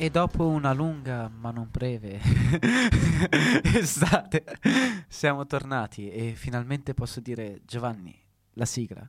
E 0.00 0.10
dopo 0.10 0.46
una 0.46 0.72
lunga 0.72 1.28
ma 1.28 1.50
non 1.50 1.66
breve 1.72 2.20
estate 3.74 4.44
siamo 5.08 5.44
tornati 5.44 6.08
e 6.08 6.34
finalmente 6.36 6.94
posso 6.94 7.18
dire 7.18 7.62
Giovanni, 7.66 8.16
la 8.52 8.64
sigla. 8.64 9.08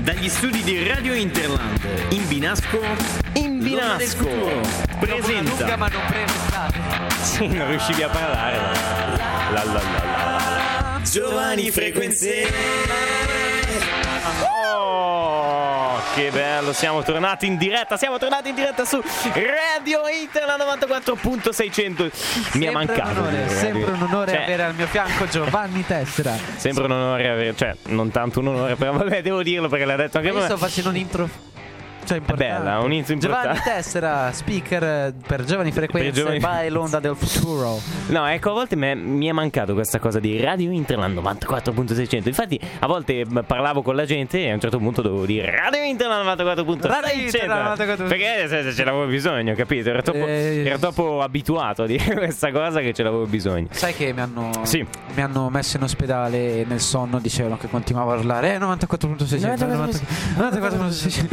Dagli 0.00 0.28
studi 0.28 0.62
di 0.62 0.86
Radio 0.86 1.14
Interland 1.14 1.80
in 2.10 2.28
Binasco, 2.28 2.78
in 3.34 3.58
Binasco 3.58 4.22
Dopo 4.22 4.36
una 4.36 4.52
lunga 4.52 4.98
presenta. 5.00 5.76
ma 5.76 5.88
non 5.88 6.06
breve 6.08 6.32
estate. 6.32 6.78
Sì, 7.24 7.46
non 7.48 7.68
riuscivi 7.70 8.02
a 8.02 8.08
parlare. 8.08 8.56
La 9.52 9.64
la 9.64 9.72
la 9.72 9.82
la. 9.82 11.00
Giovani 11.02 11.70
frequenze. 11.72 12.46
Oh, 14.64 15.47
che 16.14 16.30
bello, 16.30 16.72
siamo 16.72 17.02
tornati 17.02 17.46
in 17.46 17.56
diretta, 17.56 17.96
siamo 17.96 18.18
tornati 18.18 18.48
in 18.48 18.54
diretta 18.54 18.84
su 18.84 19.00
Radio 19.34 20.00
Interland 20.08 20.62
94.600. 20.62 22.10
Mi 22.58 22.66
è 22.66 22.70
Sempre 22.70 22.70
mancato. 22.72 23.10
un 23.10 23.16
onore, 23.18 23.48
sempre 23.48 23.92
un 23.92 24.02
onore 24.02 24.32
Cioè, 24.32 24.42
avere 24.42 24.62
al 24.64 24.74
mio 24.74 24.86
fianco 24.86 25.26
Giovanni 25.26 25.84
Tessera. 25.86 26.34
Sembra 26.56 26.84
un 26.84 26.92
onore 26.92 27.28
avere, 27.28 27.54
cioè, 27.56 27.74
non 27.86 28.10
tanto 28.10 28.40
un 28.40 28.48
onore, 28.48 28.74
però 28.76 28.92
vabbè, 28.92 29.22
devo 29.22 29.42
dirlo 29.42 29.68
perché 29.68 29.84
l'ha 29.84 29.96
detto 29.96 30.16
anche 30.18 30.28
Io 30.28 30.34
prima. 30.34 30.48
sto 30.48 30.58
facendo 30.58 30.90
un 30.90 30.96
intro 30.96 31.28
cioè 32.08 32.18
importante. 32.18 32.58
bella, 32.62 32.78
un 32.80 32.90
Giovanni 32.90 33.12
importante. 33.12 33.60
Tessera, 33.64 34.32
speaker 34.32 34.82
eh, 34.82 35.14
per 35.26 35.44
giovani 35.44 35.70
frequenze 35.72 36.10
giovani- 36.12 36.38
by 36.40 36.68
l'onda 36.72 36.98
del 37.00 37.14
futuro. 37.16 37.78
No, 38.08 38.26
ecco, 38.26 38.50
a 38.50 38.52
volte 38.54 38.76
me- 38.76 38.94
mi 38.94 39.26
è 39.26 39.32
mancato 39.32 39.74
questa 39.74 39.98
cosa 39.98 40.18
di 40.18 40.40
Radio 40.40 40.70
Interland 40.70 41.16
94.600. 41.18 42.26
Infatti, 42.28 42.58
a 42.80 42.86
volte 42.86 43.24
parlavo 43.46 43.82
con 43.82 43.94
la 43.94 44.04
gente 44.04 44.40
e 44.42 44.50
a 44.50 44.54
un 44.54 44.60
certo 44.60 44.78
punto 44.78 45.02
dovevo 45.02 45.26
dire 45.26 45.50
Radio 45.54 45.82
Interland 45.82 46.26
94.600. 46.40 46.86
Radio 46.88 47.22
Interland 47.24 47.78
94.600. 47.78 48.08
Perché 48.08 48.48
se- 48.48 48.62
se 48.62 48.72
ce 48.72 48.84
l'avevo 48.84 49.06
bisogno, 49.06 49.54
capito? 49.54 49.90
Ero 49.90 50.02
troppo, 50.02 50.26
Eh. 50.26 50.64
ero 50.66 50.78
troppo 50.78 51.20
abituato 51.22 51.82
a 51.82 51.86
dire 51.86 52.14
questa 52.16 52.50
cosa 52.50 52.80
che 52.80 52.92
ce 52.92 53.02
l'avevo 53.02 53.26
bisogno. 53.26 53.66
Sai 53.70 53.94
che 53.94 54.12
mi 54.12 54.20
hanno, 54.20 54.50
Sì. 54.62 54.84
mi 55.14 55.22
hanno 55.22 55.48
messo 55.50 55.76
in 55.76 55.82
ospedale 55.82 56.60
e 56.60 56.64
nel 56.66 56.80
sonno 56.80 57.18
dicevano 57.18 57.56
che 57.58 57.68
continuavo 57.68 58.12
a 58.12 58.16
urlare 58.16 58.54
eh 58.54 58.58
94.600 58.58 60.00
94.600 60.36 61.26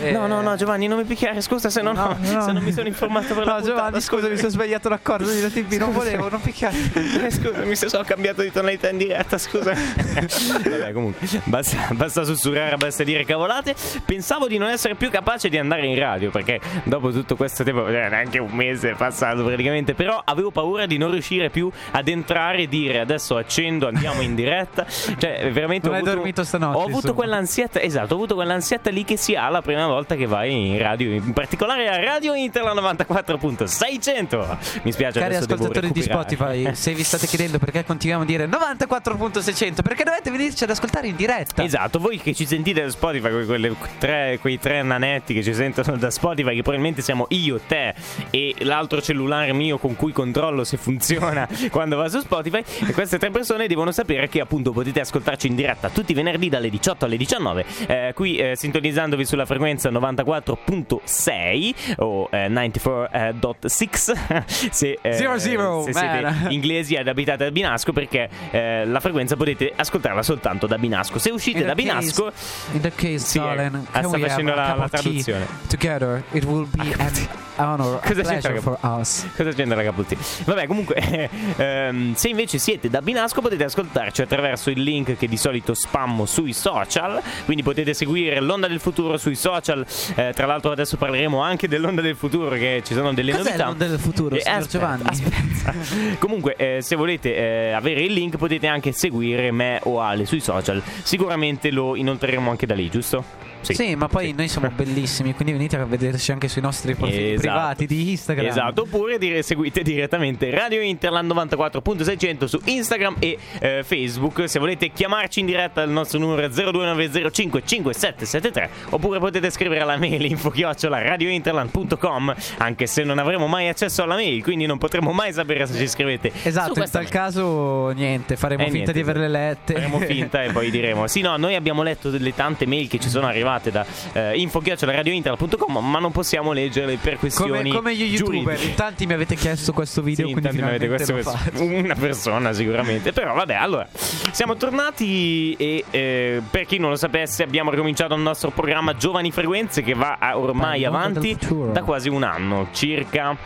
Eh, 0.00 0.12
No, 0.12 0.21
no, 0.26 0.40
no, 0.40 0.56
Giovanni, 0.56 0.86
non 0.86 0.98
mi 0.98 1.04
picchiare, 1.04 1.40
scusa 1.40 1.70
se 1.70 1.80
non, 1.82 1.94
No, 1.94 2.16
no. 2.18 2.40
se 2.42 2.52
non 2.52 2.62
mi 2.62 2.72
sono 2.72 2.86
informato 2.88 3.34
per 3.34 3.44
la 3.46 3.58
No 3.58 3.62
Giovanni 3.62 4.00
scusa 4.00 4.28
mi 4.28 4.36
sono 4.36 4.48
sbagliato 4.50 4.88
l'accordo 4.88 5.30
di 5.30 5.40
TV 5.50 5.72
non 5.74 5.92
volevo 5.92 6.28
non 6.28 6.40
picchiare 6.40 6.76
Eh, 7.22 7.30
Scusami 7.30 7.74
se 7.76 7.88
sono 7.88 8.04
cambiato 8.04 8.42
di 8.42 8.50
tonalità 8.50 8.88
in 8.90 8.98
diretta, 8.98 9.38
scusa. 9.38 9.72
Vabbè, 9.74 10.92
comunque, 10.92 11.26
basta, 11.44 11.88
basta 11.92 12.24
sussurrare, 12.24 12.76
basta 12.76 13.04
dire 13.04 13.24
cavolate. 13.24 13.74
Pensavo 14.04 14.46
di 14.48 14.58
non 14.58 14.68
essere 14.68 14.94
più 14.94 15.10
capace 15.10 15.48
di 15.48 15.58
andare 15.58 15.86
in 15.86 15.98
radio, 15.98 16.30
perché 16.30 16.60
dopo 16.84 17.10
tutto 17.10 17.36
questo 17.36 17.64
tempo, 17.64 17.86
eh, 17.88 18.08
neanche 18.08 18.38
un 18.38 18.50
mese 18.52 18.90
è 18.90 18.94
passato 18.94 19.44
praticamente, 19.44 19.94
però 19.94 20.20
avevo 20.24 20.50
paura 20.50 20.86
di 20.86 20.98
non 20.98 21.10
riuscire 21.10 21.50
più 21.50 21.70
ad 21.92 22.08
entrare 22.08 22.62
e 22.62 22.68
dire 22.68 23.00
adesso 23.00 23.36
accendo, 23.36 23.86
andiamo 23.88 24.20
in 24.22 24.34
diretta. 24.34 24.86
Cioè, 24.86 25.50
veramente 25.52 25.86
Non 25.88 25.96
ho 25.96 25.98
hai 25.98 26.02
avuto, 26.02 26.14
dormito 26.14 26.44
stanotte, 26.44 26.76
Ho 26.76 26.80
avuto 26.80 26.96
insomma. 26.96 27.14
quell'ansietta, 27.14 27.80
esatto, 27.80 28.12
ho 28.12 28.16
avuto 28.16 28.34
quell'ansietta 28.34 28.90
lì 28.90 29.04
che 29.04 29.16
si 29.16 29.34
ha 29.34 29.48
la 29.48 29.62
prima 29.62 29.86
volta 29.86 30.11
che 30.16 30.26
vai 30.26 30.70
in 30.70 30.78
radio, 30.78 31.12
in 31.12 31.32
particolare 31.32 31.88
a 31.88 32.02
Radio 32.02 32.34
Interland 32.34 32.78
94.600. 32.78 34.80
Mi 34.82 34.92
spiace 34.92 35.20
Cari 35.20 35.36
ascoltatori 35.36 35.90
di. 35.90 36.02
Spotify 36.02 36.74
se 36.74 36.94
vi 36.94 37.02
state 37.02 37.26
chiedendo 37.26 37.58
perché 37.58 37.84
continuiamo 37.84 38.24
a 38.24 38.26
dire 38.26 38.46
94.600 38.46 39.82
perché 39.82 40.04
dovete 40.04 40.30
venirci 40.30 40.64
ad 40.64 40.70
ascoltare 40.70 41.06
in 41.06 41.16
diretta 41.16 41.62
Esatto, 41.62 41.98
voi 41.98 42.18
che 42.18 42.34
ci 42.34 42.46
sentite 42.46 42.82
da 42.82 42.90
Spotify, 42.90 43.30
que- 43.30 43.46
quelle 43.46 43.74
tre- 43.98 44.38
quei 44.40 44.58
tre 44.58 44.82
nanetti 44.82 45.34
che 45.34 45.42
ci 45.42 45.54
sentono 45.54 45.96
da 45.96 46.10
Spotify, 46.10 46.54
che 46.54 46.62
probabilmente 46.62 47.02
siamo 47.02 47.26
io, 47.30 47.60
te 47.66 47.94
e 48.30 48.54
l'altro 48.60 49.00
cellulare 49.00 49.52
mio 49.52 49.78
con 49.78 49.96
cui 49.96 50.12
controllo 50.12 50.64
se 50.64 50.76
funziona 50.76 51.48
quando 51.70 51.96
va 51.96 52.08
su 52.08 52.20
Spotify, 52.20 52.62
e 52.86 52.92
queste 52.92 53.18
tre 53.18 53.30
persone 53.30 53.66
devono 53.66 53.92
sapere 53.92 54.28
che 54.28 54.40
appunto 54.40 54.72
potete 54.72 55.00
ascoltarci 55.00 55.46
in 55.46 55.54
diretta 55.54 55.88
tutti 55.88 56.12
i 56.12 56.14
venerdì 56.14 56.48
dalle 56.48 56.70
18 56.70 57.04
alle 57.04 57.16
19, 57.16 57.64
eh, 57.86 58.12
qui 58.14 58.36
eh, 58.36 58.56
sintonizzandovi 58.56 59.24
sulla 59.24 59.46
frequenza 59.46 59.90
94.6 60.10 61.94
o 61.98 62.28
eh, 62.30 62.48
94.6 62.48 64.44
se, 64.70 64.98
eh, 65.00 65.12
Zero, 65.12 65.38
zero, 65.38 65.82
se 65.84 65.92
siete 65.92 66.34
inglesi 66.50 66.94
ed 66.94 67.08
abitate 67.08 67.44
a 67.46 67.50
Binasco 67.50 67.92
perché 67.92 68.28
eh, 68.50 68.84
la 68.86 69.00
frequenza 69.00 69.36
potete 69.36 69.72
ascoltarla 69.74 70.22
soltanto 70.22 70.66
da 70.66 70.78
Binasco. 70.78 71.18
Se 71.18 71.30
uscite 71.30 71.60
da 71.64 71.74
that 71.74 71.76
case- 71.76 71.88
Binasco, 71.88 72.32
In 72.72 72.80
that 72.80 72.94
case, 72.94 73.18
Sì, 73.18 73.38
darling, 73.38 73.86
ah, 73.92 74.02
sta 74.02 74.18
facendo 74.18 74.54
la- 74.54 74.74
la 74.74 74.88
traduzione. 74.88 75.46
Together, 75.68 76.22
it 76.32 76.44
will 76.44 76.66
be 76.70 76.92
an 76.98 77.12
honor, 77.56 78.00
Cosa 78.00 78.22
c'entra 78.22 78.60
for 78.60 78.78
us. 78.82 79.26
cosa 79.36 79.50
c'entra 79.52 79.76
la 79.76 79.82
Caputti? 79.82 80.16
Vabbè, 80.44 80.66
comunque, 80.66 80.96
ehm, 81.56 82.14
se 82.14 82.28
invece 82.28 82.58
siete 82.58 82.88
da 82.88 83.00
Binasco 83.02 83.40
potete 83.40 83.64
ascoltarci 83.64 84.22
attraverso 84.22 84.70
il 84.70 84.82
link 84.82 85.16
che 85.16 85.28
di 85.28 85.36
solito 85.36 85.74
spammo 85.74 86.26
sui 86.26 86.52
social. 86.52 87.20
Quindi 87.44 87.62
potete 87.62 87.94
seguire 87.94 88.40
l'Onda 88.40 88.68
del 88.68 88.80
Futuro 88.80 89.16
sui 89.16 89.34
social. 89.36 89.84
Eh, 90.14 90.32
tra 90.34 90.46
l'altro, 90.46 90.70
adesso 90.70 90.96
parleremo 90.96 91.40
anche 91.40 91.68
dell'Onda 91.68 92.00
del 92.00 92.16
Futuro, 92.16 92.50
che 92.56 92.82
ci 92.84 92.94
sono 92.94 93.12
delle 93.12 93.32
Cos'è 93.32 93.44
novità. 93.44 93.64
l'onda 93.66 93.86
del 93.86 93.98
futuro, 93.98 94.34
Eh, 94.34 94.38
aspetta, 94.38 94.66
Giovanni? 94.66 95.02
aspetta. 95.06 95.74
Comunque, 96.18 96.54
eh, 96.56 96.78
se 96.82 96.96
volete 96.96 97.34
eh, 97.36 97.72
avere 97.72 98.02
il 98.02 98.12
link, 98.12 98.36
potete 98.36 98.66
anche 98.66 98.92
seguire 98.92 99.50
me 99.50 99.78
o 99.84 100.00
Ale 100.00 100.24
sui 100.26 100.40
social. 100.40 100.82
Sicuramente 101.02 101.70
lo 101.70 101.96
inoltreremo 101.96 102.50
anche 102.50 102.66
da 102.66 102.74
lì, 102.74 102.88
giusto? 102.90 103.24
Sì, 103.62 103.94
ma 103.94 104.08
poi 104.08 104.32
noi 104.32 104.48
siamo 104.48 104.70
bellissimi, 104.74 105.34
quindi 105.34 105.52
venite 105.52 105.76
a 105.76 105.84
vederci 105.84 106.32
anche 106.32 106.48
sui 106.48 106.60
nostri 106.62 106.94
profili 106.94 107.32
Esatto. 107.32 107.40
privati 107.40 107.86
di 107.86 108.10
Instagram. 108.10 108.46
Esatto, 108.46 108.82
oppure 108.82 109.18
dire, 109.18 109.42
seguite 109.42 109.82
direttamente 109.82 110.50
Radio 110.50 110.80
Interland 110.80 111.30
94.600 111.32 112.44
su 112.44 112.60
Instagram 112.64 113.16
e 113.18 113.38
eh, 113.60 113.82
Facebook. 113.84 114.48
Se 114.48 114.58
volete 114.58 114.90
chiamarci 114.92 115.40
in 115.40 115.46
diretta 115.46 115.82
il 115.82 115.90
nostro 115.90 116.18
numero 116.18 116.42
è 116.42 116.48
0290557773 116.48 118.68
oppure 118.90 119.18
potete 119.18 119.50
scrivere 119.50 119.80
alla 119.80 119.96
mail 119.96 120.24
info-chiocciola 120.24 121.02
radiointerland.com 121.02 122.34
anche 122.58 122.86
se 122.86 123.02
non 123.04 123.18
avremo 123.18 123.46
mai 123.46 123.68
accesso 123.68 124.02
alla 124.02 124.14
mail, 124.14 124.42
quindi 124.42 124.66
non 124.66 124.78
potremo 124.78 125.12
mai 125.12 125.32
sapere 125.32 125.66
se 125.66 125.76
ci 125.78 125.88
scrivete. 125.88 126.30
su 126.34 126.48
Esatto, 126.48 126.78
in 126.80 126.90
tal 126.90 127.02
mail. 127.02 127.08
caso 127.08 127.90
niente, 127.90 128.36
faremo 128.36 128.62
Eh, 128.62 128.70
finta 128.70 128.76
niente, 128.76 128.92
di 128.92 129.00
averle 129.00 129.28
lette. 129.28 129.74
Faremo 129.74 129.98
finta 130.00 130.42
e 130.42 130.52
poi 130.52 130.70
diremo. 130.70 131.06
Sì, 131.06 131.20
no, 131.20 131.36
noi 131.36 131.54
abbiamo 131.54 131.82
letto 131.82 132.10
delle 132.10 132.34
tante 132.34 132.66
mail 132.66 132.88
che 132.88 132.98
ci 132.98 133.08
sono 133.08 133.26
arrivate 133.26 133.50
da 133.70 133.84
eh, 134.12 134.38
info-radiointerland.com, 134.38 135.78
ma 135.90 135.98
non 135.98 136.12
possiamo 136.12 136.52
leggerle 136.52 136.96
per 136.96 137.16
Come, 137.16 137.18
questioni 137.18 137.70
come 137.70 137.94
gli 137.94 138.02
youtuber, 138.14 138.42
giuridiche. 138.44 138.64
in 138.70 138.74
tanti 138.74 139.06
mi 139.06 139.12
avete 139.12 139.34
chiesto 139.34 139.72
questo 139.72 140.02
video, 140.02 140.26
Sì, 140.26 140.32
quindi 140.32 140.50
intanto 140.56 140.64
mi 140.70 140.76
avete 140.76 141.04
finalmente 141.06 141.50
questo, 141.52 141.62
una 141.64 141.94
persona 141.94 142.52
sicuramente. 142.52 143.12
Però 143.12 143.34
vabbè, 143.34 143.54
allora, 143.54 143.86
siamo 144.30 144.56
tornati 144.56 145.54
e 145.54 145.84
eh, 145.90 146.42
per 146.50 146.66
chi 146.66 146.78
non 146.78 146.90
lo 146.90 146.96
sapesse 146.96 147.42
abbiamo 147.42 147.70
ricominciato 147.70 148.14
il 148.14 148.20
nostro 148.20 148.50
programma 148.50 148.94
Giovani 148.96 149.30
Frequenze 149.30 149.82
che 149.82 149.94
va 149.94 150.16
a- 150.18 150.38
ormai 150.38 150.80
Dai, 150.80 150.90
l'onda 150.90 150.98
avanti 150.98 151.20
del 151.28 151.36
futuro. 151.38 151.72
da 151.72 151.82
quasi 151.82 152.08
un 152.08 152.22
anno, 152.22 152.68
circa 152.72 153.36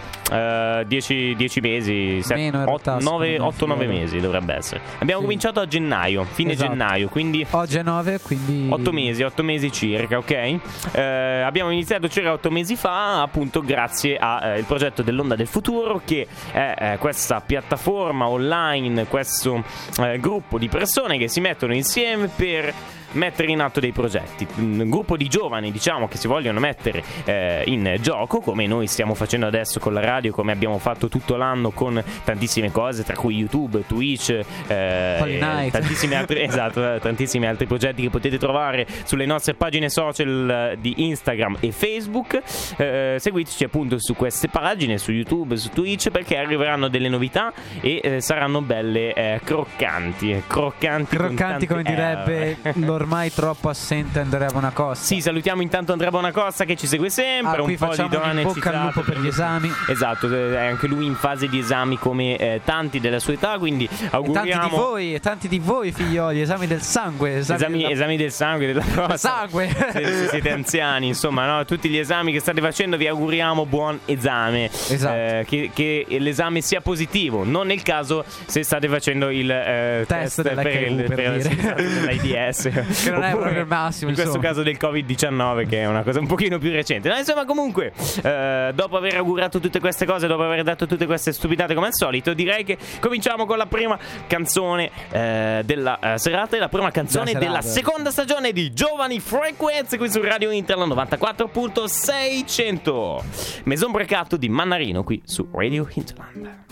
10 0.84 1.60
mesi, 1.60 2.22
Meno, 2.28 2.58
in 2.58 2.64
realtà, 2.64 2.96
8-9 2.98 3.50
secondo 3.52 3.76
me. 3.76 3.86
mesi 3.86 4.18
dovrebbe 4.20 4.54
essere. 4.54 4.80
Abbiamo 4.98 5.20
Sì. 5.20 5.26
cominciato 5.26 5.60
a 5.60 5.66
gennaio, 5.66 6.24
fine 6.24 6.52
Esatto. 6.52 6.70
gennaio, 6.70 7.08
quindi... 7.08 7.46
Oggi 7.50 7.76
è 7.78 7.82
9, 7.82 8.18
quindi 8.20 8.66
8 8.70 8.92
mesi, 8.92 9.22
8 9.22 9.42
mesi 9.42 9.70
circa, 9.72 9.95
ok? 10.04 10.58
Eh, 10.92 11.42
abbiamo 11.44 11.70
iniziato 11.70 12.08
circa 12.08 12.32
8 12.32 12.50
mesi 12.50 12.76
fa, 12.76 13.22
appunto 13.22 13.62
grazie 13.62 14.16
al 14.18 14.64
progetto 14.64 15.02
dell'Onda 15.02 15.34
del 15.34 15.46
Futuro, 15.46 16.00
che 16.04 16.26
è 16.52 16.74
eh, 16.78 16.98
questa 16.98 17.40
piattaforma 17.40 18.28
online, 18.28 19.06
questo 19.06 19.64
eh, 20.00 20.18
gruppo 20.18 20.58
di 20.58 20.68
persone 20.68 21.18
che 21.18 21.28
si 21.28 21.40
mettono 21.40 21.74
insieme 21.74 22.28
per 22.28 22.72
mettere 23.12 23.50
in 23.50 23.60
atto 23.60 23.80
dei 23.80 23.92
progetti. 23.92 24.46
Un 24.56 24.84
gruppo 24.88 25.16
di 25.16 25.28
giovani, 25.28 25.70
diciamo, 25.70 26.08
che 26.08 26.16
si 26.16 26.26
vogliono 26.26 26.60
mettere 26.60 27.02
eh, 27.24 27.62
in 27.66 27.96
gioco, 28.00 28.40
come 28.40 28.66
noi 28.66 28.86
stiamo 28.86 29.14
facendo 29.14 29.46
adesso 29.46 29.80
con 29.80 29.92
la 29.92 30.00
radio, 30.00 30.32
come 30.32 30.52
abbiamo 30.52 30.78
fatto 30.78 31.08
tutto 31.08 31.36
l'anno 31.36 31.70
con 31.70 32.02
tantissime 32.24 32.70
cose, 32.70 33.04
tra 33.04 33.14
cui 33.14 33.36
YouTube, 33.36 33.84
Twitch, 33.86 34.38
eh, 34.66 35.38
tantissimi 35.70 36.14
altri, 36.14 36.42
esatto, 36.44 36.94
eh, 36.94 37.00
tantissimi 37.00 37.46
altri 37.46 37.66
progetti 37.66 38.02
che 38.02 38.10
potete 38.10 38.38
trovare 38.38 38.86
sulle 39.04 39.26
nostre 39.26 39.54
pagine 39.54 39.88
social 39.88 40.70
eh, 40.72 40.76
di 40.80 41.06
Instagram 41.06 41.58
e 41.60 41.72
Facebook. 41.72 42.42
Eh, 42.76 43.16
seguiteci 43.18 43.64
appunto 43.64 43.96
su 43.98 44.14
queste 44.14 44.48
pagine, 44.48 44.98
su 44.98 45.12
YouTube, 45.12 45.56
su 45.56 45.70
Twitch, 45.70 46.10
perché 46.10 46.36
arriveranno 46.36 46.88
delle 46.88 47.08
novità 47.08 47.52
e 47.80 48.00
eh, 48.02 48.20
saranno 48.20 48.60
belle 48.60 49.12
eh, 49.12 49.40
croccanti, 49.42 50.42
croccanti, 50.46 51.16
croccanti 51.16 51.66
come 51.66 51.82
direbbe 51.82 52.56
R. 52.62 52.72
l'ormai 52.76 53.05
ormai 53.06 53.32
troppo 53.32 53.68
assente 53.68 54.18
Andrea 54.18 54.50
Bonacosta. 54.50 55.04
Sì, 55.04 55.20
salutiamo 55.20 55.62
intanto 55.62 55.92
Andrea 55.92 56.10
Bonacosta 56.10 56.64
che 56.64 56.74
ci 56.74 56.88
segue 56.88 57.08
sempre. 57.08 57.58
Ah, 57.58 57.62
un 57.62 57.76
po' 57.76 57.94
di 57.94 58.08
donne 58.08 58.42
bocca 58.42 58.70
al 58.70 58.86
lupo 58.86 59.02
per 59.02 59.20
gli 59.20 59.28
esami. 59.28 59.70
Esatto, 59.86 60.28
è 60.28 60.66
anche 60.66 60.88
lui 60.88 61.06
in 61.06 61.14
fase 61.14 61.48
di 61.48 61.60
esami 61.60 61.98
come 61.98 62.36
eh, 62.36 62.60
tanti 62.64 62.98
della 62.98 63.20
sua 63.20 63.34
età. 63.34 63.58
Quindi 63.58 63.88
auguriamo. 64.10 64.44
E 64.44 64.50
tanti 64.50 64.68
di 64.68 64.76
voi, 64.76 65.14
e 65.14 65.20
tanti 65.20 65.48
di 65.48 65.58
voi, 65.60 65.92
figlioli, 65.92 66.40
esami 66.40 66.66
del 66.66 66.82
sangue. 66.82 67.36
Esami, 67.36 67.58
esami, 67.58 67.78
della... 67.78 67.90
esami 67.90 68.16
del 68.16 68.32
sangue, 68.32 68.66
della 68.66 68.84
cosa. 68.92 69.16
Sangue! 69.16 69.68
Se, 69.68 70.04
se 70.04 70.28
siete 70.28 70.50
anziani, 70.50 71.06
insomma, 71.06 71.46
no? 71.46 71.64
tutti 71.64 71.88
gli 71.88 71.98
esami 71.98 72.32
che 72.32 72.40
state 72.40 72.60
facendo, 72.60 72.96
vi 72.96 73.06
auguriamo 73.06 73.66
buon 73.66 74.00
esame. 74.06 74.64
Esatto. 74.64 75.14
Eh, 75.14 75.44
che, 75.46 75.70
che, 75.72 76.06
l'esame 76.18 76.60
sia 76.60 76.80
positivo, 76.80 77.44
non 77.44 77.68
nel 77.68 77.82
caso 77.82 78.24
se 78.46 78.64
state 78.64 78.88
facendo 78.88 79.30
il 79.30 79.48
eh, 79.48 80.04
test, 80.08 80.42
test 80.42 80.54
per, 80.60 80.82
il, 80.82 81.04
per, 81.04 81.14
per 81.14 81.74
dell'AIDS. 81.76 82.70
che 83.02 83.10
non 83.10 83.24
è 83.24 83.32
proprio 83.32 83.60
il 83.60 83.66
massimo. 83.66 84.10
In 84.10 84.16
questo 84.16 84.38
caso 84.38 84.62
del 84.62 84.76
Covid-19, 84.80 85.68
che 85.68 85.82
è 85.82 85.86
una 85.86 86.02
cosa 86.02 86.20
un 86.20 86.26
pochino 86.26 86.56
più 86.58 86.70
recente. 86.70 87.08
No, 87.08 87.16
insomma, 87.16 87.44
comunque, 87.44 87.92
eh, 88.22 88.70
dopo 88.74 88.96
aver 88.96 89.16
augurato 89.16 89.60
tutte 89.60 89.80
queste 89.80 90.06
cose, 90.06 90.26
dopo 90.26 90.42
aver 90.42 90.62
detto 90.62 90.86
tutte 90.86 91.04
queste 91.06 91.32
stupidate 91.32 91.74
come 91.74 91.88
al 91.88 91.94
solito, 91.94 92.32
direi 92.34 92.64
che 92.64 92.78
cominciamo 93.00 93.46
con 93.46 93.56
la 93.58 93.66
prima 93.66 93.98
canzone 94.26 94.90
eh, 95.10 95.62
della 95.64 95.98
uh, 96.00 96.16
serata 96.16 96.56
e 96.56 96.58
la 96.58 96.68
prima 96.68 96.90
canzone 96.90 97.32
da 97.32 97.38
della 97.38 97.62
seconda 97.62 98.10
stagione 98.10 98.50
di 98.52 98.72
Giovani 98.72 99.20
Frequenze 99.20 99.96
qui 99.96 100.10
su 100.10 100.20
Radio 100.20 100.50
Inter 100.50 100.76
94.600. 100.78 103.62
Maison 103.64 103.92
Brecato 103.92 104.36
di 104.36 104.48
Mannarino 104.48 105.04
qui 105.04 105.22
su 105.24 105.46
Radio 105.52 105.88
Hinterland. 105.92 106.64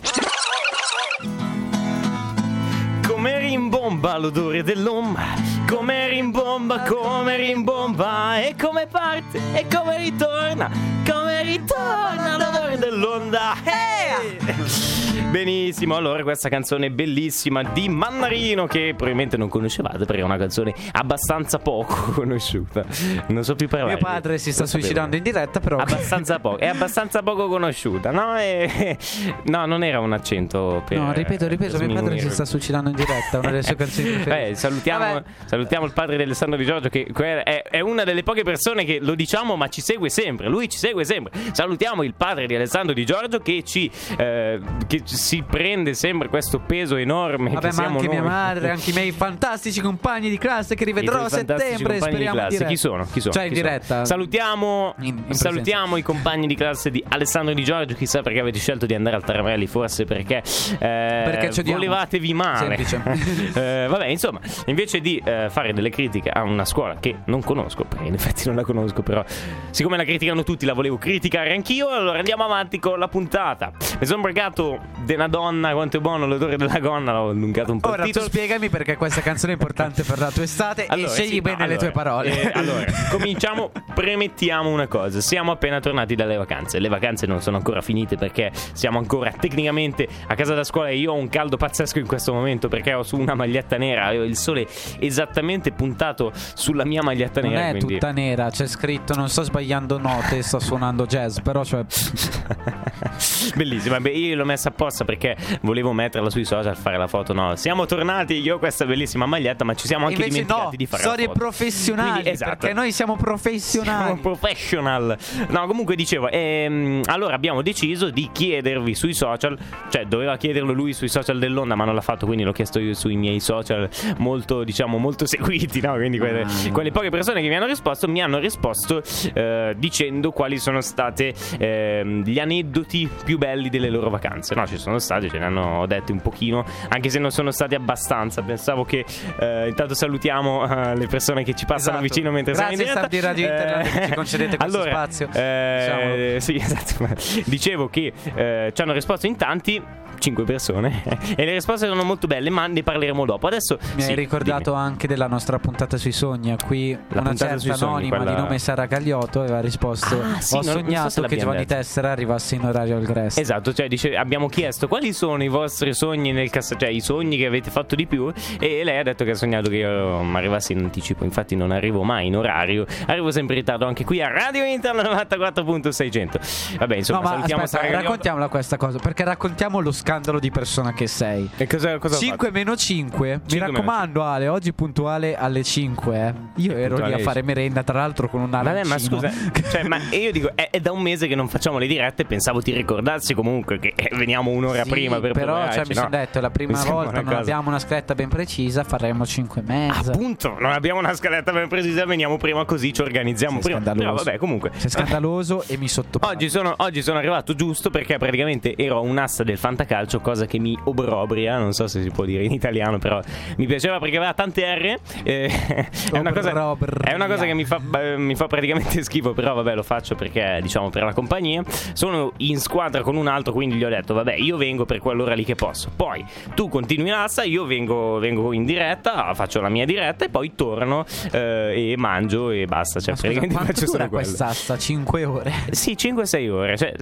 Rimbomba 3.95 4.19
l'odore 4.19 4.63
dell'omba, 4.63 5.23
come 5.69 6.09
rimbomba, 6.09 6.81
come 6.81 7.37
rimbomba, 7.37 8.41
e 8.41 8.55
come 8.61 8.87
parte, 8.87 9.39
e 9.53 9.67
come 9.73 9.99
ritorna, 9.99 10.71
come 11.09 11.43
ritorna 11.43 12.37
l'odore 12.37 12.77
dell'onda. 12.79 13.55
Hey! 13.63 14.83
Benissimo, 15.35 15.97
allora 15.97 16.23
questa 16.23 16.49
canzone 16.49 16.93
bellissima 16.93 17.65
di 17.65 17.89
Mannarino 17.89 18.69
che 18.69 18.95
probabilmente 18.97 19.37
non 19.37 19.49
conoscevate 19.49 20.05
perché 20.05 20.21
è 20.21 20.25
una 20.25 20.37
canzone 20.37 20.73
abbastanza 20.93 21.59
poco 21.59 22.13
conosciuta. 22.15 22.85
Non 23.27 23.43
so 23.43 23.57
più 23.57 23.67
parlare. 23.67 23.95
Mio 23.95 24.01
padre 24.01 24.39
si 24.39 24.53
sta 24.53 24.65
suicidando 24.65 25.17
in 25.17 25.25
diretta 25.25 25.59
però. 25.59 25.79
Abbastanza 25.79 26.39
poco, 26.39 26.59
è 26.59 26.69
abbastanza 26.69 27.23
poco 27.25 27.49
conosciuta, 27.49 28.13
no? 28.13 28.39
E... 28.39 28.97
No, 29.47 29.67
non 29.67 29.83
era 29.83 29.99
un 29.99 30.13
accento 30.13 30.83
per... 30.87 30.99
No, 30.99 31.13
ripeto, 31.13 31.49
ripeto, 31.49 31.79
mio 31.79 31.95
padre 31.95 32.19
si 32.21 32.31
sta 32.31 32.45
suicidando 32.45 32.91
in 32.91 32.97
diretta, 32.97 33.41
una 33.41 33.51
delle 33.51 33.63
sue. 33.63 33.75
Eh, 33.85 34.55
salutiamo, 34.55 35.23
salutiamo, 35.45 35.85
il 35.87 35.93
padre 35.93 36.17
di 36.17 36.23
Alessandro 36.23 36.57
Di 36.57 36.65
Giorgio 36.65 36.89
che 36.89 37.05
è, 37.05 37.63
è 37.63 37.81
una 37.81 38.05
delle 38.05 38.23
poche 38.23 38.43
persone 38.43 38.85
che 38.85 38.99
lo 39.01 39.15
diciamo 39.15 39.57
ma 39.57 39.69
ci 39.69 39.81
segue 39.81 40.09
sempre, 40.09 40.49
lui 40.49 40.69
ci 40.69 40.79
segue 40.79 41.05
sempre. 41.05 41.33
Salutiamo 41.53 42.03
il 42.03 42.15
padre 42.15 42.47
di 42.47 42.55
Alessandro 42.55 42.95
Di 42.95 43.05
Giorgio 43.05 43.39
che 43.39 43.63
ci... 43.65 43.91
Eh, 44.17 44.61
che 44.87 45.03
si 45.05 45.43
prende 45.43 45.95
sempre 45.95 46.29
questo 46.29 46.61
peso 46.61 46.97
enorme. 46.97 47.51
Vabbè, 47.51 47.73
ma 47.73 47.85
anche 47.85 48.07
noi. 48.07 48.09
mia 48.09 48.23
madre, 48.23 48.71
anche 48.71 48.91
i 48.91 48.93
miei 48.93 49.13
fantastici 49.13 49.81
compagni 49.81 50.31
di 50.31 50.39
classe 50.39 50.75
che 50.75 50.85
rivedrò 50.85 51.25
a 51.25 51.29
settembre. 51.29 52.01
Speriamo 52.01 52.47
di 52.49 52.57
classe. 52.57 52.65
Chi 52.67 52.77
sono? 52.77 53.07
Chi 53.11 53.21
sono? 53.21 53.33
Cioè, 53.33 53.43
Chi 53.45 53.49
in 53.49 53.55
diretta. 53.55 53.87
Sono? 53.87 54.05
Salutiamo, 54.05 54.95
in, 55.01 55.23
in 55.27 55.35
salutiamo 55.35 55.97
i 55.97 56.03
compagni 56.03 56.47
di 56.47 56.55
classe 56.55 56.91
di 56.91 57.03
Alessandro 57.09 57.55
Di 57.55 57.65
Giorgio. 57.65 57.95
Chissà 57.95 58.23
perché 58.23 58.41
avete 58.41 58.59
scelto 58.59 58.87
di 58.87 58.95
andare 58.95 59.17
al 59.17 59.25
Taramelli, 59.25 59.67
forse 59.67 60.05
perché, 60.05 60.43
eh, 60.79 60.79
perché 60.79 61.63
volevatevi 61.63 62.35
male. 62.35 62.77
eh, 63.75 63.87
vabbè, 63.89 64.07
insomma, 64.07 64.41
invece 64.67 65.01
di 65.01 65.21
eh, 65.25 65.49
fare 65.51 65.73
delle 65.73 65.91
critiche 65.91 66.31
a 66.31 66.43
una 66.43 66.65
scuola 66.65 66.97
che 67.01 67.17
non 67.27 67.43
conosco, 67.43 67.85
perché 67.85 68.05
in 68.05 68.15
effetti 68.15 68.47
non 68.47 68.57
la 68.57 68.63
conosco, 68.63 69.03
però 69.03 69.25
siccome 69.71 69.97
la 69.97 70.05
criticano 70.05 70.43
tutti, 70.43 70.65
la 70.65 70.73
volevo 70.73 70.97
criticare 70.97 71.53
anch'io. 71.53 71.89
Allora 71.89 72.19
andiamo 72.19 72.45
avanti 72.45 72.79
con 72.79 72.99
la 72.99 73.09
puntata. 73.09 73.73
Mi 73.99 74.07
sono 74.07 74.23
bregato 74.23 74.79
una 75.09 75.29
donna, 75.29 75.73
quanto 75.73 75.97
è 75.97 76.01
buono 76.01 76.27
l'odore 76.27 76.57
della 76.57 76.79
gonna, 76.79 77.13
l'ho 77.13 77.31
allungato 77.31 77.73
un 77.73 77.81
po'. 77.81 77.91
Ora 77.91 78.05
tu 78.05 78.21
spiegami 78.21 78.69
perché 78.69 78.97
questa 78.97 79.21
canzone 79.21 79.53
è 79.53 79.55
importante 79.57 80.03
per 80.03 80.19
la 80.19 80.31
tua 80.31 80.43
estate 80.43 80.87
allora, 80.87 81.09
e 81.09 81.11
scegli 81.11 81.29
sì, 81.35 81.41
bene 81.41 81.57
no, 81.59 81.67
le 81.67 81.75
allora, 81.75 81.79
tue 81.79 81.91
parole. 81.91 82.43
Eh, 82.43 82.51
allora, 82.55 82.85
cominciamo, 83.11 83.71
premettiamo 83.95 84.71
una 84.71 84.87
cosa, 84.87 85.21
siamo 85.21 85.53
appena 85.53 85.81
tornati 85.81 86.15
dalle 86.15 86.37
vacanze, 86.37 86.79
le 86.79 86.89
vacanze 86.89 87.27
non 87.27 87.41
sono 87.41 87.57
ancora 87.57 87.81
finite 87.81 88.17
perché 88.17 88.51
siamo 88.73 88.99
ancora 88.99 89.33
tecnicamente 89.33 90.09
a 90.27 90.35
casa 90.35 90.55
da 90.55 90.65
scuola 90.65 90.89
e 90.89 90.97
io 90.97 91.13
ho 91.13 91.17
un 91.17 91.29
caldo 91.29 91.57
pazzesco 91.57 91.99
in 91.99 92.07
questo 92.07 92.33
momento 92.33 92.69
perché 92.69 92.95
ho 92.95 93.03
su 93.03 93.19
una 93.19 93.35
maglietta 93.35 93.54
nera, 93.77 94.11
ho 94.11 94.25
il 94.25 94.37
sole 94.37 94.67
esattamente 94.99 95.73
puntato 95.73 96.33
sulla 96.55 96.85
mia 96.85 97.03
maglietta 97.03 97.41
non 97.41 97.51
nera. 97.51 97.63
Non 97.67 97.69
è 97.69 97.79
quindi... 97.79 97.95
tutta 97.95 98.13
nera, 98.13 98.51
c'è 98.51 98.67
scritto, 98.67 99.15
non 99.15 99.29
sto 99.29 99.43
sbagliando 99.43 99.99
note, 99.99 100.43
sto 100.43 100.59
suonando 100.59 101.07
jazz, 101.07 101.39
però 101.39 101.65
cioè... 101.65 101.85
Bellissima, 103.55 104.01
beh 104.01 104.11
io 104.11 104.37
l'ho 104.37 104.45
messa 104.45 104.69
apposta 104.71 105.05
perché 105.05 105.37
volevo 105.63 105.93
metterla 105.93 106.31
sui 106.31 106.45
social, 106.45 106.77
fare 106.77 106.97
la 106.97 107.07
foto. 107.07 107.33
No, 107.33 107.57
siamo 107.57 107.87
tornati. 107.87 108.35
Io 108.35 108.57
ho 108.57 108.59
questa 108.59 108.85
bellissima 108.85 109.27
maglietta, 109.27 109.65
ma 109.65 109.75
ci 109.75 109.87
siamo 109.87 110.07
anche 110.07 110.23
Invece 110.23 110.43
dimenticati 110.43 110.71
no, 110.71 110.77
di 110.77 110.87
fare 110.87 111.03
storie 111.03 111.27
la 111.27 111.33
foto. 111.33 111.45
professionali. 111.45 112.11
Quindi, 112.11 112.31
esatto. 112.31 112.57
Perché 112.59 112.75
noi 112.75 112.93
siamo 112.93 113.17
professionali. 113.17 114.05
Siamo 114.05 114.21
professional. 114.21 115.17
No, 115.49 115.67
comunque 115.67 115.97
dicevo, 115.97 116.31
ehm, 116.31 117.03
allora 117.07 117.35
abbiamo 117.35 117.63
deciso 117.63 118.11
di 118.11 118.29
chiedervi 118.33 118.95
sui 118.95 119.15
social, 119.15 119.59
cioè 119.91 120.07
doveva 120.07 120.37
chiederlo 120.37 120.73
lui 120.73 120.93
sui 120.93 121.09
social 121.09 121.39
dell'Onda, 121.39 121.75
ma 121.75 121.85
non 121.85 121.95
l'ha 121.95 122.01
fatto, 122.01 122.27
quindi 122.27 122.45
l'ho 122.45 122.53
chiesto 122.53 122.79
io 122.79 122.95
sui 122.95 123.17
miei 123.17 123.41
social 123.45 123.89
molto, 124.19 124.65
diciamo, 124.65 124.99
molto 124.99 125.27
seguiti, 125.27 125.81
no? 125.81 125.95
Quindi 125.95 126.19
quelle, 126.19 126.43
ah. 126.43 126.71
quelle 126.73 126.91
poche 126.91 127.11
persone 127.11 127.41
che 127.41 127.49
mi 127.49 127.55
hanno 127.55 127.67
risposto 127.67 128.09
mi 128.09 128.23
hanno 128.23 128.39
risposto 128.39 129.03
eh, 129.33 129.75
dicendo 129.77 130.33
quali 130.33 130.59
sono 130.59 130.81
state 130.81 131.35
eh, 131.59 132.23
gli 132.25 132.39
aneddoti 132.39 133.09
più 133.25 133.39
belli 133.39 133.69
delle 133.69 133.91
loro 133.91 134.11
vacanze. 134.11 134.55
No, 134.55 134.67
ci 134.67 134.79
sono 134.79 134.99
stati, 134.99 135.31
ce 135.31 135.39
ne 135.39 135.45
hanno 135.45 135.87
detti 135.87 136.13
un 136.13 136.21
pochino, 136.21 136.65
anche 136.89 137.11
se 137.11 137.19
non 137.19 137.31
sono 137.31 137.51
stati 137.51 137.75
abbastanza. 137.75 138.43
Pensavo 138.43 138.85
che 138.85 139.05
eh, 139.39 139.69
intanto 139.69 139.95
salutiamo 139.95 140.63
uh, 140.63 140.97
le 140.97 141.07
persone 141.07 141.45
che 141.45 141.55
ci 141.55 141.67
passano 141.67 141.99
esatto. 141.99 142.03
vicino 142.03 142.31
mentre 142.31 142.55
Grazie 142.55 142.77
siamo 142.77 143.01
in 143.01 143.09
diretta. 143.09 143.27
Radio 143.27 143.47
Internet 143.47 143.97
eh, 143.97 144.07
ci 144.07 144.15
concedete 144.15 144.57
questo 144.57 144.77
allora, 144.77 144.91
spazio. 144.91 145.29
Eh, 145.33 146.37
sì, 146.41 146.55
esatto. 146.61 147.09
Dicevo 147.45 147.89
che 147.89 148.13
eh, 148.35 148.73
ci 148.73 148.83
hanno 148.83 148.93
risposto 148.93 149.27
in 149.27 149.37
tanti 149.37 149.83
5 150.25 150.45
persone 150.45 151.03
e 151.37 151.45
le 151.45 151.53
risposte 151.53 151.87
sono 151.87 152.03
molto 152.03 152.27
belle 152.27 152.49
ma 152.49 152.67
ne 152.67 152.83
parleremo 152.83 153.27
dopo. 153.27 153.47
Adesso 153.47 153.79
mi 153.95 154.03
sì, 154.03 154.11
hai 154.11 154.17
ricordato 154.17 154.71
dimmi. 154.71 154.83
anche 154.83 155.07
della 155.07 155.27
nostra 155.27 155.59
puntata 155.59 155.99
sui 155.99 156.13
sogni 156.13 156.57
qui 156.65 156.97
la 157.09 157.21
una 157.21 157.35
certa 157.35 157.75
sogni, 157.75 158.09
anonima 158.09 158.17
quella... 158.17 158.35
di 158.35 158.41
nome 158.41 158.59
Sara 158.59 158.87
Cagliotto 158.87 159.41
aveva 159.41 159.61
risposto 159.61 160.21
ah, 160.21 160.41
sì, 160.41 160.55
ho 160.55 160.63
non, 160.63 160.73
sognato 160.73 161.01
non 161.01 161.11
so 161.11 161.23
che 161.23 161.37
Giovanni 161.37 161.59
detto. 161.59 161.75
Tessera 161.75 162.11
arrivasse 162.11 162.55
in 162.55 162.65
orario 162.65 162.97
al 162.97 163.05
Grest. 163.05 163.39
Esatto 163.39 163.73
cioè 163.75 163.89
dice, 163.89 164.17
abbiamo 164.17 164.49
chiesto 164.49 164.89
quali 164.89 165.13
sono 165.13 165.43
i 165.43 165.49
vostri 165.49 165.93
sogni 165.95 166.33
nel 166.33 166.49
cassetto 166.49 166.81
cioè 166.81 166.91
i 166.91 167.01
sogni 167.01 167.37
che 167.37 167.47
avete 167.47 167.71
fatto 167.71 167.95
di 167.95 168.07
più? 168.07 168.33
E 168.59 168.83
lei 168.83 168.99
ha 168.99 169.03
detto 169.03 169.25
che 169.25 169.33
ha 169.33 169.35
sognato 169.35 169.69
che 169.69 169.77
io 169.77 170.21
arrivassi 170.35 170.73
in 170.73 170.79
anticipo 170.79 171.25
infatti 171.25 171.55
non 171.55 171.71
arrivo 171.71 172.03
mai 172.03 172.27
in 172.29 172.37
orario 172.37 172.87
arrivo 173.07 173.31
sempre 173.31 173.55
in 173.55 173.61
ritardo 173.61 173.87
anche 173.87 174.05
qui 174.05 174.23
a 174.23 174.29
Radio 174.29 174.65
Internet 174.65 175.07
94.600 175.29 176.77
vabbè 176.79 176.97
insomma 176.97 177.19
no, 177.19 177.25
ma 177.25 177.31
salutiamo 177.35 177.63
aspetta, 177.63 177.91
raccontiamola 177.91 178.49
questa 178.49 178.77
cosa 178.77 178.99
perché 178.99 179.25
raccontiamo 179.25 179.81
lo 179.81 179.93
scandalo 180.15 180.39
di 180.39 180.51
persona 180.51 180.93
che 180.93 181.07
sei. 181.07 181.51
E 181.57 181.67
cosa, 181.67 181.99
cosa 181.99 182.17
5 182.17 182.51
meno 182.51 182.77
5 182.77 183.41
mi 183.51 183.59
raccomando 183.59 184.23
Ale 184.23 184.49
oggi 184.49 184.73
puntuale 184.73 185.37
alle 185.37 185.63
5 185.63 186.17
eh. 186.17 186.35
io 186.63 186.77
ero 186.77 187.05
lì 187.05 187.13
a 187.13 187.19
fare 187.19 187.43
merenda 187.43 187.83
tra 187.83 187.99
l'altro 187.99 188.29
con 188.29 188.41
un 188.41 188.51
Vabbè 188.51 188.85
ma 188.85 188.99
scusa 188.99 189.31
cioè, 189.71 189.83
ma 189.83 189.99
io 190.13 190.31
dico 190.31 190.53
è, 190.55 190.69
è, 190.71 190.81
da 190.81 190.93
un 190.93 191.03
mese 191.03 191.27
che 191.27 191.35
non 191.35 191.49
facciamo 191.49 191.79
le 191.79 191.87
dirette 191.87 192.25
pensavo 192.25 192.63
ti 192.63 192.73
ricordassi 192.73 193.35
comunque 193.35 193.79
che 193.79 193.95
veniamo 194.13 194.51
un'ora 194.51 194.85
sì, 194.85 194.91
prima 194.91 195.19
per 195.19 195.33
però 195.33 195.71
cioè, 195.71 195.83
mi 195.89 195.95
no? 195.95 196.01
sono 196.03 196.09
detto 196.11 196.41
la 196.41 196.51
prima 196.51 196.83
volta 196.85 197.13
non 197.13 197.25
cosa. 197.25 197.39
abbiamo 197.39 197.69
una 197.69 197.79
scaletta 197.79 198.15
ben 198.15 198.29
precisa 198.29 198.85
faremo 198.85 199.27
5 199.27 199.61
e 199.61 199.65
mezza. 199.67 200.13
Appunto 200.13 200.57
non 200.59 200.71
abbiamo 200.71 201.01
una 201.01 201.15
scaletta 201.15 201.53
ben 201.53 201.69
precisa 201.69 202.05
veniamo 202.05 202.37
prima 202.37 202.65
così 202.65 202.93
ci 202.93 203.03
organizziamo 203.03 203.61
Sei 203.61 203.73
prima. 203.73 203.81
Scandaloso. 203.81 204.13
però 204.13 204.25
vabbè 204.25 204.39
comunque. 204.39 204.71
Sei 204.77 204.91
scandaloso 204.91 205.65
e 205.67 205.77
mi 205.77 205.89
sottopongo. 205.89 206.33
Oggi 206.33 206.49
sono, 206.49 206.75
oggi 206.77 207.03
sono 207.03 207.19
arrivato 207.19 207.55
giusto 207.55 207.91
perché 207.91 208.19
praticamente 208.19 208.77
ero 208.77 209.03
un'asta 209.03 209.43
del 209.43 209.59
fantacalcio 209.59 210.04
cosa 210.21 210.47
che 210.47 210.59
mi 210.59 210.77
obrobria 210.85 211.59
non 211.59 211.73
so 211.73 211.87
se 211.87 212.03
si 212.03 212.11
può 212.11 212.25
dire 212.25 212.45
in 212.45 212.53
italiano 212.53 212.99
però 212.99 213.21
mi 213.57 213.67
piaceva 213.67 213.99
perché 213.99 214.17
aveva 214.17 214.35
tante 214.35 214.63
R 214.63 214.99
eh, 215.23 215.47
è, 216.13 216.19
una 216.19 216.33
cosa, 216.33 216.51
è, 216.51 217.15
una 217.15 217.27
cosa, 217.27 217.45
che 217.45 217.55
mi 217.55 217.65
fa, 217.65 217.81
mi 218.17 218.35
fa 218.35 218.47
praticamente 218.47 219.03
schifo 219.03 219.33
però 219.33 219.55
vabbè 219.55 219.75
lo 219.75 219.83
faccio 219.83 220.15
perché 220.15 220.59
diciamo 220.63 220.91
per 220.91 221.05
la 221.05 221.13
compagnia. 221.13 221.63
Sono 221.93 222.33
in 222.39 222.59
squadra 222.59 223.03
con 223.03 223.17
un 223.17 223.27
altro 223.27 223.53
quindi 223.53 223.77
gli 223.77 223.85
ho 223.85 223.89
detto 223.89 224.15
vabbè 224.15 224.35
io 224.35 224.57
vengo 224.57 224.85
per 224.85 224.99
quell'ora 224.99 225.35
lì 225.35 225.45
che 225.45 225.55
posso. 225.55 225.91
Poi 225.95 226.25
tu 226.55 226.69
continui 226.69 227.09
in 227.09 227.15
asta 227.15 227.43
io 227.43 227.65
vengo, 227.65 228.19
vengo 228.19 228.53
in 228.53 228.65
diretta 228.65 229.33
faccio 229.35 229.61
la 229.61 229.69
mia 229.69 229.85
diretta 229.85 230.25
e 230.25 230.29
poi 230.29 230.55
torno 230.55 231.05
eh, 231.33 231.93
e 231.93 231.97
mangio 231.97 232.51
e 232.51 232.67
basta. 232.67 233.01
Cioè 233.01 233.11
Ma 233.11 233.17
scusa, 233.17 233.29
praticamente 233.29 233.73
faccio 233.73 233.87
solo 233.87 234.09
quest'asta 234.09 234.79
5 234.79 235.25
ore? 235.25 235.53
Sì 235.71 235.97
5-6 235.99 236.51
ore 236.51 236.77
cioè 236.77 236.93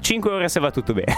5 0.00 0.30
ore 0.30 0.48
se 0.48 0.60
va 0.60 0.70
tutto 0.70 0.92
bene. 0.92 1.14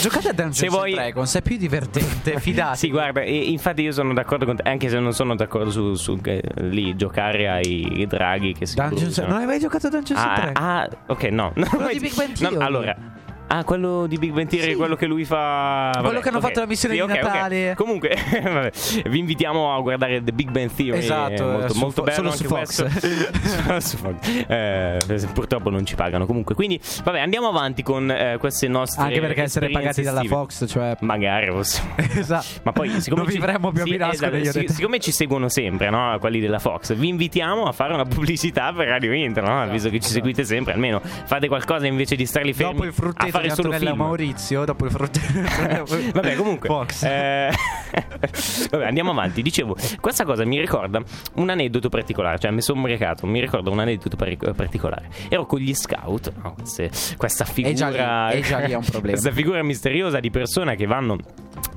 Giocate 0.00 0.28
a 0.28 0.32
Dungeons 0.32 0.65
se 0.70 0.76
vuoi 0.76 0.92
Dragons 0.92 1.34
è 1.34 1.42
più 1.42 1.56
divertente, 1.56 2.38
fidati. 2.40 2.78
sì, 2.78 2.90
guarda, 2.90 3.22
infatti 3.24 3.82
io 3.82 3.92
sono 3.92 4.12
d'accordo 4.12 4.44
con 4.44 4.56
te, 4.56 4.62
anche 4.68 4.88
se 4.88 4.98
non 4.98 5.12
sono 5.12 5.34
d'accordo 5.34 5.70
su, 5.70 5.94
su 5.94 6.18
eh, 6.24 6.42
lì 6.56 6.94
giocare 6.96 7.48
ai 7.48 8.06
draghi 8.08 8.52
che 8.52 8.66
si 8.66 8.74
Dungeons, 8.76 9.18
Non 9.18 9.38
hai 9.38 9.46
mai 9.46 9.58
giocato 9.58 9.86
a 9.86 9.90
Dungeons 9.90 10.22
ah, 10.22 10.34
Dragons? 10.34 10.58
Ah, 10.58 10.88
ok, 11.06 11.22
no. 11.24 11.52
Bang 11.54 12.34
Theory. 12.34 12.56
No, 12.56 12.64
allora 12.64 13.15
Ah, 13.48 13.62
quello 13.62 14.06
di 14.08 14.18
Big 14.18 14.32
Bang 14.32 14.48
Theory, 14.48 14.70
sì. 14.70 14.74
quello 14.74 14.96
che 14.96 15.06
lui 15.06 15.24
fa. 15.24 15.90
Vabbè, 15.94 16.04
quello 16.04 16.20
che 16.20 16.28
hanno 16.28 16.38
okay. 16.38 16.48
fatto 16.48 16.60
la 16.60 16.66
missione 16.66 16.94
sì, 16.94 17.00
di 17.00 17.06
okay, 17.06 17.22
Natale. 17.22 17.62
Okay. 17.70 17.74
Comunque, 17.74 18.16
vabbè, 18.42 18.72
vi 19.08 19.18
invitiamo 19.18 19.72
a 19.72 19.80
guardare 19.80 20.22
The 20.22 20.32
Big 20.32 20.50
Bang 20.50 20.70
Theory. 20.72 20.98
Esatto, 20.98 21.44
molto, 21.44 21.72
su, 21.72 21.78
molto 21.78 22.02
bello. 22.02 22.16
Solo 22.16 22.30
su 22.32 22.44
Fox. 22.44 23.78
su 23.78 23.96
Fox. 23.98 24.44
Eh, 24.48 25.28
purtroppo 25.32 25.70
non 25.70 25.86
ci 25.86 25.94
pagano. 25.94 26.26
Comunque, 26.26 26.56
quindi, 26.56 26.80
vabbè, 27.04 27.20
andiamo 27.20 27.46
avanti 27.46 27.84
con 27.84 28.10
eh, 28.10 28.36
queste 28.38 28.66
nostre. 28.66 29.04
Anche 29.04 29.20
perché 29.20 29.42
essere 29.42 29.68
pagati 29.70 30.02
dalla 30.02 30.24
Fox, 30.24 30.66
cioè. 30.68 30.96
Magari 31.00 31.46
possiamo. 31.46 31.94
esatto. 32.14 32.46
Ma 32.64 32.72
poi, 32.72 33.00
siccome. 33.00 33.22
Non 33.22 33.30
ci, 33.30 33.38
vivremmo 33.38 33.70
più 33.70 33.82
a 33.82 33.84
Mirasco. 33.84 34.26
Esatto, 34.26 34.58
sic- 34.58 34.70
siccome 34.72 34.98
ci 34.98 35.12
seguono 35.12 35.48
sempre, 35.48 35.88
no? 35.88 36.16
Quelli 36.18 36.40
della 36.40 36.58
Fox, 36.58 36.94
vi 36.94 37.08
invitiamo 37.08 37.66
a 37.66 37.72
fare 37.72 37.94
una 37.94 38.04
pubblicità 38.04 38.72
per 38.72 38.88
Radio 38.88 39.12
Inter, 39.12 39.44
no? 39.44 39.54
Esatto, 39.54 39.70
Visto 39.70 39.90
che 39.90 40.00
ci 40.00 40.10
seguite 40.10 40.42
sempre, 40.42 40.72
almeno 40.72 41.00
fate 41.00 41.46
qualcosa 41.46 41.86
invece 41.86 42.16
di 42.16 42.26
starli 42.26 42.52
fermi. 42.52 42.72
Dopo 42.72 42.84
il 42.84 42.92
frutteto 42.92 43.35
fare 43.36 43.50
solo 43.50 43.72
film. 43.72 43.96
Maurizio 43.96 44.64
dopo 44.64 44.84
il 44.84 44.90
fratello. 44.90 45.84
Vabbè, 46.12 46.34
comunque. 46.34 46.68
Fox. 46.68 47.02
Eh, 47.02 47.50
vabbè, 48.70 48.86
andiamo 48.86 49.10
avanti. 49.10 49.42
Dicevo, 49.42 49.76
questa 50.00 50.24
cosa 50.24 50.44
mi 50.44 50.58
ricorda 50.58 51.00
un 51.34 51.50
aneddoto 51.50 51.88
particolare. 51.88 52.38
Cioè, 52.38 52.50
mi 52.50 52.62
sono 52.62 52.86
recato, 52.86 53.26
mi 53.26 53.40
ricorda 53.40 53.70
un 53.70 53.78
aneddoto 53.78 54.16
particolare. 54.16 55.08
Ero 55.28 55.46
con 55.46 55.58
gli 55.58 55.74
scout, 55.74 56.32
no, 56.42 56.54
queste, 56.54 56.90
questa 57.16 57.44
figura. 57.44 57.72
E 57.72 57.74
già, 57.74 58.28
lì, 58.28 58.42
già 58.42 58.58
lì 58.58 58.72
è 58.72 58.76
un 58.76 58.84
problema. 58.88 59.18
Questa 59.18 59.30
figura 59.30 59.62
misteriosa 59.62 60.20
di 60.20 60.30
persone 60.30 60.76
che 60.76 60.86
vanno 60.86 61.18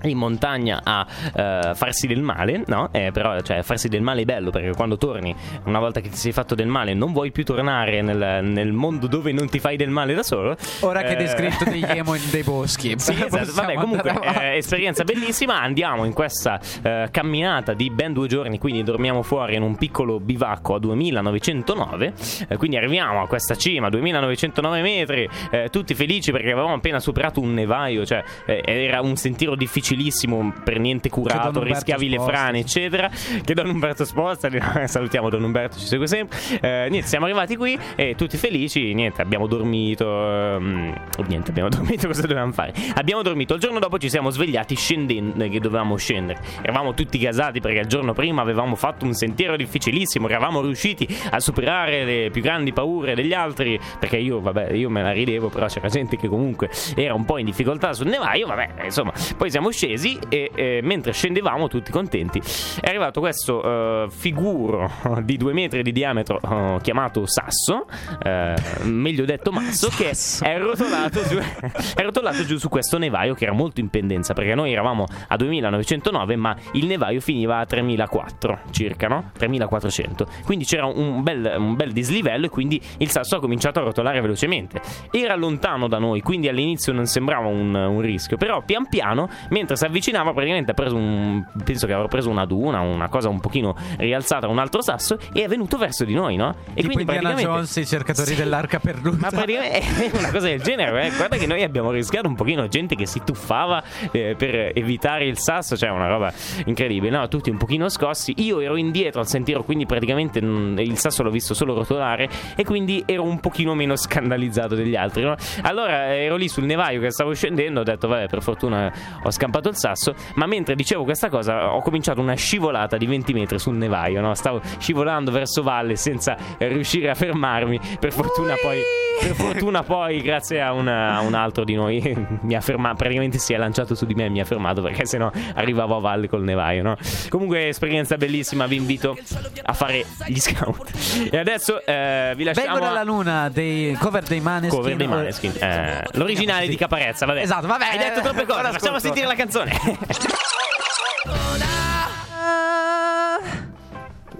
in 0.03 0.17
montagna 0.17 0.81
a 0.83 1.05
uh, 1.05 1.75
farsi 1.75 2.07
del 2.07 2.21
male, 2.21 2.63
no? 2.67 2.89
Eh, 2.91 3.11
però 3.11 3.39
cioè, 3.41 3.61
farsi 3.63 3.89
del 3.89 4.01
male 4.01 4.21
è 4.21 4.25
bello 4.25 4.49
perché 4.49 4.71
quando 4.71 4.97
torni, 4.97 5.35
una 5.65 5.79
volta 5.79 5.99
che 5.99 6.09
ti 6.09 6.15
sei 6.15 6.31
fatto 6.31 6.55
del 6.55 6.67
male, 6.67 6.93
non 6.93 7.11
vuoi 7.11 7.31
più 7.31 7.43
tornare 7.43 8.01
nel, 8.01 8.43
nel 8.43 8.71
mondo 8.71 9.07
dove 9.07 9.31
non 9.31 9.49
ti 9.49 9.59
fai 9.59 9.77
del 9.77 9.89
male 9.89 10.13
da 10.13 10.23
solo. 10.23 10.55
Ora 10.81 11.01
eh... 11.01 11.03
che 11.03 11.09
hai 11.09 11.15
descritto 11.17 11.63
degli 11.65 11.83
emo 11.87 12.15
dei 12.31 12.43
boschi, 12.43 12.93
sì, 12.97 13.13
esatto. 13.13 13.51
Vabbè, 13.53 13.75
comunque, 13.75 14.13
eh, 14.39 14.57
esperienza 14.57 15.03
bellissima. 15.03 15.61
Andiamo 15.61 16.05
in 16.05 16.13
questa 16.13 16.59
eh, 16.81 17.07
camminata 17.11 17.73
di 17.73 17.89
ben 17.89 18.13
due 18.13 18.27
giorni, 18.27 18.57
quindi 18.57 18.83
dormiamo 18.83 19.21
fuori 19.21 19.55
in 19.55 19.61
un 19.61 19.75
piccolo 19.75 20.19
bivacco 20.19 20.75
a 20.75 20.79
2909. 20.79 22.13
Eh, 22.47 22.57
quindi 22.57 22.77
arriviamo 22.77 23.21
a 23.21 23.27
questa 23.27 23.55
cima, 23.55 23.89
2909 23.89 24.81
metri, 24.81 25.29
eh, 25.51 25.69
tutti 25.69 25.93
felici 25.93 26.31
perché 26.31 26.51
avevamo 26.51 26.73
appena 26.73 26.99
superato 26.99 27.41
un 27.41 27.53
nevaio, 27.53 28.05
cioè 28.05 28.23
era 28.45 29.01
un 29.01 29.15
sentiero 29.15 29.55
difficile 29.55 29.68
difficilissimo, 29.69 30.51
per 30.63 30.79
niente 30.79 31.09
curato, 31.09 31.61
rischiavi 31.61 32.09
le 32.09 32.19
frane, 32.19 32.59
eccetera. 32.59 33.09
Che 33.09 33.53
Don 33.53 33.69
Umberto 33.69 34.03
sposta, 34.03 34.49
salutiamo 34.85 35.29
Don 35.29 35.43
Umberto, 35.43 35.77
ci 35.77 35.85
segue 35.85 36.07
sempre. 36.07 36.37
Eh, 36.59 36.87
niente, 36.89 37.07
siamo 37.07 37.25
arrivati 37.25 37.55
qui 37.55 37.77
e 37.95 38.15
tutti 38.15 38.35
felici. 38.35 38.93
Niente, 38.93 39.21
abbiamo 39.21 39.45
dormito. 39.45 40.07
Um, 40.07 40.93
niente, 41.27 41.51
abbiamo 41.51 41.69
dormito. 41.73 42.07
Cosa 42.07 42.21
dovevamo 42.21 42.51
fare? 42.51 42.73
Abbiamo 42.95 43.21
dormito. 43.21 43.53
Il 43.53 43.59
giorno 43.59 43.79
dopo 43.79 43.99
ci 43.99 44.09
siamo 44.09 44.31
svegliati 44.31 44.75
scendendo, 44.75 45.47
che 45.47 45.59
dovevamo 45.59 45.95
scendere. 45.95 46.41
Eravamo 46.61 46.93
tutti 46.95 47.19
gasati 47.19 47.61
perché 47.61 47.79
il 47.79 47.87
giorno 47.87 48.13
prima 48.13 48.41
avevamo 48.41 48.75
fatto 48.75 49.05
un 49.05 49.13
sentiero 49.13 49.55
difficilissimo. 49.55 50.27
Eravamo 50.27 50.61
riusciti 50.61 51.07
a 51.29 51.39
superare 51.39 52.03
le 52.03 52.29
più 52.31 52.41
grandi 52.41 52.73
paure 52.73 53.13
degli 53.13 53.33
altri. 53.33 53.79
Perché 53.99 54.17
io, 54.17 54.41
vabbè, 54.41 54.71
io 54.71 54.89
me 54.89 55.03
la 55.03 55.11
ridevo, 55.11 55.49
però 55.49 55.67
c'era 55.67 55.89
gente 55.89 56.17
che 56.17 56.27
comunque 56.27 56.69
era 56.95 57.13
un 57.13 57.25
po' 57.25 57.37
in 57.37 57.45
difficoltà 57.45 57.93
sul 57.93 58.07
nevaio. 58.07 58.47
Vabbè, 58.47 58.85
insomma, 58.85 59.13
poi 59.37 59.49
siamo 59.51 59.58
scesi 59.67 60.17
e 60.29 60.49
eh, 60.55 60.79
mentre 60.81 61.11
scendevamo 61.11 61.67
tutti 61.67 61.91
contenti 61.91 62.41
è 62.79 62.87
arrivato 62.87 63.19
questo 63.19 63.65
uh, 63.65 64.09
figuro 64.09 64.89
di 65.23 65.37
due 65.37 65.53
metri 65.53 65.83
di 65.83 65.91
diametro 65.91 66.39
uh, 66.41 66.79
chiamato 66.81 67.25
Sasso, 67.25 67.85
uh, 68.23 68.87
meglio 68.87 69.25
detto 69.25 69.51
Masso, 69.51 69.89
che 69.89 70.11
è 70.41 70.57
rotolato, 70.57 71.21
giù, 71.27 71.37
è 71.95 72.01
rotolato 72.01 72.45
giù 72.45 72.57
su 72.57 72.69
questo 72.69 72.97
nevaio 72.97 73.33
che 73.33 73.43
era 73.43 73.53
molto 73.53 73.79
in 73.79 73.89
pendenza 73.89 74.33
perché 74.33 74.55
noi 74.55 74.71
eravamo 74.71 75.05
a 75.27 75.35
2909 75.35 76.35
ma 76.35 76.55
il 76.73 76.85
nevaio 76.85 77.19
finiva 77.19 77.59
a 77.59 77.65
3004 77.65 78.59
circa, 78.71 79.07
no? 79.07 79.31
3400. 79.37 80.27
Quindi 80.45 80.65
c'era 80.65 80.85
un 80.85 81.21
bel, 81.23 81.55
un 81.57 81.75
bel 81.75 81.91
dislivello 81.91 82.45
e 82.45 82.49
quindi 82.49 82.81
il 82.97 83.09
Sasso 83.09 83.35
ha 83.35 83.39
cominciato 83.39 83.79
a 83.79 83.83
rotolare 83.83 84.21
velocemente. 84.21 84.81
Era 85.11 85.35
lontano 85.35 85.87
da 85.87 85.97
noi, 85.97 86.21
quindi 86.21 86.47
all'inizio 86.47 86.93
non 86.93 87.05
sembrava 87.05 87.47
un, 87.47 87.73
un 87.73 88.01
rischio, 88.01 88.37
però 88.37 88.61
pian 88.61 88.87
piano 88.87 89.29
mentre 89.49 89.75
si 89.75 89.85
avvicinava 89.85 90.31
praticamente 90.33 90.71
ha 90.71 90.73
preso 90.73 90.95
un 90.95 91.43
penso 91.63 91.87
che 91.87 91.93
avrà 91.93 92.07
preso 92.07 92.29
una 92.29 92.45
duna 92.45 92.79
una 92.81 93.09
cosa 93.09 93.29
un 93.29 93.39
pochino 93.39 93.75
rialzata 93.97 94.47
un 94.47 94.59
altro 94.59 94.81
sasso 94.81 95.17
e 95.33 95.43
è 95.43 95.47
venuto 95.47 95.77
verso 95.77 96.05
di 96.05 96.13
noi 96.13 96.35
no? 96.35 96.55
e 96.73 96.81
tipo 96.81 96.93
quindi 96.93 97.05
praticamente 97.05 97.43
Jones 97.43 97.75
i 97.75 97.85
cercatori 97.85 98.27
sì, 98.27 98.35
dell'arca 98.35 98.79
perduta 98.79 99.17
ma 99.19 99.29
praticamente 99.29 99.79
è 99.79 100.09
una 100.17 100.31
cosa 100.31 100.47
del 100.47 100.61
genere 100.61 101.07
eh? 101.07 101.11
guarda 101.15 101.37
che 101.37 101.47
noi 101.47 101.63
abbiamo 101.63 101.91
rischiato 101.91 102.27
un 102.27 102.35
pochino 102.35 102.67
gente 102.67 102.95
che 102.95 103.05
si 103.05 103.21
tuffava 103.23 103.83
eh, 104.11 104.35
per 104.37 104.71
evitare 104.75 105.25
il 105.25 105.37
sasso 105.37 105.75
cioè 105.75 105.89
una 105.89 106.07
roba 106.07 106.31
incredibile 106.65 107.15
no? 107.15 107.27
tutti 107.27 107.49
un 107.49 107.57
pochino 107.57 107.89
scossi 107.89 108.33
io 108.37 108.59
ero 108.59 108.75
indietro 108.75 109.19
al 109.19 109.27
sentiero 109.27 109.63
quindi 109.63 109.85
praticamente 109.85 110.39
non, 110.39 110.75
il 110.79 110.97
sasso 110.97 111.23
l'ho 111.23 111.31
visto 111.31 111.53
solo 111.53 111.73
rotolare 111.73 112.29
e 112.55 112.63
quindi 112.63 113.03
ero 113.05 113.23
un 113.23 113.39
pochino 113.39 113.73
meno 113.73 113.95
scandalizzato 113.95 114.75
degli 114.75 114.95
altri 114.95 115.23
no? 115.23 115.35
allora 115.61 116.15
ero 116.15 116.35
lì 116.35 116.47
sul 116.47 116.65
nevaio 116.65 116.99
che 116.99 117.11
stavo 117.11 117.33
scendendo 117.33 117.81
ho 117.81 117.83
detto 117.83 118.07
vabbè 118.07 118.27
per 118.27 118.41
fortuna 118.41 118.91
ho 119.23 119.31
scampato 119.39 119.69
il 119.69 119.77
sasso, 119.77 120.13
ma 120.35 120.45
mentre 120.45 120.75
dicevo 120.75 121.05
questa 121.05 121.29
cosa 121.29 121.73
ho 121.73 121.81
cominciato 121.81 122.19
una 122.19 122.33
scivolata 122.33 122.97
di 122.97 123.05
20 123.05 123.33
metri 123.33 123.57
sul 123.57 123.75
nevaio, 123.75 124.19
no? 124.19 124.33
stavo 124.33 124.61
scivolando 124.79 125.31
verso 125.31 125.63
valle 125.63 125.95
senza 125.95 126.35
riuscire 126.57 127.09
a 127.09 127.15
fermarmi, 127.15 127.79
per 127.99 128.11
fortuna 128.11 128.55
poi, 128.61 128.81
per 129.21 129.33
fortuna 129.35 129.83
poi 129.83 130.21
grazie 130.21 130.61
a, 130.61 130.73
una, 130.73 131.15
a 131.15 131.21
un 131.21 131.35
altro 131.35 131.63
di 131.63 131.73
noi 131.75 132.01
mi 132.41 132.53
ha 132.53 132.59
fermato, 132.59 132.95
praticamente 132.95 133.37
si 133.37 133.53
è 133.53 133.57
lanciato 133.57 133.95
su 133.95 134.05
di 134.05 134.13
me 134.13 134.25
e 134.25 134.29
mi 134.29 134.41
ha 134.41 134.45
fermato 134.45 134.81
perché 134.81 135.05
sennò 135.05 135.31
arrivavo 135.55 135.95
a 135.95 135.99
valle 135.99 136.27
col 136.27 136.43
nevaio. 136.43 136.83
No? 136.83 136.97
Comunque 137.29 137.69
esperienza 137.69 138.17
bellissima, 138.17 138.67
vi 138.67 138.75
invito 138.75 139.17
a 139.63 139.73
fare 139.73 140.05
gli 140.27 140.39
scout. 140.39 140.91
E 141.31 141.37
adesso 141.37 141.85
eh, 141.85 142.33
vi 142.35 142.43
lasciamo... 142.43 142.73
Vengo 142.73 142.85
dalla 142.85 143.03
luna 143.03 143.49
dei 143.49 143.93
cover 143.93 144.23
dei 144.23 144.41
Maneskin. 144.41 144.77
Cover 144.77 144.95
dei 144.97 145.07
Maneskin. 145.07 145.53
Eh, 145.59 146.03
l'originale 146.13 146.67
di 146.67 146.75
Caparezza, 146.75 147.25
vabbè. 147.25 147.41
Esatto, 147.41 147.67
vabbè. 147.67 147.85
Hai 147.85 147.97
detto 147.97 148.21
troppe 148.21 148.45
cose, 148.45 148.71
facciamo 148.71 148.99
sentire 148.99 149.27
la 149.29 149.35
canzone. 149.35 149.71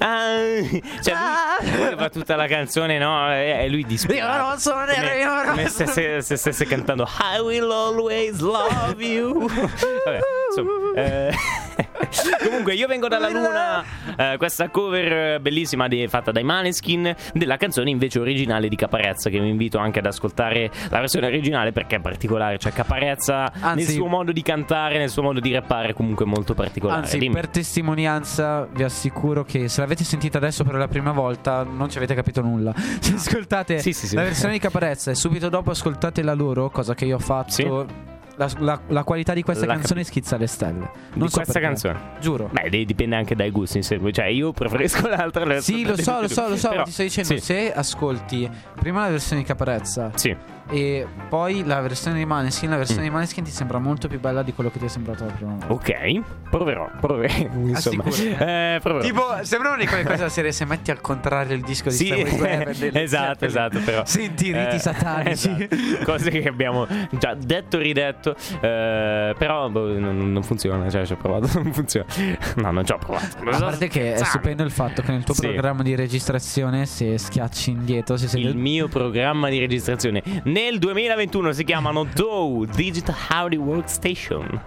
Ah, 0.01 0.61
cioè 1.01 1.13
lui, 1.61 1.97
fa 1.97 2.09
tutta 2.09 2.37
la 2.37 2.47
canzone, 2.47 2.97
no? 2.97 3.33
E 3.33 3.67
lui 3.69 3.85
disperato. 3.85 4.33
Io 4.33 4.47
non 4.47 4.57
sono 4.57 4.85
nero, 4.85 5.49
come 5.49 5.67
se, 5.67 5.87
se, 5.87 6.21
se 6.21 6.37
stesse 6.37 6.65
cantando 6.65 7.05
I 7.19 7.39
will 7.41 7.69
always 7.69 8.39
love 8.39 9.03
you. 9.03 9.39
Vabbè, 9.45 10.19
insomma, 10.49 10.93
eh, 10.95 11.35
Comunque, 12.43 12.73
io 12.73 12.87
vengo 12.87 13.07
dalla 13.07 13.29
Luna. 13.29 13.83
Eh, 14.15 14.35
questa 14.37 14.69
cover 14.69 15.39
bellissima 15.39 15.87
di, 15.87 16.07
fatta 16.07 16.31
dai 16.31 16.43
Maneskin 16.43 17.15
della 17.33 17.57
canzone 17.57 17.89
invece 17.89 18.19
originale 18.19 18.67
di 18.67 18.75
Caparezza. 18.75 19.29
Che 19.29 19.39
vi 19.39 19.47
invito 19.47 19.77
anche 19.77 19.99
ad 19.99 20.05
ascoltare 20.05 20.69
la 20.89 20.99
versione 20.99 21.27
originale 21.27 21.71
perché 21.71 21.97
è 21.97 21.99
particolare. 21.99 22.57
Cioè, 22.57 22.71
Caparezza 22.71 23.51
Anzi, 23.59 23.85
nel 23.85 23.95
suo 23.95 24.07
modo 24.07 24.31
di 24.31 24.41
cantare, 24.41 24.97
nel 24.97 25.09
suo 25.09 25.23
modo 25.23 25.39
di 25.39 25.51
rappare, 25.51 25.93
comunque 25.93 26.25
molto 26.25 26.53
particolare. 26.53 27.01
Anzi, 27.01 27.17
Dimmi. 27.17 27.33
per 27.33 27.47
testimonianza, 27.47 28.67
vi 28.71 28.83
assicuro 28.83 29.43
che 29.43 29.67
se 29.67 29.81
l'avete 29.81 30.03
sentita 30.03 30.37
adesso 30.37 30.63
per 30.63 30.75
la 30.75 30.87
prima 30.87 31.11
volta, 31.11 31.63
non 31.63 31.89
ci 31.89 31.97
avete 31.97 32.15
capito 32.15 32.41
nulla. 32.41 32.73
Se 32.99 33.13
ascoltate 33.13 33.79
sì, 33.79 33.93
sì, 33.93 34.07
sì. 34.07 34.15
la 34.15 34.23
versione 34.23 34.53
di 34.53 34.59
Caparezza 34.59 35.11
e 35.11 35.15
subito 35.15 35.49
dopo 35.49 35.71
ascoltate 35.71 36.21
la 36.21 36.33
loro, 36.33 36.69
cosa 36.69 36.93
che 36.93 37.05
io 37.05 37.15
ho 37.15 37.19
fatto 37.19 38.17
la, 38.39 38.49
la, 38.59 38.81
la, 38.87 39.03
qualità 39.03 39.33
di 39.33 39.43
questa 39.43 39.65
la 39.65 39.73
canzone 39.73 40.01
cap- 40.01 40.09
schizza 40.09 40.37
le 40.37 40.47
stelle. 40.47 40.79
Non 40.79 41.25
di 41.25 41.29
so 41.29 41.35
questa 41.41 41.59
perché. 41.59 41.59
canzone? 41.59 41.99
Giuro. 42.21 42.49
Beh, 42.51 42.85
dipende 42.85 43.17
anche 43.17 43.35
dai 43.35 43.51
gusti. 43.51 43.83
Cioè, 43.83 44.25
io 44.25 44.53
preferisco 44.53 45.07
l'altra. 45.09 45.59
Sì, 45.59 45.83
lo 45.83 45.97
so, 45.97 46.21
lo 46.21 46.29
so, 46.29 46.47
lo 46.47 46.55
so. 46.55 46.69
Però, 46.69 46.83
ti 46.83 46.91
sto 46.91 47.03
dicendo, 47.03 47.33
sì. 47.35 47.39
se 47.39 47.73
ascolti 47.73 48.49
prima 48.79 49.03
la 49.03 49.09
versione 49.09 49.41
di 49.41 49.47
Caparezza. 49.47 50.11
Sì 50.15 50.57
e 50.69 51.07
poi 51.29 51.63
la 51.65 51.81
versione 51.81 52.17
di 52.17 52.25
Maneskin, 52.25 52.69
la 52.69 52.77
versione 52.77 53.01
mm. 53.01 53.05
di 53.05 53.09
Maneskin 53.09 53.43
ti 53.43 53.51
sembra 53.51 53.79
molto 53.79 54.07
più 54.07 54.19
bella 54.19 54.43
di 54.43 54.53
quello 54.53 54.69
che 54.69 54.77
ti 54.77 54.85
è 54.85 54.87
sembrato 54.87 55.25
la 55.25 55.31
prima 55.31 55.51
volta. 55.51 55.73
Ok, 55.73 56.21
proverò, 56.49 56.89
proverò. 56.99 57.33
Insomma, 57.65 58.03
eh, 58.05 58.79
proverò. 58.81 59.03
Tipo, 59.03 59.23
sembra 59.41 59.69
una 59.69 59.79
di 59.79 59.87
quelle 59.87 60.03
cose 60.03 60.17
della 60.17 60.29
serie 60.29 60.51
se 60.51 60.65
metti 60.65 60.91
al 60.91 61.01
contrario 61.01 61.55
il 61.55 61.61
disco 61.61 61.89
di 61.89 61.95
sì, 61.95 62.09
Esatto, 62.93 63.45
esatto, 63.45 63.79
però. 63.79 64.05
Senti 64.05 64.47
i 64.47 64.53
riti 64.53 64.75
eh, 64.75 64.79
satanici. 64.79 65.67
Esatto. 65.69 66.05
Cose 66.05 66.29
che 66.29 66.47
abbiamo 66.47 66.87
già 67.11 67.33
detto 67.33 67.79
e 67.79 67.83
ridetto, 67.83 68.35
eh, 68.61 69.33
però 69.37 69.69
boh, 69.69 69.97
non, 69.97 70.31
non, 70.31 70.43
funziona, 70.43 70.89
cioè 70.89 71.05
ci 71.05 71.13
ho 71.13 71.17
provato, 71.17 71.49
non 71.61 71.73
funziona. 71.73 72.05
No, 72.57 72.71
non 72.71 72.85
ci 72.85 72.91
ho 72.91 72.97
provato. 72.97 73.37
A 73.43 73.57
parte 73.57 73.87
che 73.87 74.13
è 74.13 74.23
stupendo 74.23 74.63
il 74.63 74.71
fatto 74.71 75.01
che 75.01 75.11
nel 75.11 75.23
tuo 75.23 75.33
sì. 75.33 75.47
programma 75.47 75.81
di 75.81 75.95
registrazione 75.95 76.85
se 76.85 77.17
schiacci 77.17 77.71
indietro, 77.71 78.17
se 78.17 78.27
sei 78.27 78.43
il 78.43 78.55
mio 78.55 78.87
programma 78.87 79.49
di 79.49 79.59
registrazione 79.59 80.21
nel 80.59 80.77
2021 80.77 81.53
si 81.53 81.63
chiamano 81.63 82.03
DOW 82.13 82.65
Digital 82.65 83.15
Audio 83.29 83.61
Workstation. 83.61 84.61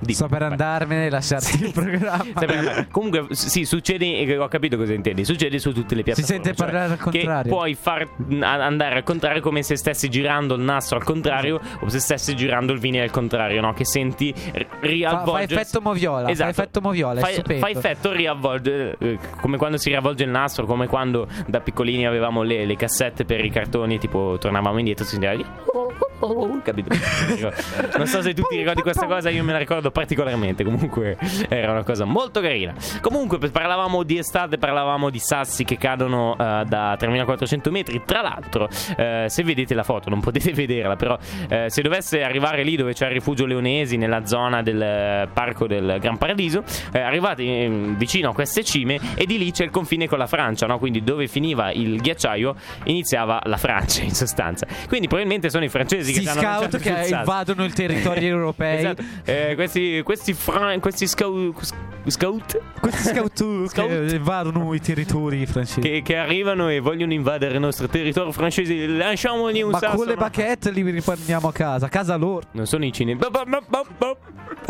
Di, 0.00 0.12
Sto 0.12 0.28
per 0.28 0.42
andarmene 0.42 1.06
e 1.06 1.10
lasciarti 1.10 1.64
il 1.64 1.72
programma. 1.72 2.86
Comunque, 2.90 3.28
sì, 3.30 3.64
succede. 3.64 4.36
Ho 4.38 4.48
capito 4.48 4.76
cosa 4.76 4.92
intendi. 4.92 5.24
Succede 5.24 5.58
su 5.58 5.72
tutte 5.72 5.94
le 5.94 6.02
piattaforme. 6.02 6.26
Si 6.26 6.42
sente 6.42 6.56
cioè, 6.56 6.66
parlare 6.66 6.92
al 6.92 6.98
contrario. 6.98 7.42
Che 7.42 7.48
puoi 7.48 7.74
far 7.74 8.06
andare 8.40 8.96
al 8.96 9.02
contrario 9.02 9.40
come 9.40 9.62
se 9.62 9.76
stessi 9.76 10.08
girando 10.08 10.54
il 10.54 10.62
nastro 10.62 10.98
al 10.98 11.04
contrario 11.04 11.60
o 11.80 11.88
se 11.88 11.98
stessi 11.98 12.36
girando 12.36 12.72
il 12.72 12.78
vinile 12.78 13.04
al 13.04 13.10
contrario, 13.10 13.60
no? 13.60 13.72
Che 13.72 13.84
senti 13.84 14.34
riavvolgere. 14.80 15.46
Fa, 15.46 15.54
fa 15.54 15.60
effetto 15.60 15.80
moviola. 15.80 16.28
Esatto. 16.28 16.52
Fa 16.52 16.62
effetto 16.62 16.80
moviola. 16.80 17.20
Fa, 17.20 17.56
fa 17.58 17.68
effetto 17.70 18.12
riavvolgere. 18.12 18.96
Eh, 18.98 19.18
come 19.40 19.56
quando 19.56 19.78
si 19.78 19.88
riavvolge 19.88 20.24
il 20.24 20.30
nastro, 20.30 20.66
come 20.66 20.86
quando 20.86 21.26
da 21.46 21.60
piccolini 21.60 22.06
avevamo 22.06 22.42
le, 22.42 22.64
le 22.64 22.76
cassette 22.76 23.24
per 23.24 23.44
i 23.44 23.50
cartoni, 23.50 23.98
tipo 23.98 24.36
tornavamo 24.38 24.78
indietro, 24.78 25.04
si 25.04 25.12
sentiva 25.12 25.37
capito? 26.62 26.90
non 27.96 28.06
so 28.06 28.22
se 28.22 28.34
tu 28.34 28.42
ti 28.48 28.56
ricordi 28.56 28.82
questa 28.82 29.06
cosa, 29.06 29.30
io 29.30 29.44
me 29.44 29.52
la 29.52 29.58
ricordo 29.58 29.90
particolarmente. 29.90 30.64
Comunque, 30.64 31.16
era 31.48 31.72
una 31.72 31.84
cosa 31.84 32.04
molto 32.04 32.40
carina. 32.40 32.74
Comunque, 33.00 33.38
parlavamo 33.38 34.02
di 34.02 34.18
estate, 34.18 34.58
parlavamo 34.58 35.10
di 35.10 35.18
sassi 35.18 35.64
che 35.64 35.76
cadono 35.76 36.32
uh, 36.32 36.64
da 36.64 36.96
3400 36.98 37.70
metri. 37.70 38.02
Tra 38.04 38.22
l'altro, 38.22 38.64
uh, 38.64 39.26
se 39.26 39.42
vedete 39.42 39.74
la 39.74 39.84
foto, 39.84 40.10
non 40.10 40.20
potete 40.20 40.52
vederla, 40.54 40.96
però, 40.96 41.14
uh, 41.14 41.68
se 41.68 41.82
dovesse 41.82 42.22
arrivare 42.22 42.62
lì 42.62 42.76
dove 42.76 42.92
c'è 42.92 43.06
il 43.06 43.12
rifugio 43.12 43.46
Leonesi, 43.46 43.96
nella 43.96 44.26
zona 44.26 44.62
del 44.62 45.28
parco 45.32 45.66
del 45.66 45.98
Gran 46.00 46.18
Paradiso, 46.18 46.62
arrivate 46.92 47.42
in, 47.42 47.96
vicino 47.96 48.30
a 48.30 48.34
queste 48.34 48.64
cime 48.64 48.98
e 49.14 49.24
di 49.26 49.38
lì 49.38 49.50
c'è 49.52 49.64
il 49.64 49.70
confine 49.70 50.08
con 50.08 50.18
la 50.18 50.26
Francia, 50.26 50.66
no? 50.66 50.78
Quindi 50.78 51.02
dove 51.02 51.26
finiva 51.26 51.70
il 51.70 52.00
ghiacciaio 52.00 52.54
iniziava 52.84 53.40
la 53.44 53.56
Francia, 53.56 54.02
in 54.02 54.14
sostanza. 54.14 54.66
Quindi 54.86 55.06
probabilmente 55.06 55.27
sono 55.48 55.64
i 55.64 55.68
francesi 55.68 56.12
questi 56.12 56.38
scout 56.38 56.78
che 56.78 57.06
invadono 57.08 57.64
il 57.64 57.72
territorio 57.72 58.28
europeo. 58.36 58.78
Esatto. 58.78 59.02
Eh, 59.24 59.54
questi, 59.54 60.02
questi, 60.02 60.32
fra- 60.32 60.78
questi 60.78 61.06
scout, 61.06 61.68
scout? 62.06 62.60
Questi 62.80 63.14
scout, 63.14 63.66
scout 63.68 63.88
che 63.88 64.14
invadono 64.16 64.74
i 64.74 64.80
territori 64.80 65.46
francesi. 65.46 65.80
Che, 65.80 66.02
che, 66.02 66.16
arrivano 66.16 66.68
e 66.68 66.80
vogliono 66.80 67.12
invadere 67.12 67.54
il 67.54 67.60
nostro 67.60 67.86
territorio 67.88 68.32
francese. 68.32 68.86
Lasciamoli 68.86 69.62
un 69.62 69.70
Ma 69.70 69.78
sasso. 69.78 69.96
con 69.96 70.06
le 70.06 70.16
baguette 70.16 70.70
li 70.70 70.82
riprendiamo 70.82 71.48
a 71.48 71.52
casa. 71.52 71.86
A 71.86 71.88
casa 71.88 72.16
loro. 72.16 72.46
Non 72.52 72.66
sono 72.66 72.84
i 72.84 72.92
cinesi. 72.92 73.18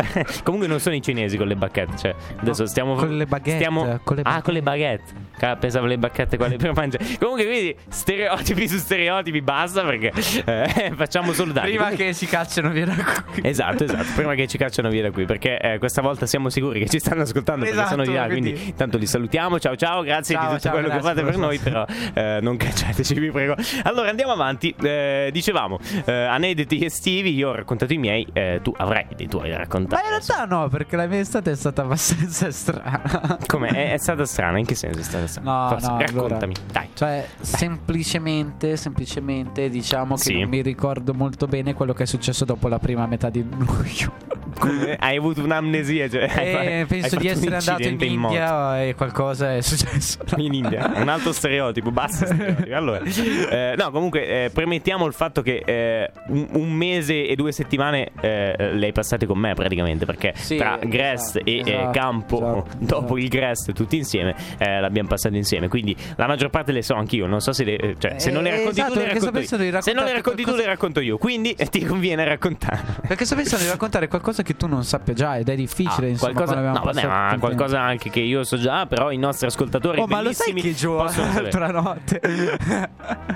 Comunque 0.45 0.69
non 0.69 0.81
sono 0.81 0.95
i 0.95 1.03
cinesi 1.03 1.37
con 1.37 1.47
le 1.47 1.57
bacchette. 1.57 1.97
Cioè, 1.97 2.15
adesso 2.37 2.67
stiamo. 2.67 2.95
Con 2.95 3.17
le 3.17 3.27
baguette. 3.27 3.59
Stiamo... 3.59 4.01
Con 4.03 4.17
le 4.17 4.23
ah, 4.25 4.43
con 4.43 4.55
le 4.55 4.63
baguette. 4.63 5.27
Pensavo 5.59 5.87
le 5.87 5.99
bacchette 5.99 6.37
quelle 6.37 6.57
per 6.57 6.75
mangiare. 6.75 7.05
Comunque, 7.19 7.45
quindi, 7.47 7.77
stereotipi 7.89 8.69
su 8.69 8.77
stereotipi, 8.77 9.41
basta 9.41 9.85
perché 9.85 10.13
eh, 10.45 10.93
facciamo 10.97 11.33
solo 11.33 11.53
danni. 11.53 11.69
Prima 11.69 11.85
Comunque... 11.85 12.07
che 12.07 12.15
ci 12.15 12.27
cacciano 12.27 12.71
via 12.71 12.87
da 12.87 12.95
qui. 13.33 13.43
Esatto, 13.43 13.85
esatto. 13.85 14.07
Prima 14.15 14.35
che 14.35 14.47
ci 14.49 14.59
cacciano 14.59 14.89
via 14.89 15.03
da 15.03 15.11
qui. 15.11 15.25
Perché 15.27 15.59
eh, 15.59 15.79
questa 15.79 16.03
volta 16.03 16.27
siamo 16.27 16.49
sicuri 16.49 16.81
che 16.81 16.89
ci 16.89 16.99
stanno 16.99 17.23
ascoltando 17.23 17.65
esatto, 17.65 17.81
perché 17.81 17.91
sono 17.91 18.05
di 18.05 18.13
là. 18.13 18.27
Quindi, 18.27 18.51
quindi, 18.53 18.71
intanto 18.71 18.99
li 18.99 19.07
salutiamo. 19.07 19.59
Ciao, 19.59 19.77
ciao. 19.77 20.03
Grazie 20.03 20.35
ciao, 20.35 20.45
di 20.45 20.49
tutto 20.49 20.63
ciao, 20.63 20.73
quello 20.73 20.89
che 20.89 21.01
fate 21.01 21.23
per 21.23 21.37
noi. 21.37 21.59
Però 21.59 21.85
eh, 22.15 22.39
non 22.41 22.57
cacciateci, 22.57 23.15
vi 23.19 23.31
prego. 23.31 23.55
Allora, 23.85 24.11
andiamo 24.11 24.33
avanti. 24.33 24.75
Eh, 24.81 25.31
dicevamo, 25.33 25.79
eh, 26.05 26.13
aneddoti 26.13 26.85
estivi. 26.85 27.35
Io 27.35 27.51
ho 27.51 27.55
raccontato 27.55 27.93
i 27.93 27.99
miei. 27.99 28.27
Eh, 28.33 28.61
tu 28.63 28.73
avrai 28.77 29.07
dei 29.15 29.29
tuoi 29.29 29.51
da 29.51 29.59
raccontare. 29.59 29.88
Ma 29.89 30.03
in 30.03 30.09
realtà 30.09 30.45
no, 30.45 30.69
perché 30.69 30.97
la 30.97 31.07
mia 31.07 31.21
estate 31.21 31.51
è 31.53 31.55
stata 31.57 31.83
abbastanza 31.83 32.51
strana. 32.53 33.39
Come? 33.47 33.69
È, 33.69 33.93
è 33.93 33.97
stata 33.97 34.25
strana? 34.27 34.59
In 34.59 34.67
che 34.67 34.75
senso 34.75 35.01
è 35.01 35.03
stata 35.03 35.27
strana? 35.27 35.63
No, 35.63 35.69
Forse, 35.71 35.89
no, 35.89 35.99
raccontami, 35.99 36.55
allora, 36.55 36.73
dai. 36.73 36.89
Cioè, 36.93 37.27
dai. 37.37 37.47
semplicemente, 37.47 38.77
semplicemente 38.77 39.69
diciamo 39.71 40.17
che 40.17 40.23
sì. 40.23 40.39
non 40.41 40.49
mi 40.49 40.61
ricordo 40.61 41.15
molto 41.15 41.47
bene 41.47 41.73
quello 41.75 41.95
che 41.95 42.03
è 42.03 42.07
successo 42.07 42.45
dopo 42.45 42.69
la 42.69 42.79
prima 42.79 43.07
metà 43.07 43.31
di 43.31 43.43
luglio. 43.49 44.38
Hai 44.99 45.17
avuto 45.17 45.43
un'amnesia? 45.43 46.09
Cioè, 46.09 46.31
eh, 46.37 46.87
penso 46.87 47.17
di 47.17 47.29
essere 47.29 47.57
andato 47.57 47.83
in 47.83 48.01
India 48.01 48.83
in 48.83 48.89
e 48.89 48.95
qualcosa 48.95 49.55
è 49.55 49.61
successo. 49.61 50.19
In 50.39 50.55
India, 50.55 50.93
un 50.95 51.09
altro 51.09 51.33
stereotipo, 51.33 51.91
basta 51.91 52.27
stereotipo. 52.27 52.75
Allora, 52.75 53.01
eh, 53.03 53.75
no, 53.77 53.91
comunque, 53.91 54.45
eh, 54.45 54.51
premettiamo 54.51 55.05
il 55.07 55.13
fatto 55.13 55.43
che 55.43 55.63
eh, 55.65 56.11
un, 56.29 56.47
un, 56.53 56.73
mese 56.73 57.27
e 57.27 57.35
due 57.35 57.53
settimane 57.53 58.11
eh, 58.21 58.55
le 58.73 58.87
hai 58.87 58.93
passate 58.93 59.27
con 59.27 59.39
me 59.39 59.55
praticamente, 59.55 60.05
perché 60.05 60.33
sì, 60.37 60.57
tra 60.57 60.79
Grest 60.81 61.37
esatto, 61.37 61.51
e 61.51 61.57
eh, 61.57 61.61
esatto, 61.61 61.91
Campo, 61.91 62.37
esatto, 62.37 62.77
dopo 62.79 63.05
esatto. 63.05 63.17
il 63.19 63.29
Grest, 63.29 63.73
tutti 63.73 63.97
insieme, 63.97 64.35
l'abbiamo 64.59 65.09
passato 65.09 65.37
insieme. 65.37 65.69
Quindi 65.69 65.97
la 66.17 66.27
maggior 66.27 66.51
parte 66.51 66.73
le 66.73 66.83
so 66.83 66.95
anch'io. 66.95 67.27
Non 67.27 67.41
so 67.41 67.53
se, 67.53 67.65
le, 67.65 67.97
cioè, 67.99 68.19
se 68.19 68.31
non 68.31 68.43
le 68.43 68.51
racconti 68.51 68.81
esatto, 68.81 68.93
tu, 68.93 68.99
le 69.01 69.13
racconto 69.13 69.39
io. 69.39 69.81
Se 69.81 69.93
non 69.93 70.05
le 70.05 70.13
racconti 70.13 70.43
tu, 70.43 70.55
le 70.55 70.67
racconto 70.67 71.01
io. 71.01 71.19
Quindi 71.19 71.57
ti 71.71 71.85
conviene 71.85 72.25
raccontare. 72.25 72.81
Perché 73.07 73.25
sto 73.25 73.35
pensando 73.35 73.65
di 73.65 73.71
raccontare 73.71 74.09
qualcosa 74.09 74.43
che 74.43 74.48
tu 74.57 74.67
non 74.67 74.85
sappia 74.85 75.15
già 75.15 75.37
ed 75.37 75.49
è 75.49 75.55
difficile. 75.55 76.07
Ah, 76.07 76.11
insomma, 76.11 76.33
qualcosa, 76.33 76.61
no, 76.61 76.81
vabbè, 76.83 77.07
ma 77.07 77.37
qualcosa 77.39 77.81
anche 77.81 78.11
che 78.11 78.21
io 78.21 78.45
so 78.45 78.57
già, 78.57 78.87
però 78.87 79.11
i 79.11 79.17
nostri 79.17 79.47
ascoltatori. 79.47 80.01
Oh, 80.01 80.07
ma 80.07 80.21
lo 80.21 80.33
sai 80.33 80.53
che 80.55 80.75
Gio 80.75 81.03
l'altra 81.03 81.69
notte? 81.69 82.21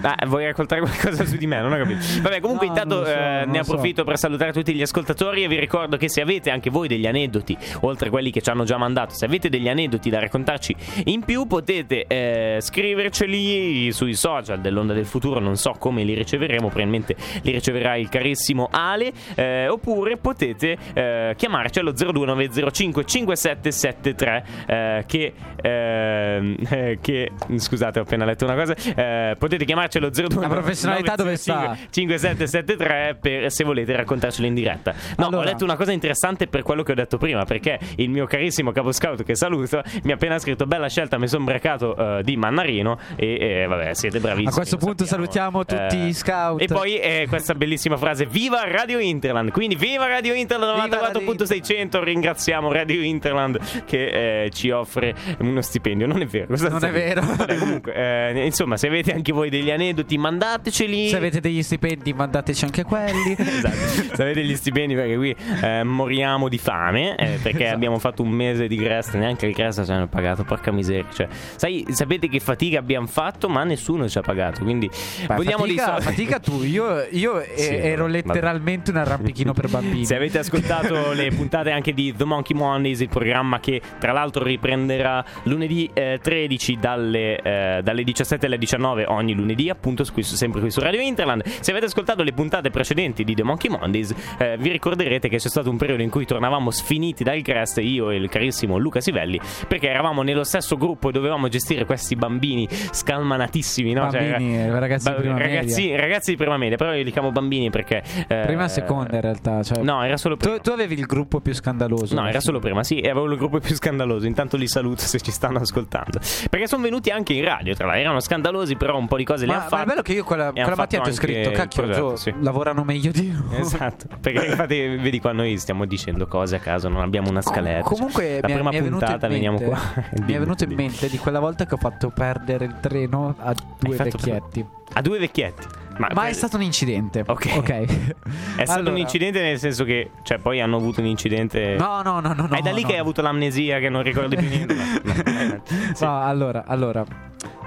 ah, 0.03 0.27
vuoi 0.27 0.45
raccontare 0.45 0.81
qualcosa 0.81 1.25
su 1.25 1.37
di 1.37 1.47
me? 1.47 1.61
Non 1.61 1.73
ho 1.73 1.77
capito. 1.77 2.01
Vabbè, 2.21 2.41
comunque, 2.41 2.67
no, 2.67 2.73
intanto 2.73 3.05
so, 3.05 3.11
eh, 3.11 3.45
ne 3.47 3.59
approfitto 3.59 4.03
so. 4.03 4.07
per 4.07 4.19
salutare 4.19 4.53
tutti 4.53 4.75
gli 4.75 4.83
ascoltatori 4.83 5.45
e 5.45 5.49
vi 5.49 5.59
ricordo 5.59 5.97
che 5.97 6.09
se 6.09 6.21
avete 6.21 6.51
anche 6.51 6.71
voi 6.71 6.89
degli 6.89 7.07
aneddoti, 7.07 7.57
oltre 7.81 8.09
a 8.09 8.11
quelli 8.11 8.31
che 8.31 8.41
ci 8.41 8.51
hanno 8.51 8.65
già 8.65 8.77
mandato, 8.77 9.15
se 9.15 9.25
avete 9.25 9.49
degli 9.49 9.69
aneddoti 9.69 10.11
da 10.11 10.21
raccontarci 10.21 10.75
in 11.05 11.25
più, 11.25 11.47
potete 11.47 12.07
eh, 12.07 12.59
scriverceli 12.61 13.93
sui 13.93 14.15
social 14.15 14.61
dell'Onda 14.61 14.93
del 14.93 15.07
Futuro. 15.07 15.41
Non 15.41 15.57
so 15.57 15.75
come 15.79 16.05
li 16.05 16.15
riceveremo, 16.15 16.69
probabilmente 16.69 17.17
li 17.43 17.53
riceverà 17.53 17.97
il 17.97 18.09
carissimo 18.09 18.69
Ale. 18.71 19.13
Eh, 19.35 19.69
oppure 19.69 20.17
potete 20.17 20.77
eh, 21.03 21.35
chiamarci 21.37 21.79
allo 21.81 21.93
0290 21.93 22.71
5773 23.05 24.45
eh, 24.67 25.05
che, 25.07 25.33
ehm, 25.61 26.57
eh, 26.69 26.99
che 27.01 27.31
scusate 27.57 27.99
ho 27.99 28.03
appena 28.03 28.25
letto 28.25 28.45
una 28.45 28.55
cosa 28.55 28.75
eh, 28.75 29.37
potete 29.39 29.65
chiamarci 29.65 29.99
allo 29.99 30.11
02 30.11 30.41
la 30.41 30.49
professionalità 30.49 31.15
dove 31.15 31.37
sta 31.37 31.77
5773 31.91 33.19
per, 33.21 33.51
se 33.51 33.65
volete 33.65 33.97
raccontarcelo 33.97 34.47
in 34.47 34.55
diretta 34.55 34.95
no 35.17 35.27
allora. 35.27 35.43
ho 35.43 35.45
letto 35.45 35.65
una 35.65 35.77
cosa 35.77 35.93
interessante 35.93 36.47
per 36.47 36.63
quello 36.63 36.83
che 36.83 36.93
ho 36.93 36.95
detto 36.95 37.19
prima 37.19 37.45
perché 37.45 37.79
il 37.97 38.11
mio 38.11 38.27
carissimo 38.27 38.73
capo 38.73 38.93
scout 38.93 39.23
che 39.23 39.35
saluto 39.35 39.83
mi 40.05 40.13
ha 40.13 40.15
appena 40.15 40.39
scritto 40.39 40.67
bella 40.67 40.89
scelta 40.89 41.19
mi 41.19 41.29
sono 41.29 41.45
brecato 41.45 41.95
uh, 41.97 42.23
di 42.23 42.37
Mannarino 42.37 42.99
e, 43.17 43.67
vabbè 43.69 43.95
siete 43.95 44.21
bravissimi 44.21 44.49
a 44.49 44.55
questo 44.55 44.77
punto 44.77 45.05
sappiamo. 45.05 45.27
salutiamo 45.33 45.65
tutti 45.65 46.03
eh, 46.03 46.07
i 46.07 46.13
scout 46.13 46.61
e 46.61 46.67
poi 46.67 46.99
eh, 46.99 47.27
questa 47.29 47.55
bellissima 47.55 47.97
frase 47.97 48.27
viva 48.27 48.63
Radio 48.67 48.99
Interland 48.99 49.51
quindi 49.51 49.75
viva 49.75 50.07
Radio 50.07 50.35
Interland 50.35 50.92
94.600 50.93 52.03
ringraziamo 52.03 52.71
Radio 52.73 53.01
Interland 53.03 53.85
che 53.85 54.45
eh, 54.45 54.51
ci 54.51 54.71
offre 54.71 55.15
uno 55.41 55.61
stipendio. 55.61 56.07
Non 56.07 56.21
è 56.21 56.27
vero. 56.27 56.55
Non 56.57 56.85
è 56.85 56.91
vero. 56.91 57.23
Vabbè, 57.23 57.57
comunque, 57.57 57.95
eh, 57.95 58.45
insomma, 58.45 58.77
se 58.77 58.89
avete 58.89 59.13
anche 59.13 59.33
voi 59.33 59.51
degli 59.51 59.71
aneddoti, 59.71 60.19
mandateceli. 60.19 61.09
Se 61.09 61.17
avete 61.17 61.41
degli 61.41 61.63
stipendi, 61.63 62.13
mandateci 62.13 62.65
anche 62.65 62.85
quelli. 62.85 63.35
esatto. 63.39 64.15
Se 64.15 64.23
avete 64.23 64.45
gli 64.45 64.55
stipendi, 64.55 64.95
perché 64.95 65.17
qui 65.17 65.35
eh, 65.63 65.83
moriamo 65.85 66.49
di 66.49 66.59
fame. 66.59 67.17
Eh, 67.17 67.39
perché 67.43 67.63
esatto. 67.63 67.75
abbiamo 67.75 67.99
fatto 67.99 68.23
un 68.23 68.31
mese 68.31 68.67
di 68.67 68.77
Crest. 68.77 69.15
Neanche 69.15 69.47
il 69.47 69.55
Crest 69.55 69.85
ci 69.85 69.91
hanno 69.91 70.09
pagato. 70.09 70.45
Porca 70.45 70.73
miseria. 70.73 71.07
Cioè, 71.13 71.29
sai, 71.57 71.87
sapete 71.91 72.29
che 72.29 72.41
fatica 72.41 72.79
abbiamo 72.79 73.07
fatto, 73.07 73.49
ma 73.49 73.65
nessuno 73.65 74.09
ci 74.09 74.19
ha 74.19 74.23
pagato. 74.23 74.63
Quindi 74.63 74.91
Beh, 75.27 75.35
vogliamo 75.37 75.65
fatica, 75.65 75.97
so- 75.97 76.01
fatica 76.03 76.39
tu. 76.39 76.63
Io, 76.63 77.07
io 77.11 77.43
sì, 77.55 77.75
ero 77.75 78.07
letteralmente 78.07 78.93
vabbè. 78.93 79.05
un 79.05 79.13
arrampichino 79.13 79.53
per 79.53 79.69
bambini. 79.69 80.05
Se 80.05 80.17
avete 80.17 80.39
ascoltato 80.39 80.72
le 81.15 81.31
puntate 81.31 81.71
anche 81.71 81.93
di 81.93 82.15
The 82.15 82.25
Monkey 82.25 82.57
Mondays, 82.57 83.01
il 83.01 83.09
programma 83.09 83.61
che 83.61 83.81
tra 83.99 84.13
l'altro 84.13 84.45
riprenderà 84.45 85.25
lunedì 85.45 85.91
eh, 85.93 86.19
13 86.23 86.79
dalle, 86.81 87.41
eh, 87.41 87.81
dalle, 87.83 88.05
17 88.05 88.47
alle 88.47 88.59
19 88.59 89.05
ogni 89.07 89.35
lunedì, 89.35 89.69
appunto 89.69 90.05
qui, 90.13 90.23
sempre 90.23 90.61
qui 90.61 90.71
su 90.71 90.81
Radio 90.81 91.01
Interland. 91.01 91.45
Se 91.61 91.71
avete 91.71 91.87
ascoltato 91.87 92.23
le 92.23 92.33
puntate 92.33 92.71
precedenti 92.71 93.25
di 93.25 93.35
The 93.35 93.43
Monkey 93.43 93.71
Mondays, 93.71 94.15
eh, 94.39 94.57
vi 94.59 94.71
ricorderete 94.71 95.29
che 95.29 95.37
c'è 95.37 95.49
stato 95.49 95.71
un 95.71 95.77
periodo 95.77 96.03
in 96.03 96.11
cui 96.11 96.25
tornavamo 96.25 96.71
sfiniti 96.71 97.25
dal 97.25 97.41
Crest, 97.43 97.79
io 97.79 98.11
e 98.11 98.17
il 98.17 98.29
carissimo 98.29 98.79
Luca 98.79 99.01
Sivelli, 99.01 99.41
perché 99.67 99.89
eravamo 99.89 100.23
nello 100.23 100.45
stesso 100.45 100.77
gruppo 100.77 101.09
e 101.09 101.13
dovevamo 101.13 101.49
gestire 101.49 101.85
questi 101.85 102.17
bambini 102.17 102.69
scalmanatissimi, 102.71 103.93
no? 103.93 104.11
Cioè, 104.11 104.31
bambini, 104.31 104.55
cioè, 104.55 104.79
ragazzi, 104.79 105.11
ba- 105.11 105.21
di 105.21 105.29
ragazzi, 105.29 105.97
ragazzi, 105.97 106.31
di 106.31 106.37
prima 106.37 106.57
media, 106.57 106.77
però 106.77 106.95
io 106.95 107.03
li 107.03 107.11
chiamo 107.11 107.31
bambini 107.33 107.71
perché... 107.71 108.03
Eh, 108.29 108.43
prima 108.47 108.65
e 108.65 108.69
seconda 108.69 109.15
in 109.17 109.21
realtà. 109.21 109.63
Cioè, 109.63 109.83
no, 109.83 110.03
era 110.03 110.17
solo 110.17 110.37
prima. 110.37 110.57
Tu, 110.57 110.62
tu 110.63 110.71
avevi 110.71 110.95
il 110.95 111.07
gruppo 111.07 111.41
più 111.41 111.53
scandaloso. 111.55 112.15
No, 112.15 112.27
era 112.29 112.41
solo 112.41 112.59
prima, 112.59 112.83
sì, 112.83 112.99
avevo 112.99 113.31
il 113.31 113.37
gruppo 113.37 113.59
più 113.59 113.75
scandaloso. 113.75 114.27
Intanto 114.27 114.57
li 114.57 114.69
saluto 114.69 115.03
se 115.03 115.21
ci 115.21 115.31
stanno 115.31 115.59
ascoltando. 115.59 116.21
Perché 116.49 116.67
sono 116.67 116.83
venuti 116.83 117.11
anche 117.11 117.33
in 117.33 117.45
radio, 117.45 117.75
tra 117.75 117.87
l'altro. 117.87 118.03
Erano 118.03 118.21
scandalosi, 118.21 118.77
però 118.77 118.97
un 118.97 119.07
po' 119.07 119.17
di 119.17 119.25
cose 119.25 119.47
ma, 119.47 119.53
le 119.53 119.59
hanno 119.59 119.69
fatte. 119.69 119.77
Ma 119.77 119.83
è 119.83 119.87
bello 119.87 120.03
che 120.03 120.13
io 120.13 120.25
quella, 120.25 120.53
quella 120.53 120.75
mattina 120.77 121.03
ti 121.03 121.11
ho 121.11 121.13
scritto, 121.13 121.51
cacchio, 121.51 121.83
progetto, 121.83 122.17
sì. 122.17 122.35
lavorano 122.41 122.85
meglio 122.85 123.11
di 123.11 123.31
noi. 123.33 123.61
Esatto. 123.61 124.07
Perché 124.21 124.47
infatti, 124.47 124.97
vedi 124.97 125.21
qua 125.21 125.33
noi 125.33 125.59
stiamo 125.59 125.85
dicendo 125.85 126.27
cose 126.27 126.57
a 126.57 126.59
caso, 126.59 126.89
non 126.89 127.03
abbiamo 127.03 127.29
una 127.29 127.43
scaletta. 127.43 127.83
Comunque, 127.83 128.23
cioè, 128.23 128.41
la 128.41 128.55
prima 128.55 128.71
mi 128.71 128.83
puntata 128.89 129.29
veniamo 129.29 129.61
qua. 129.61 129.79
mi 130.27 130.33
è 130.33 130.39
venuto 130.39 130.65
in 130.65 130.73
mente 130.75 131.09
di 131.09 131.19
quella 131.19 131.41
volta 131.41 131.67
che 131.67 131.75
ho 131.75 131.79
fatto 131.79 132.11
perdere 132.11 132.65
il 132.65 132.77
treno 132.81 133.35
a 133.39 133.55
due 133.79 133.97
vecchietti. 133.97 134.81
A 134.95 135.01
due 135.01 135.19
vecchietti. 135.19 135.67
Ma, 135.99 136.09
Ma 136.15 136.27
è 136.27 136.33
stato 136.33 136.57
un 136.57 136.63
incidente. 136.63 137.23
Ok. 137.27 137.51
okay. 137.57 137.85
è 138.57 138.65
stato 138.65 138.73
allora... 138.81 138.91
un 138.93 138.99
incidente 138.99 139.41
nel 139.41 139.59
senso 139.59 139.85
che, 139.85 140.11
cioè, 140.23 140.39
poi 140.39 140.61
hanno 140.61 140.77
avuto 140.77 141.01
un 141.01 141.07
incidente. 141.07 141.77
No, 141.79 142.03
no, 142.03 142.21
no, 142.21 142.33
no. 142.33 142.49
È 142.49 142.61
da 142.61 142.73
lì 142.73 142.83
no, 142.83 142.89
che 142.89 142.95
hai 142.95 143.01
avuto 143.01 143.23
l'amnesia 143.23 143.79
che 143.79 143.89
non 143.89 144.03
ricordi 144.03 144.37
più 144.37 144.49
niente. 144.49 144.75
sì. 145.95 146.05
No, 146.05 146.23
allora, 146.23 146.65
allora 146.67 147.05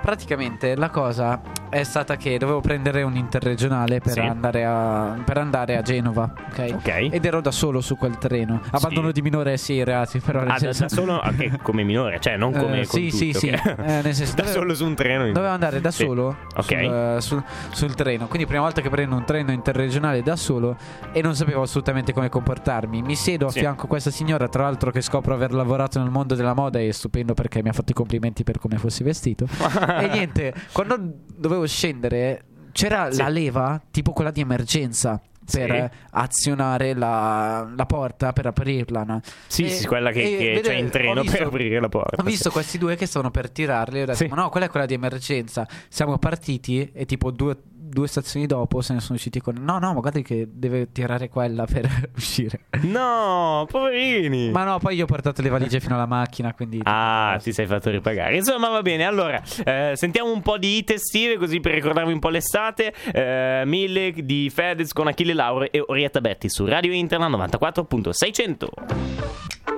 praticamente 0.06 0.76
la 0.76 0.92
cosa 0.92 1.42
è 1.68 1.82
stata 1.82 2.16
che 2.16 2.38
dovevo 2.38 2.62
prendere 2.62 3.02
un 3.02 3.16
interregionale 3.16 4.00
per, 4.00 4.14
sì. 4.14 4.20
andare, 4.20 4.64
a, 4.64 5.18
per 5.26 5.40
andare 5.40 5.78
a 5.78 5.82
Genova. 5.82 6.32
Okay? 6.52 6.72
ok? 6.74 7.08
Ed 7.12 7.26
ero 7.26 7.42
da 7.42 7.50
solo 7.50 7.82
su 7.82 7.98
quel 7.98 8.20
treno. 8.20 8.62
Abbandono 8.70 9.08
sì. 9.08 9.14
di 9.14 9.22
minore, 9.24 9.58
sì, 9.58 9.84
ragazzi. 9.84 10.20
Però 10.20 10.42
ah, 10.42 10.60
senso... 10.60 10.84
da, 10.84 10.90
solo 10.90 11.16
okay, 11.16 11.58
come 11.64 11.84
minore, 11.84 12.20
cioè 12.20 12.38
non 12.38 12.54
come. 12.54 12.82
Eh, 12.82 12.86
sì, 12.86 13.10
sì, 13.10 13.34
sì. 13.34 13.48
Okay. 13.48 13.76
Eh, 13.78 14.02
nel 14.04 14.14
senso, 14.16 14.36
da 14.36 14.44
dovevo, 14.44 14.60
solo 14.60 14.76
su 14.76 14.86
un 14.86 14.94
treno. 14.94 15.26
Dovevo 15.32 15.54
andare 15.54 15.82
da 15.82 15.90
solo 15.90 16.38
sul, 16.60 17.18
sul, 17.20 17.44
sul, 17.72 17.96
treno. 17.96 18.28
Quindi, 18.28 18.48
prima 18.48 18.62
volta 18.62 18.82
che 18.82 18.90
prendo 18.90 19.16
un 19.16 19.26
treno 19.26 19.52
interregionale 19.52 20.22
da 20.22 20.36
solo 20.36 20.78
e 21.12 21.22
non 21.24 21.36
sapevo 21.36 21.64
assolutamente 21.64 22.14
come 22.14 22.30
comportarmi. 22.30 23.02
Mi 23.02 23.16
siedo 23.16 23.48
a 23.48 23.50
fianco 23.50 23.86
a 23.86 23.88
questa 23.88 24.12
signora, 24.12 24.48
tra 24.48 24.64
l'altro, 24.64 24.92
che 24.92 25.02
scopro 25.02 25.34
aver 25.34 25.52
lavorato 25.52 26.00
nel 26.00 26.12
mondo 26.12 26.36
della 26.36 26.54
moda 26.54 26.78
e 26.78 26.90
è 26.90 26.92
stupendo 26.92 27.34
perché 27.34 27.64
mi 27.64 27.70
ha 27.70 27.74
fatto 27.74 27.90
i 27.90 27.96
complimenti 27.96 28.44
per 28.44 28.60
come 28.60 28.78
fossi 28.78 29.04
vestito. 29.04 29.48
e 30.00 30.08
niente, 30.08 30.54
quando 30.72 30.98
dovevo 31.36 31.66
scendere 31.68 32.44
c'era 32.72 33.12
sì. 33.12 33.22
la 33.22 33.30
leva, 33.30 33.82
tipo 33.92 34.12
quella 34.12 34.32
di 34.32 34.42
emergenza 34.42 35.22
per 35.50 35.92
sì. 35.92 36.00
azionare 36.12 36.94
la, 36.94 37.72
la, 37.76 37.86
porta 37.86 38.34
per 38.34 38.48
aprirla. 38.48 39.04
No? 39.04 39.22
Sì, 39.48 39.66
e, 39.66 39.70
sì, 39.70 39.86
quella 39.86 40.12
che, 40.12 40.22
che 40.22 40.38
vede, 40.38 40.62
c'è 40.62 40.74
in 40.74 40.90
treno 40.90 41.22
visto, 41.22 41.38
per 41.38 41.48
aprire 41.48 41.80
la 41.80 41.90
porta. 41.90 42.22
Ho 42.22 42.26
visto 42.26 42.50
questi 42.50 42.78
due 42.78 42.96
che 42.96 43.06
stavano 43.06 43.32
per 43.32 43.50
tirarli. 43.50 44.02
Ho 44.02 44.06
detto, 44.06 44.18
sì. 44.18 44.28
no, 44.28 44.50
quella 44.50 44.66
è 44.66 44.70
quella 44.70 44.86
di 44.86 44.94
emergenza. 44.94 45.68
Siamo 45.88 46.18
partiti 46.18 46.90
e 46.94 47.06
tipo 47.06 47.32
due 47.32 47.58
due 47.96 48.10
stazioni 48.10 48.46
dopo 48.46 48.82
se 48.82 48.94
ne 48.94 49.00
sono 49.00 49.16
usciti 49.16 49.40
con 49.40 49.56
no 49.58 49.80
no 49.80 49.94
ma 49.94 50.02
guarda 50.02 50.20
che 50.20 50.50
deve 50.52 50.92
tirare 50.92 51.30
quella 51.30 51.66
per 51.72 52.10
uscire. 52.14 52.66
No 52.82 53.66
poverini. 53.72 54.52
Ma 54.52 54.66
no 54.66 54.80
poi 54.80 54.96
io 54.96 55.06
ho 55.06 55.08
portato 55.08 55.42
le 55.42 55.48
valigie 55.48 55.80
fino 55.80 55.96
alla 55.96 56.06
macchina 56.06 56.54
quindi 56.54 56.82
ah 56.84 57.40
ti 57.42 57.54
sei 57.54 57.66
fatto 57.66 57.90
ripagare. 57.90 58.36
Insomma 58.36 58.68
va 58.68 58.82
bene. 58.82 59.06
Allora 59.06 59.42
eh, 59.64 59.94
sentiamo 59.96 60.30
un 60.30 60.42
po' 60.42 60.58
di 60.58 60.78
hit 60.78 60.92
estive 60.92 61.38
così 61.38 61.62
per 61.62 61.74
ricordarvi 61.74 62.12
un 62.12 62.20
po' 62.20 62.30
l'estate. 62.30 62.94
Eh, 63.14 63.64
mille 63.66 64.12
di 64.12 64.52
Fedez 64.54 64.92
con 64.92 65.08
Achille 65.08 65.34
Laure 65.34 65.70
e 65.70 65.82
Orietta 65.86 66.20
Betti 66.20 66.50
su 66.50 66.66
Radio 66.66 66.92
Internet 66.92 67.14
94.600 67.16 69.75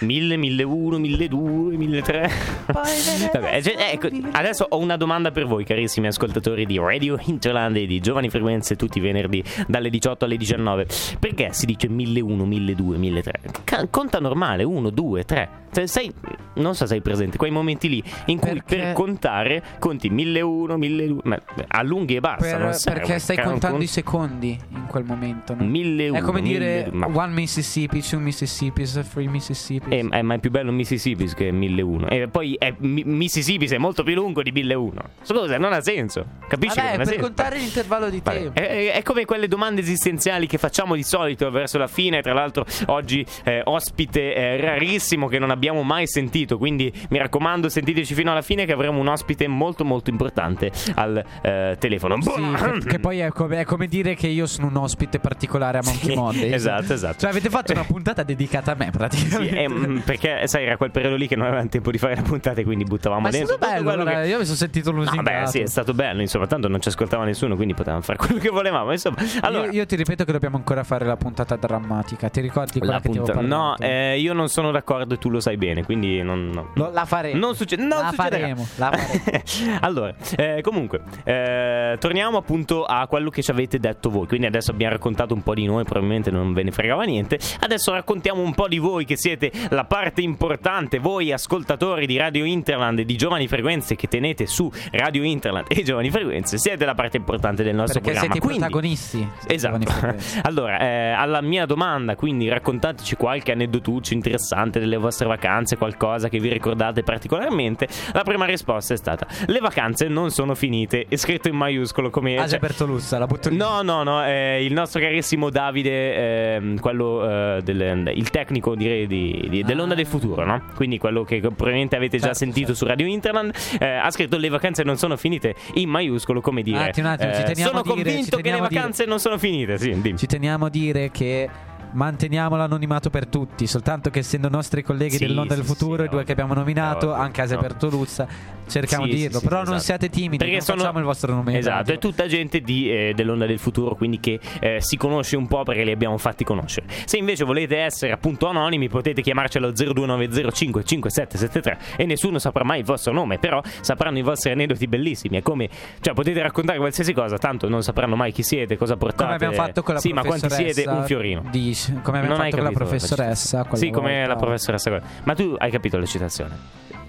1000, 0.00 0.36
1001, 0.36 0.98
1200, 0.98 1.76
1300. 1.76 3.40
Vabbè, 3.40 3.62
cioè, 3.62 3.90
ecco, 3.92 4.08
adesso 4.32 4.66
ho 4.68 4.78
una 4.78 4.96
domanda 4.96 5.30
per 5.30 5.46
voi, 5.46 5.64
carissimi 5.64 6.06
ascoltatori 6.06 6.66
di 6.66 6.78
Radio 6.78 7.18
Interland 7.24 7.76
e 7.76 7.86
di 7.86 8.00
Giovani 8.00 8.28
Frequenze 8.28 8.76
tutti 8.76 8.98
i 8.98 9.00
venerdì 9.00 9.42
dalle 9.66 9.90
18 9.90 10.24
alle 10.24 10.36
19. 10.36 10.86
Perché 11.18 11.52
si 11.52 11.66
dice 11.66 11.88
1001, 11.88 12.44
1200, 12.44 12.98
1300? 12.98 13.88
conta 13.90 14.18
normale, 14.18 14.64
1, 14.64 14.90
2, 14.90 15.24
3. 15.24 15.48
Cioè, 15.72 15.86
sei, 15.86 16.12
non 16.56 16.74
so 16.74 16.86
se 16.86 16.96
sei 16.96 17.00
presente, 17.02 17.36
quei 17.36 17.50
momenti 17.50 17.88
lì 17.88 18.02
in 18.26 18.38
cui 18.38 18.50
perché... 18.50 18.76
per 18.76 18.92
contare 18.92 19.62
conti 19.78 20.08
1001, 20.08 20.76
1200, 20.76 21.28
ma 21.28 21.40
allunghi 21.68 22.16
e 22.16 22.20
basta. 22.20 22.56
Per, 22.56 22.80
perché 22.84 23.18
stai 23.18 23.38
contando 23.38 23.82
i 23.82 23.86
secondi 23.86 24.58
in 24.70 24.86
quel 24.86 25.04
momento. 25.04 25.54
No? 25.54 25.64
1001. 25.64 26.18
È 26.18 26.22
come 26.22 26.40
1000, 26.40 26.58
dire 26.58 26.90
ma... 26.92 27.06
one 27.06 27.32
Mississippi, 27.32 28.02
two 28.02 28.18
Mississippi, 28.18 28.84
three 28.84 29.28
Mississippi. 29.28 29.90
Eh, 29.90 30.08
eh, 30.10 30.22
ma 30.22 30.34
è 30.34 30.38
più 30.38 30.50
bello 30.50 30.72
Mississippi 30.72 31.26
che 31.34 31.50
1001. 31.50 32.08
E 32.08 32.28
poi 32.28 32.56
è, 32.58 32.74
mi, 32.78 33.02
Mississippi 33.04 33.66
è 33.66 33.78
molto 33.78 34.02
più 34.02 34.14
lungo 34.14 34.42
di 34.42 34.52
1001. 34.52 35.00
Scusa, 35.22 35.58
non 35.58 35.72
ha 35.72 35.80
senso. 35.80 36.24
Capisci? 36.48 36.76
Vabbè, 36.76 36.96
per 36.96 37.06
senso. 37.06 37.22
contare 37.22 37.58
l'intervallo 37.58 38.08
di 38.08 38.22
tempo. 38.22 38.58
È, 38.58 38.66
è, 38.66 38.92
è, 38.92 39.02
come 39.02 39.24
quelle 39.24 39.48
domande 39.48 39.80
esistenziali 39.80 40.46
che 40.46 40.58
facciamo 40.58 40.94
di 40.94 41.02
solito 41.02 41.50
verso 41.50 41.78
la 41.78 41.88
fine. 41.88 42.22
Tra 42.22 42.32
l'altro, 42.32 42.64
oggi 42.86 43.24
eh, 43.44 43.62
ospite 43.64 44.34
eh, 44.34 44.60
rarissimo 44.60 45.28
che 45.28 45.38
non 45.38 45.50
abbiamo 45.50 45.82
mai 45.82 46.06
sentito. 46.06 46.45
Quindi 46.54 46.92
mi 47.10 47.18
raccomando, 47.18 47.68
sentiteci 47.68 48.14
fino 48.14 48.30
alla 48.30 48.42
fine 48.42 48.64
che 48.64 48.72
avremo 48.72 49.00
un 49.00 49.08
ospite 49.08 49.46
molto, 49.48 49.84
molto 49.84 50.10
importante 50.10 50.70
al 50.94 51.22
eh, 51.42 51.76
telefono. 51.78 52.20
Sì, 52.20 52.30
che, 52.30 52.86
che, 52.86 52.98
poi 52.98 53.20
è 53.20 53.28
come, 53.30 53.60
è 53.60 53.64
come, 53.64 53.86
dire 53.86 54.14
che 54.14 54.26
io 54.26 54.46
sono 54.46 54.68
un 54.68 54.76
ospite 54.76 55.18
particolare 55.18 55.78
a 55.78 55.82
Monkey 55.84 56.10
sì, 56.10 56.14
Monday. 56.14 56.52
Esatto, 56.52 56.92
esatto. 56.92 57.18
Cioè, 57.20 57.30
avete 57.30 57.48
fatto 57.48 57.72
una 57.72 57.84
puntata 57.88 58.22
dedicata 58.22 58.72
a 58.72 58.74
me, 58.76 58.90
praticamente. 58.90 59.68
Sì, 59.68 59.72
mm, 59.72 59.98
perché 59.98 60.46
sai, 60.46 60.64
era 60.64 60.76
quel 60.76 60.90
periodo 60.90 61.16
lì 61.16 61.26
che 61.26 61.36
non 61.36 61.46
avevamo 61.46 61.68
tempo 61.68 61.90
di 61.90 61.98
fare 61.98 62.14
la 62.14 62.22
puntata 62.22 62.62
quindi 62.66 62.84
buttavamo 62.84 63.20
Ma 63.20 63.30
dentro. 63.30 63.54
È 63.54 63.56
stato 63.58 63.72
bello, 63.72 63.90
allora, 63.90 64.22
che... 64.22 64.28
io 64.28 64.38
mi 64.38 64.44
sono 64.44 64.56
sentito 64.56 64.90
lusingato. 64.90 65.30
Vabbè, 65.30 65.46
sì, 65.46 65.60
è 65.60 65.66
stato 65.66 65.94
bello, 65.94 66.20
insomma, 66.20 66.46
tanto 66.46 66.68
non 66.68 66.80
ci 66.80 66.88
ascoltava 66.88 67.24
nessuno, 67.24 67.56
quindi 67.56 67.74
potevamo 67.74 68.02
fare 68.02 68.18
quello 68.24 68.40
che 68.40 68.50
volevamo. 68.50 68.92
Insomma, 68.92 69.16
allora... 69.40 69.66
io, 69.66 69.72
io, 69.72 69.86
ti 69.86 69.96
ripeto 69.96 70.24
che 70.24 70.32
dobbiamo 70.32 70.56
ancora 70.56 70.84
fare 70.84 71.04
la 71.04 71.16
puntata 71.16 71.56
drammatica. 71.56 72.28
Ti 72.28 72.40
ricordi 72.40 72.78
quella 72.78 72.94
la 72.94 73.00
che 73.00 73.08
punta... 73.08 73.40
No, 73.40 73.76
eh, 73.78 74.18
io 74.18 74.32
non 74.32 74.48
sono 74.48 74.70
d'accordo 74.70 75.14
e 75.14 75.18
tu 75.18 75.30
lo 75.30 75.40
sai 75.40 75.56
bene, 75.56 75.84
quindi 75.84 76.22
non, 76.22 76.35
no. 76.36 76.70
Lo, 76.74 76.90
la 76.90 77.04
faremo. 77.04 77.38
Non, 77.38 77.54
succe- 77.54 77.76
non 77.76 77.88
la 77.88 78.10
succederà. 78.10 78.54
Faremo, 78.54 78.66
la 78.76 78.90
faremo. 78.92 79.78
allora, 79.80 80.14
eh, 80.36 80.60
comunque, 80.62 81.02
eh, 81.24 81.96
torniamo 81.98 82.38
appunto 82.38 82.84
a 82.84 83.06
quello 83.06 83.30
che 83.30 83.42
ci 83.42 83.50
avete 83.50 83.78
detto 83.78 84.10
voi. 84.10 84.26
Quindi 84.26 84.46
adesso 84.46 84.70
abbiamo 84.70 84.92
raccontato 84.92 85.34
un 85.34 85.42
po' 85.42 85.54
di 85.54 85.66
noi, 85.66 85.84
probabilmente 85.84 86.30
non 86.30 86.52
ve 86.52 86.62
ne 86.62 86.70
fregava 86.70 87.04
niente. 87.04 87.38
Adesso 87.60 87.92
raccontiamo 87.92 88.42
un 88.42 88.54
po' 88.54 88.68
di 88.68 88.78
voi 88.78 89.04
che 89.04 89.16
siete 89.16 89.50
la 89.70 89.84
parte 89.84 90.22
importante, 90.22 90.98
voi 90.98 91.32
ascoltatori 91.32 92.06
di 92.06 92.16
Radio 92.16 92.44
Interland 92.44 93.00
e 93.00 93.04
di 93.04 93.16
Giovani 93.16 93.48
Frequenze 93.48 93.96
che 93.96 94.08
tenete 94.08 94.46
su 94.46 94.70
Radio 94.92 95.22
Interland 95.22 95.66
e 95.68 95.82
Giovani 95.82 96.10
Frequenze, 96.10 96.58
siete 96.58 96.84
la 96.84 96.94
parte 96.94 97.16
importante 97.16 97.62
del 97.62 97.74
nostro 97.74 98.00
Perché 98.00 98.18
programma. 98.18 98.32
Siete 98.32 98.46
quindi, 98.46 98.58
protagonisti. 98.58 99.28
Esatto. 99.46 100.14
allora, 100.42 100.78
eh, 100.78 101.10
alla 101.10 101.40
mia 101.40 101.66
domanda, 101.66 102.16
quindi 102.16 102.48
raccontateci 102.48 103.16
qualche 103.16 103.52
aneddotuccio 103.52 104.14
interessante 104.14 104.78
delle 104.78 104.96
vostre 104.96 105.26
vacanze, 105.26 105.76
qualcosa 105.76 106.25
che 106.28 106.38
vi 106.38 106.48
ricordate 106.48 107.02
particolarmente. 107.02 107.88
La 108.12 108.22
prima 108.22 108.44
risposta 108.44 108.94
è 108.94 108.96
stata: 108.96 109.26
Le 109.46 109.58
vacanze 109.60 110.08
non 110.08 110.30
sono 110.30 110.54
finite. 110.54 111.06
È 111.08 111.16
scritto 111.16 111.48
in 111.48 111.56
maiuscolo 111.56 112.10
come. 112.10 112.36
Ah, 112.36 112.48
cioè, 112.48 112.58
Bertolussa, 112.58 113.18
la 113.18 113.26
butto 113.26 113.50
No, 113.50 113.82
no, 113.82 114.02
no. 114.02 114.24
Eh, 114.24 114.64
il 114.64 114.72
nostro 114.72 115.00
carissimo 115.00 115.50
Davide, 115.50 115.90
eh, 115.90 116.74
quello 116.80 117.28
eh, 117.28 117.60
del, 117.62 118.12
il 118.14 118.30
tecnico 118.30 118.74
direi 118.74 119.06
di, 119.06 119.46
di, 119.48 119.62
dell'onda 119.62 119.94
ah. 119.94 119.96
del 119.96 120.06
futuro, 120.06 120.44
no? 120.44 120.62
Quindi 120.74 120.98
quello 120.98 121.24
che 121.24 121.40
probabilmente 121.40 121.96
avete 121.96 122.18
già 122.18 122.26
certo, 122.26 122.38
sentito 122.38 122.66
certo. 122.68 122.84
su 122.84 122.86
Radio 122.86 123.06
Interland, 123.06 123.54
eh, 123.78 123.86
ha 123.86 124.10
scritto 124.10 124.36
le 124.36 124.48
vacanze 124.48 124.82
non 124.82 124.96
sono 124.96 125.16
finite 125.16 125.54
in 125.74 125.88
maiuscolo, 125.88 126.40
come 126.40 126.62
dire. 126.62 126.78
Un 126.78 126.84
attimo, 126.84 127.08
un 127.08 127.12
attimo, 127.14 127.30
eh, 127.30 127.54
sono 127.54 127.82
dire, 127.82 127.94
convinto 127.94 128.36
che 128.38 128.50
le 128.50 128.60
vacanze 128.60 129.02
dire, 129.02 129.08
non 129.08 129.18
sono 129.18 129.38
finite. 129.38 129.78
Sì, 129.78 130.00
dimmi. 130.00 130.18
Ci 130.18 130.26
teniamo 130.26 130.66
a 130.66 130.70
dire 130.70 131.10
che 131.10 131.48
manteniamo 131.92 132.56
l'anonimato 132.56 133.10
per 133.10 133.26
tutti, 133.26 133.66
soltanto 133.66 134.10
che 134.10 134.20
essendo 134.20 134.48
nostri 134.48 134.82
colleghi 134.82 135.16
sì, 135.16 135.26
dell'Onda 135.26 135.54
sì, 135.54 135.60
del 135.60 135.68
Futuro, 135.68 136.04
i 136.04 136.08
due 136.08 136.24
che 136.24 136.32
abbiamo 136.32 136.54
nominato, 136.54 137.12
anche 137.12 137.42
Aseberto 137.42 137.88
Luzza, 137.88 138.26
cerchiamo 138.66 139.06
di 139.06 139.14
dirlo, 139.14 139.40
però 139.40 139.56
non 139.56 139.74
esatto. 139.74 139.82
siate 139.82 140.08
timidi, 140.10 140.38
perché 140.38 140.60
sono... 140.60 140.80
facciamo 140.80 140.98
il 140.98 141.04
vostro 141.04 141.34
nome. 141.34 141.58
Esatto, 141.58 141.92
è 141.92 141.98
tutta 141.98 142.26
gente 142.26 142.60
di, 142.60 142.90
eh, 142.90 143.12
dell'Onda 143.14 143.46
del 143.46 143.58
Futuro, 143.58 143.94
quindi 143.94 144.20
che 144.20 144.40
eh, 144.60 144.78
si 144.80 144.96
conosce 144.96 145.36
un 145.36 145.46
po' 145.46 145.62
perché 145.62 145.84
li 145.84 145.92
abbiamo 145.92 146.16
fatti 146.18 146.44
conoscere. 146.44 146.86
Se 147.04 147.16
invece 147.16 147.44
volete 147.44 147.78
essere 147.78 148.12
appunto 148.12 148.46
anonimi, 148.46 148.88
potete 148.88 149.22
chiamarci 149.22 149.58
allo 149.58 149.70
0290557773 149.70 151.76
e 151.96 152.06
nessuno 152.06 152.38
saprà 152.38 152.64
mai 152.64 152.78
il 152.80 152.84
vostro 152.84 153.12
nome, 153.12 153.38
però 153.38 153.62
sapranno 153.80 154.18
i 154.18 154.22
vostri 154.22 154.50
aneddoti 154.50 154.86
bellissimi. 154.86 155.38
È 155.38 155.42
come, 155.42 155.68
cioè 156.00 156.14
potete 156.14 156.40
raccontare 156.42 156.78
qualsiasi 156.78 157.12
cosa, 157.12 157.38
tanto 157.38 157.68
non 157.68 157.82
sapranno 157.82 158.16
mai 158.16 158.32
chi 158.32 158.42
siete, 158.42 158.76
cosa 158.76 158.96
portate. 158.96 159.24
Come 159.24 159.34
abbiamo 159.34 159.54
fatto 159.54 159.82
con 159.82 159.94
la 159.94 160.00
Sì, 160.00 160.12
ma 160.12 160.22
quanti 160.22 160.50
siete? 160.50 160.84
Un 160.86 161.04
fiorino. 161.04 161.44
Di 161.50 161.74
come 162.02 162.18
abbiamo 162.18 162.36
non 162.36 162.48
fatto 162.50 162.62
la 162.62 162.70
professoressa. 162.70 163.66
Sì, 163.72 163.90
come 163.90 164.26
la 164.26 164.36
professoressa. 164.36 165.00
Ma 165.24 165.34
tu 165.34 165.54
hai 165.58 165.70
capito 165.70 165.98
la 165.98 166.06
citazione? 166.06 166.56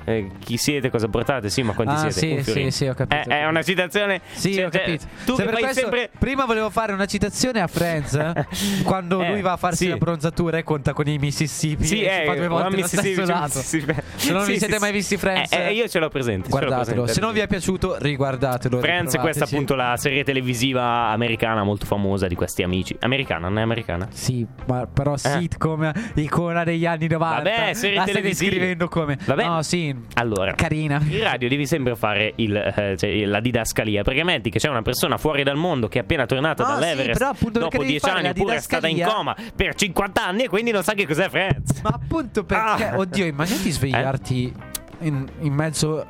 Eh, 0.07 0.29
chi 0.39 0.55
siete, 0.55 0.89
cosa 0.89 1.09
portate, 1.09 1.49
sì, 1.49 1.63
ma 1.63 1.73
quanti 1.73 1.93
ah, 1.93 2.09
siete? 2.09 2.41
Sì, 2.41 2.51
sì, 2.51 2.71
sì, 2.71 2.87
ho 2.87 2.93
capito. 2.93 3.29
È, 3.29 3.41
è 3.41 3.45
una 3.45 3.61
citazione. 3.61 4.21
Sì, 4.31 4.53
cioè, 4.53 4.67
ho 4.67 4.69
capito. 4.69 5.05
Tu 5.25 5.35
Se 5.35 5.43
fai 5.43 5.73
sempre... 5.73 6.09
Prima 6.17 6.45
volevo 6.45 6.69
fare 6.69 6.93
una 6.93 7.05
citazione 7.05 7.59
a 7.59 7.67
Friends 7.67 8.13
eh? 8.15 8.45
quando 8.85 9.21
eh, 9.21 9.31
lui 9.31 9.41
va 9.41 9.51
a 9.51 9.57
farsi 9.57 9.83
sì. 9.83 9.89
la 9.89 9.97
bronzatura 9.97 10.59
e 10.59 10.63
conta 10.63 10.93
con 10.93 11.09
i 11.09 11.17
Mississippi. 11.17 11.85
Sì, 11.85 12.03
eh, 12.03 12.23
fa 12.25 12.35
due 12.35 12.47
volte 12.47 12.79
lo 12.79 12.87
stesso 12.87 13.25
lato. 13.25 13.59
Se 13.59 14.31
non 14.31 14.45
vi 14.45 14.57
siete 14.57 14.79
mai 14.79 14.93
visti 14.93 15.17
Friends, 15.17 15.51
eh, 15.51 15.67
eh, 15.67 15.73
io 15.73 15.89
ce 15.89 15.99
l'ho 15.99 16.07
presente. 16.07 16.47
Guardatelo. 16.47 16.85
Ce 16.85 16.95
l'ho 16.95 17.01
presente. 17.01 17.13
Se 17.13 17.19
non 17.19 17.33
vi 17.33 17.39
è 17.41 17.47
piaciuto, 17.47 17.97
riguardatelo. 17.99 18.79
Friends 18.79 19.13
è 19.13 19.19
questa 19.19 19.43
appunto 19.43 19.75
la 19.75 19.97
serie 19.97 20.23
televisiva 20.23 21.09
americana 21.09 21.63
molto 21.63 21.85
famosa 21.85 22.27
di 22.27 22.35
questi 22.35 22.63
amici. 22.63 22.95
Americana, 23.01 23.49
non 23.49 23.59
è 23.59 23.61
americana? 23.61 24.07
Sì, 24.09 24.47
ma 24.67 24.87
però 24.87 25.15
eh. 25.15 25.17
sitcom, 25.17 25.91
icona 26.13 26.63
degli 26.63 26.85
anni 26.85 27.09
90. 27.09 27.35
Vabbè, 27.35 27.73
serie 27.73 27.97
la 27.97 28.05
stai 28.07 28.21
descrivendo 28.21 28.87
come? 28.87 29.17
Vabbè. 29.25 29.45
No, 29.45 29.61
sì. 29.63 29.95
Allora, 30.15 30.53
carina. 30.53 31.01
In 31.07 31.23
radio 31.23 31.47
devi 31.49 31.65
sempre 31.65 31.95
fare 31.95 32.33
il, 32.37 32.55
eh, 32.55 32.95
cioè, 32.97 33.25
la 33.25 33.39
didascalia. 33.39 34.03
Perché 34.03 34.23
metti 34.23 34.49
che 34.49 34.59
c'è 34.59 34.69
una 34.69 34.81
persona 34.81 35.17
fuori 35.17 35.43
dal 35.43 35.57
mondo 35.57 35.87
che 35.87 35.99
è 35.99 36.01
appena 36.01 36.25
tornata 36.25 36.63
no, 36.63 36.73
dall'Everest 36.73 37.33
sì, 37.35 37.51
dopo 37.51 37.83
dieci 37.83 38.09
anni 38.09 38.29
oppure 38.29 38.55
è 38.55 38.59
stata 38.59 38.87
in 38.87 39.03
coma 39.05 39.35
per 39.55 39.75
50 39.75 40.25
anni 40.25 40.43
e 40.43 40.49
quindi 40.49 40.71
non 40.71 40.83
sa 40.83 40.93
che 40.93 41.05
cos'è 41.05 41.29
Friends. 41.29 41.81
Ma 41.81 41.89
appunto 41.93 42.43
perché, 42.43 42.85
ah. 42.85 42.97
oddio, 42.97 43.25
immaginati 43.25 43.71
svegliarti 43.71 44.53
eh? 44.99 45.07
in, 45.07 45.27
in 45.39 45.53
mezzo 45.53 46.05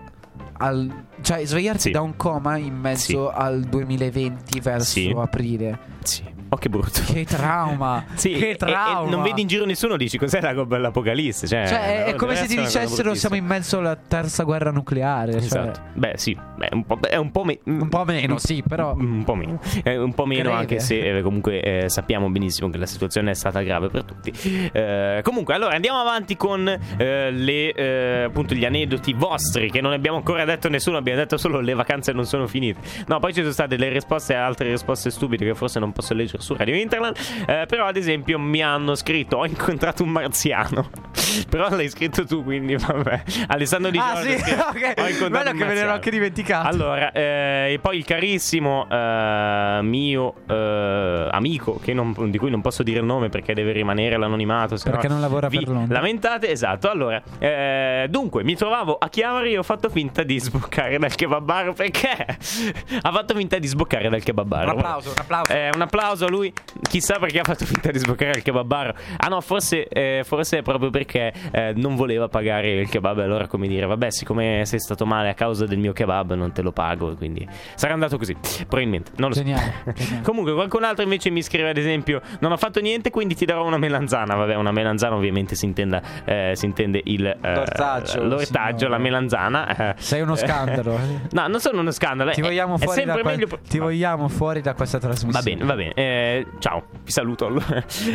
al, 0.60 1.06
cioè 1.22 1.46
svegliarsi 1.46 1.88
sì. 1.88 1.92
da 1.92 2.02
un 2.02 2.16
coma 2.16 2.58
in 2.58 2.76
mezzo 2.76 3.30
sì. 3.30 3.36
al 3.36 3.62
2020 3.62 4.60
verso 4.60 5.22
aprile. 5.22 5.80
Sì. 6.04 6.37
Oh, 6.50 6.58
che 6.58 6.70
brutto. 6.70 7.02
Che 7.06 7.26
trauma. 7.26 8.06
sì, 8.16 8.32
che 8.32 8.56
trauma. 8.56 9.02
E, 9.02 9.08
e 9.08 9.10
non 9.10 9.22
vedi 9.22 9.42
in 9.42 9.48
giro 9.48 9.66
nessuno, 9.66 9.98
dici 9.98 10.18
cos'è 10.18 10.42
la, 10.42 10.54
l'apocalisse. 10.54 11.48
Cioè, 11.48 11.68
cioè 11.68 12.06
è, 12.06 12.16
come 12.16 12.36
se 12.36 12.48
ti 12.48 12.58
dicessero 12.58 13.14
siamo 13.16 13.36
in 13.36 13.46
mezzo 13.46 13.80
alla 13.80 13.96
terza 13.96 14.44
guerra 14.44 14.72
nucleare. 14.72 15.34
Cioè. 15.34 15.42
Esatto. 15.42 15.80
Cioè. 15.80 15.84
Beh, 15.94 16.14
sì, 16.16 16.38
Beh, 16.58 16.70
un, 16.72 16.86
po', 16.86 17.00
è 17.02 17.18
un 17.18 17.32
po', 17.32 17.44
me- 17.44 17.60
un 17.66 17.88
po' 17.88 18.04
meno, 18.04 18.40
sì, 18.40 18.64
però. 18.68 18.96
Un 18.96 19.24
po' 19.24 19.36
meno. 19.36 19.60
È 19.84 19.96
un 19.96 20.14
po' 20.14 20.26
meno, 20.26 20.44
Greve. 20.44 20.58
anche 20.58 20.80
se 20.80 21.18
eh, 21.18 21.22
comunque 21.22 21.62
eh, 21.62 21.90
sappiamo 21.90 22.30
benissimo 22.30 22.70
che 22.70 22.80
la 22.80 22.88
situazione 22.88 23.32
è 23.32 23.36
stata 23.36 23.62
grave 23.62 23.90
per 23.90 24.04
tutti. 24.04 24.34
Eh, 24.72 25.22
comunque, 25.24 25.54
allora 25.54 25.76
andiamo 25.76 26.00
avanti 26.00 26.36
con 26.36 26.68
eh, 26.68 27.32
le, 27.32 27.72
eh, 27.74 28.24
appunto 28.24 28.56
gli 28.56 28.66
aneddoti 28.66 29.14
vostri, 29.14 29.70
che 29.70 29.82
non 29.82 29.92
abbiamo 29.92 30.18
ancora 30.18 30.46
detto 30.46 30.68
nessuno, 30.68 30.98
abbiamo 30.98 31.20
detto 31.20 31.38
solo 31.38 31.60
le 31.60 31.76
vacanze 31.76 32.12
non 32.12 32.26
sono 32.26 32.48
finite. 32.48 32.80
No, 33.06 33.20
poi 33.20 33.34
ci 33.34 33.42
sono 33.42 33.52
state 33.52 33.78
le 33.78 33.90
risposte 33.90 34.34
e 34.34 34.38
altre 34.38 34.70
risposte 34.70 35.12
stupide 35.12 35.46
che 35.46 35.54
forse 35.54 35.80
non 35.80 35.92
posso 35.92 36.16
leggere 36.16 36.37
su 36.40 36.56
Radio 36.56 36.76
Internet. 36.76 37.46
Eh, 37.48 37.66
però, 37.68 37.86
ad 37.86 37.98
esempio, 37.98 38.40
mi 38.40 38.62
hanno 38.62 38.96
scritto: 38.96 39.38
Ho 39.38 39.46
incontrato 39.46 40.04
un 40.04 40.10
marziano. 40.10 40.90
però 41.50 41.70
l'hai 41.70 41.90
scritto 41.90 42.26
tu, 42.26 42.44
quindi 42.44 42.76
vabbè. 42.76 43.24
Alessandro 43.48 43.92
Di 43.92 43.98
Giorgio. 43.98 44.30
Ah, 44.30 44.38
sì, 44.38 44.52
ok. 44.54 44.94
Ho 44.98 45.08
incontrato 45.08 45.30
Bello 45.30 45.58
che 45.58 45.66
me 45.66 45.74
l'ero 45.74 45.92
anche 45.92 46.12
dimenticato. 46.12 46.68
Allora, 46.68 47.12
eh, 47.12 47.74
e 47.74 47.80
poi 47.80 47.98
il 47.98 48.06
carissimo 48.06 48.88
eh, 48.90 49.80
mio 49.82 50.34
eh, 50.48 51.28
amico, 51.32 51.80
non, 51.88 52.14
di 52.30 52.38
cui 52.38 52.50
non 52.50 52.62
posso 52.62 52.84
dire 52.84 53.00
il 53.00 53.06
nome 53.06 53.30
perché 53.30 53.54
deve 53.54 53.72
rimanere 53.72 54.18
l'anonimato. 54.18 54.76
Perché 54.84 55.08
non 55.08 55.22
lavora 55.22 55.50
per 55.50 55.68
Londra. 55.68 55.96
Lamentate, 55.96 56.50
esatto. 56.50 56.90
Allora, 56.90 57.22
eh, 57.40 58.08
dunque, 58.10 58.44
mi 58.44 58.56
trovavo 58.56 58.98
a 58.98 59.10
Chiavari 59.10 59.54
e 59.54 59.58
ho 59.58 59.64
fatto 59.64 59.90
finta 59.90 60.24
di 60.24 60.40
sboccare 60.40 60.98
dal 60.98 61.14
kebab 61.14 61.74
perché 61.74 62.10
ha 63.02 63.12
fatto 63.12 63.36
finta 63.36 63.58
di 63.58 63.68
sboccare 63.68 64.10
dal 64.10 64.24
kebab 64.24 64.52
Un 64.52 64.70
applauso, 64.70 65.10
un 65.10 65.16
applauso. 65.18 65.52
Eh, 65.52 65.70
un 65.74 65.82
applauso 65.82 66.27
a 66.28 66.30
lui. 66.30 66.54
Chissà 66.90 67.18
perché 67.20 67.40
ha 67.40 67.44
fatto 67.44 67.66
finta 67.66 67.92
di 67.92 68.00
sboccare 68.00 68.38
il 68.38 68.44
kebab 68.44 68.94
Ah 69.18 69.28
no, 69.28 69.42
forse, 69.42 69.88
eh, 69.88 70.22
forse 70.24 70.60
è 70.60 70.62
proprio 70.62 70.90
perché 70.90 71.34
eh, 71.52 71.74
non 71.76 71.96
voleva 71.96 72.28
pagare 72.28 72.72
il 72.72 72.90
kebab. 72.90 73.20
Allora, 73.20 73.48
come 73.48 73.68
dire, 73.68 73.86
vabbè, 73.86 74.12
siccome 74.12 74.64
sei 74.66 74.80
stato 74.80 75.06
male 75.06 75.30
a 75.30 75.34
causa 75.34 75.66
del 75.66 75.80
mio 75.80 75.94
kebab, 75.94 76.34
non 76.34 76.52
te 76.52 76.62
lo 76.62 76.72
pago. 76.72 77.16
Quindi 77.16 77.48
sarà 77.76 77.94
andato 77.94 78.18
così. 78.18 78.36
Probabilmente, 78.68 79.12
non 79.18 79.30
lo 79.30 79.36
so. 79.36 79.42
Geniale, 79.42 79.84
geniale. 79.96 80.22
Comunque, 80.24 80.54
qualcun 80.54 80.84
altro 80.84 81.04
invece 81.04 81.30
mi 81.30 81.42
scrive, 81.42 81.70
ad 81.70 81.78
esempio, 81.78 82.22
non 82.40 82.52
ho 82.52 82.58
fatto 82.58 82.80
niente, 82.80 83.10
quindi 83.10 83.36
ti 83.36 83.46
darò 83.46 83.66
una 83.66 83.78
melanzana. 83.78 84.36
Vabbè, 84.36 84.56
una 84.56 84.72
melanzana, 84.72 85.16
ovviamente 85.16 85.56
si, 85.56 85.66
intenda, 85.66 86.02
eh, 86.26 86.52
si 86.56 86.66
intende 86.66 87.02
il 87.06 87.26
eh, 87.26 87.54
l'ortaggio, 87.54 88.24
l'ortaggio 88.24 88.88
la 88.88 88.98
melanzana. 88.98 89.94
Eh. 89.94 89.96
Sei 89.98 90.22
uno 90.22 90.36
scandalo. 90.36 91.00
no, 91.32 91.48
non 91.48 91.60
sono 91.60 91.80
uno 91.80 91.92
scandalo. 91.92 92.32
Ti 92.32 92.42
vogliamo, 92.42 92.78
fuori 92.78 93.06
da, 93.06 93.14
que- 93.14 93.24
meglio... 93.24 93.48
ti 93.68 93.80
vogliamo 93.80 94.28
fuori 94.28 94.62
da 94.62 94.74
questa 94.74 95.00
trasmissione. 95.00 95.32
Va 95.34 95.42
bene, 95.42 95.66
va 95.66 95.76
bene. 95.76 95.94
Eh, 96.18 96.46
ciao, 96.58 96.86
vi 97.04 97.12
saluto. 97.12 97.50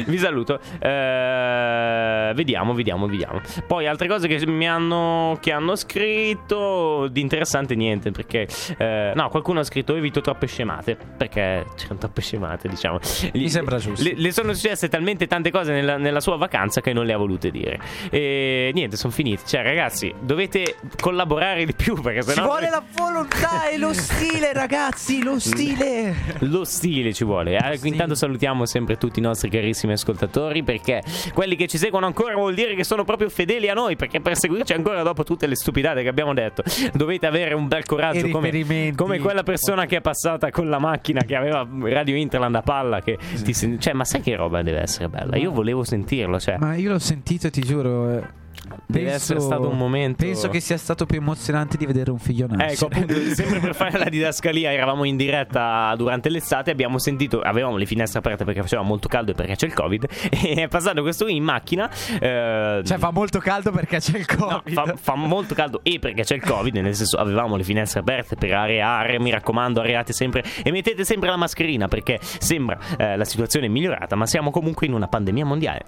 vi 0.07 0.19
saluto. 0.19 0.59
Eh, 0.81 2.33
vediamo, 2.35 2.75
vediamo, 2.75 3.07
vediamo. 3.07 3.41
Poi 3.67 3.87
altre 3.87 4.09
cose 4.09 4.27
che 4.27 4.45
mi 4.47 4.69
hanno, 4.69 5.38
che 5.41 5.53
hanno 5.53 5.77
scritto 5.77 7.07
di 7.09 7.21
interessante 7.21 7.77
niente, 7.77 8.11
perché 8.11 8.49
eh, 8.77 9.12
no, 9.15 9.29
qualcuno 9.29 9.61
ha 9.61 9.65
scritto 9.65 9.95
evito 9.95 10.21
troppe 10.21 10.47
scemate, 10.47 10.97
perché 11.17 11.65
c'erano 11.77 12.01
troppe 12.01 12.21
scemate, 12.21 12.69
diciamo. 12.69 12.99
Mi 13.35 13.49
sembra 13.49 13.79
giusto. 13.79 14.03
Le, 14.03 14.15
le 14.17 14.33
sono 14.33 14.53
successe 14.53 14.88
talmente 14.88 15.29
tante 15.29 15.51
cose 15.53 15.73
nella, 15.73 15.97
nella, 15.97 16.21
sua 16.21 16.37
vacanza 16.37 16.81
che 16.81 16.93
non 16.93 17.07
le 17.07 17.12
ha 17.12 17.17
volute 17.17 17.51
dire. 17.51 17.79
E 18.11 18.73
niente, 18.75 18.97
sono 18.97 19.12
finiti. 19.12 19.43
Cioè, 19.47 19.62
ragazzi, 19.62 20.12
dovete 20.21 20.77
collaborare 21.01 21.65
di 21.65 21.75
più 21.75 22.01
perché 22.01 22.23
sennò 22.23 22.43
Ci 22.43 22.49
vuole 22.49 22.71
la 22.71 22.83
volontà 22.95 23.69
e 23.69 23.79
lo 23.79 23.93
stile, 23.93 24.53
ragazzi, 24.53 25.23
lo 25.23 25.38
stile. 25.38 26.15
lo 26.41 26.65
stile 26.65 27.12
ci 27.12 27.25
vuole. 27.25 27.57
Eh, 27.57 27.79
intanto 27.93 28.15
salutiamo 28.15 28.67
sempre 28.67 28.97
tutti 28.97 29.19
i 29.19 29.23
nostri 29.23 29.49
carissimi 29.49 29.93
ascoltatori 29.93 30.63
perché 30.63 31.03
quelli 31.33 31.57
che 31.57 31.67
ci 31.67 31.79
seguono 31.79 32.07
ancora 32.07 32.35
vuol 32.35 32.55
dire 32.55 32.75
che 32.75 32.85
sono 32.85 33.05
proprio 33.05 33.29
fedeli 33.29 33.69
a 33.69 33.75
noi 33.75 33.97
perché 33.97 34.21
per 34.21 34.37
seguirci 34.37 34.73
ancora 34.73 35.03
dopo 35.03 35.25
tutte 35.25 35.47
le 35.47 35.57
stupidate 35.57 36.03
che 36.03 36.09
abbiamo 36.09 36.35
detto 36.35 36.63
dovete 36.93 37.27
avere 37.27 37.55
un 37.55 37.69
bel 37.69 37.85
coraggio 37.85 38.29
come, 38.29 38.93
come, 38.95 39.19
quella 39.19 39.43
persona 39.43 39.87
che 39.87 39.99
è 39.99 40.01
passata 40.01 40.51
con 40.51 40.69
la 40.69 40.79
macchina 40.79 41.23
che 41.23 41.37
aveva 41.37 41.67
Radio 41.83 42.17
Interland 42.17 42.55
a 42.55 42.63
palla 42.63 43.01
che 43.01 43.19
ti 43.43 43.53
sen- 43.53 43.81
cioè 43.81 43.93
ma 43.93 44.05
sai 44.05 44.21
che 44.21 44.35
roba 44.37 44.63
deve 44.63 44.81
essere 44.81 45.09
bella 45.09 45.37
io 45.37 45.51
volevo 45.51 45.85
sentirlo 45.85 46.39
cioè. 46.39 46.57
ma 46.59 46.75
io 46.75 46.91
l'ho 46.91 46.99
sentito 46.99 47.51
ti 47.51 47.63
giuro 47.63 48.11
eh. 48.11 48.41
Deve 48.87 49.07
penso, 49.07 49.14
essere 49.14 49.40
stato 49.40 49.68
un 49.68 49.77
momento. 49.77 50.25
Penso 50.25 50.48
che 50.48 50.61
sia 50.61 50.77
stato 50.77 51.07
più 51.07 51.18
emozionante 51.18 51.77
di 51.77 51.87
vedere 51.87 52.11
un 52.11 52.18
figlio 52.18 52.46
nascere. 52.46 52.72
Ecco, 52.72 52.87
appunto, 52.87 53.14
sempre 53.35 53.59
per 53.59 53.75
fare 53.75 53.98
la 53.98 54.09
didascalia, 54.09 54.72
eravamo 54.72 55.05
in 55.05 55.16
diretta 55.16 55.92
durante 55.96 56.29
l'estate. 56.29 56.70
Abbiamo 56.70 56.98
sentito, 56.98 57.40
avevamo 57.40 57.77
le 57.77 57.87
finestre 57.87 58.20
aperte 58.20 58.44
perché 58.44 58.61
faceva 58.61 58.83
molto 58.83 59.09
caldo 59.09 59.33
e 59.33 59.35
perché 59.35 59.57
c'è 59.57 59.66
il 59.66 59.75
Covid. 59.75 60.07
E 60.42 60.55
è 60.55 60.68
passato 60.68 61.03
questo 61.03 61.29
in 61.29 61.42
macchina. 61.42 61.90
Eh, 62.20 62.83
cioè, 62.85 62.98
fa 62.98 63.11
molto 63.11 63.38
caldo 63.38 63.70
perché 63.70 63.98
c'è 63.98 64.18
il 64.18 64.27
Covid. 64.27 64.75
No, 64.75 64.85
fa, 64.85 64.94
fa, 64.96 65.14
molto 65.14 65.55
caldo 65.55 65.81
e 65.83 65.98
perché 65.98 66.22
c'è 66.22 66.35
il 66.35 66.42
Covid. 66.42 66.75
Nel 66.77 66.94
senso, 66.94 67.16
avevamo 67.16 67.57
le 67.57 67.64
finestre 67.64 68.01
aperte 68.01 68.37
per 68.37 68.53
areare. 68.53 69.18
Mi 69.20 69.31
raccomando, 69.31 69.81
areate 69.81 70.12
sempre 70.12 70.42
e 70.62 70.70
mettete 70.70 71.05
sempre 71.05 71.29
la 71.29 71.37
mascherina 71.37 71.88
perché 71.88 72.18
sembra 72.20 72.79
eh, 72.96 73.16
la 73.16 73.25
situazione 73.25 73.68
migliorata, 73.68 74.16
ma 74.16 74.27
siamo 74.27 74.51
comunque 74.51 74.87
in 74.87 74.94
una 74.94 75.09
pandemia 75.09 75.44
mondiale. 75.44 75.85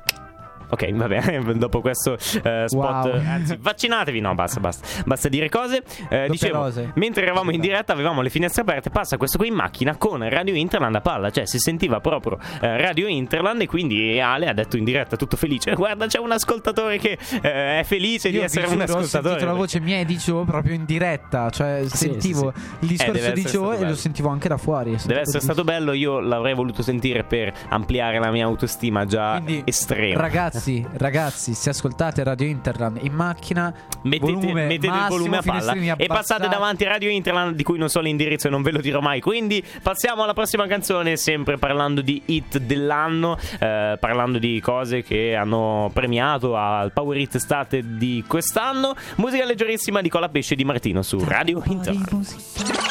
Ok, 0.70 0.92
va 0.92 1.06
bene. 1.06 1.42
Dopo 1.54 1.80
questo 1.80 2.12
uh, 2.12 2.16
spot, 2.16 2.68
wow. 2.70 3.20
anzi, 3.26 3.56
vaccinatevi. 3.58 4.20
No, 4.20 4.34
basta, 4.34 4.60
basta. 4.60 4.86
Basta 5.04 5.28
dire 5.28 5.48
cose. 5.48 5.82
Uh, 6.10 6.28
dicevo, 6.28 6.64
rose. 6.64 6.92
mentre 6.94 7.22
eravamo 7.22 7.50
in 7.50 7.60
diretta, 7.60 7.92
avevamo 7.92 8.22
le 8.22 8.30
finestre 8.30 8.62
aperte. 8.62 8.90
Passa 8.90 9.16
questo 9.16 9.38
qui 9.38 9.48
in 9.48 9.54
macchina 9.54 9.96
con 9.96 10.28
Radio 10.28 10.54
Interland 10.54 10.94
a 10.94 11.00
palla. 11.00 11.30
Cioè, 11.30 11.46
si 11.46 11.58
sentiva 11.58 12.00
proprio 12.00 12.38
uh, 12.38 12.58
Radio 12.60 13.06
Interland. 13.06 13.60
E 13.62 13.66
quindi 13.66 14.20
Ale 14.20 14.48
ha 14.48 14.52
detto 14.52 14.76
in 14.76 14.84
diretta, 14.84 15.16
tutto 15.16 15.36
felice: 15.36 15.72
Guarda, 15.76 16.06
c'è 16.06 16.18
un 16.18 16.32
ascoltatore 16.32 16.98
che 16.98 17.18
è 17.40 17.82
felice 17.84 18.28
Io 18.28 18.38
di 18.38 18.44
essere 18.44 18.66
un 18.66 18.80
ascoltatore. 18.80 19.04
Ho 19.04 19.06
sentito 19.06 19.44
la 19.44 19.52
voce 19.52 19.80
mia 19.80 19.98
e 19.98 20.04
di 20.04 20.16
Joe 20.16 20.44
proprio 20.44 20.74
in 20.74 20.84
diretta. 20.84 21.50
Cioè, 21.50 21.84
sentivo 21.86 22.52
sì, 22.54 22.60
sì. 22.60 22.76
il 22.80 22.88
discorso 22.88 23.26
eh, 23.26 23.32
di 23.32 23.42
Joe 23.42 23.78
e 23.78 23.88
lo 23.88 23.94
sentivo 23.94 24.28
anche 24.28 24.48
da 24.48 24.56
fuori. 24.56 24.96
Deve 25.04 25.20
essere 25.20 25.40
stato 25.40 25.64
bello. 25.64 25.92
Io 25.92 26.20
l'avrei 26.20 26.54
voluto 26.54 26.82
sentire 26.82 27.24
per 27.24 27.52
ampliare 27.68 28.18
la 28.18 28.30
mia 28.30 28.44
autostima 28.44 29.04
già 29.04 29.40
quindi, 29.42 29.62
estrema. 29.64 30.20
Ragazzi 30.20 30.53
ragazzi, 30.54 30.86
ragazzi, 30.92 31.54
se 31.54 31.70
ascoltate 31.70 32.22
Radio 32.22 32.46
Interland 32.46 32.98
in 33.02 33.12
macchina, 33.12 33.74
mettete, 34.02 34.32
volume 34.32 34.66
mettete 34.66 34.86
massimo, 34.86 35.04
il 35.04 35.10
volume 35.10 35.36
a 35.38 35.42
palla 35.42 35.96
e 35.96 36.06
passate 36.06 36.48
davanti 36.48 36.84
a 36.84 36.90
Radio 36.90 37.10
Interland, 37.10 37.56
di 37.56 37.62
cui 37.64 37.78
non 37.78 37.88
so 37.88 38.00
l'indirizzo 38.00 38.46
e 38.46 38.50
non 38.50 38.62
ve 38.62 38.70
lo 38.70 38.80
dirò 38.80 39.00
mai. 39.00 39.20
Quindi 39.20 39.64
passiamo 39.82 40.22
alla 40.22 40.34
prossima 40.34 40.66
canzone, 40.66 41.16
sempre 41.16 41.58
parlando 41.58 42.00
di 42.00 42.22
hit 42.26 42.58
dell'anno, 42.58 43.36
eh, 43.58 43.96
parlando 43.98 44.38
di 44.38 44.60
cose 44.60 45.02
che 45.02 45.34
hanno 45.34 45.90
premiato 45.92 46.56
al 46.56 46.92
Power 46.92 47.16
Hit 47.16 47.34
Estate 47.34 47.96
di 47.96 48.24
quest'anno. 48.26 48.94
Musica 49.16 49.44
leggerissima 49.44 50.00
di 50.00 50.08
Cola 50.08 50.28
Pesce 50.28 50.54
di 50.54 50.64
Martino 50.64 51.02
su 51.02 51.22
Radio 51.24 51.62
Interland. 51.66 52.83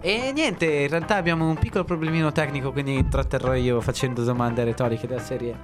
E 0.00 0.32
niente, 0.32 0.64
in 0.66 0.88
realtà 0.88 1.16
abbiamo 1.16 1.48
un 1.48 1.56
piccolo 1.56 1.84
problemino 1.84 2.30
tecnico, 2.30 2.70
quindi 2.70 3.08
tratterrò 3.08 3.54
io 3.54 3.80
facendo 3.80 4.22
domande 4.22 4.62
retoriche 4.62 5.08
della 5.08 5.20
serie 5.20 5.56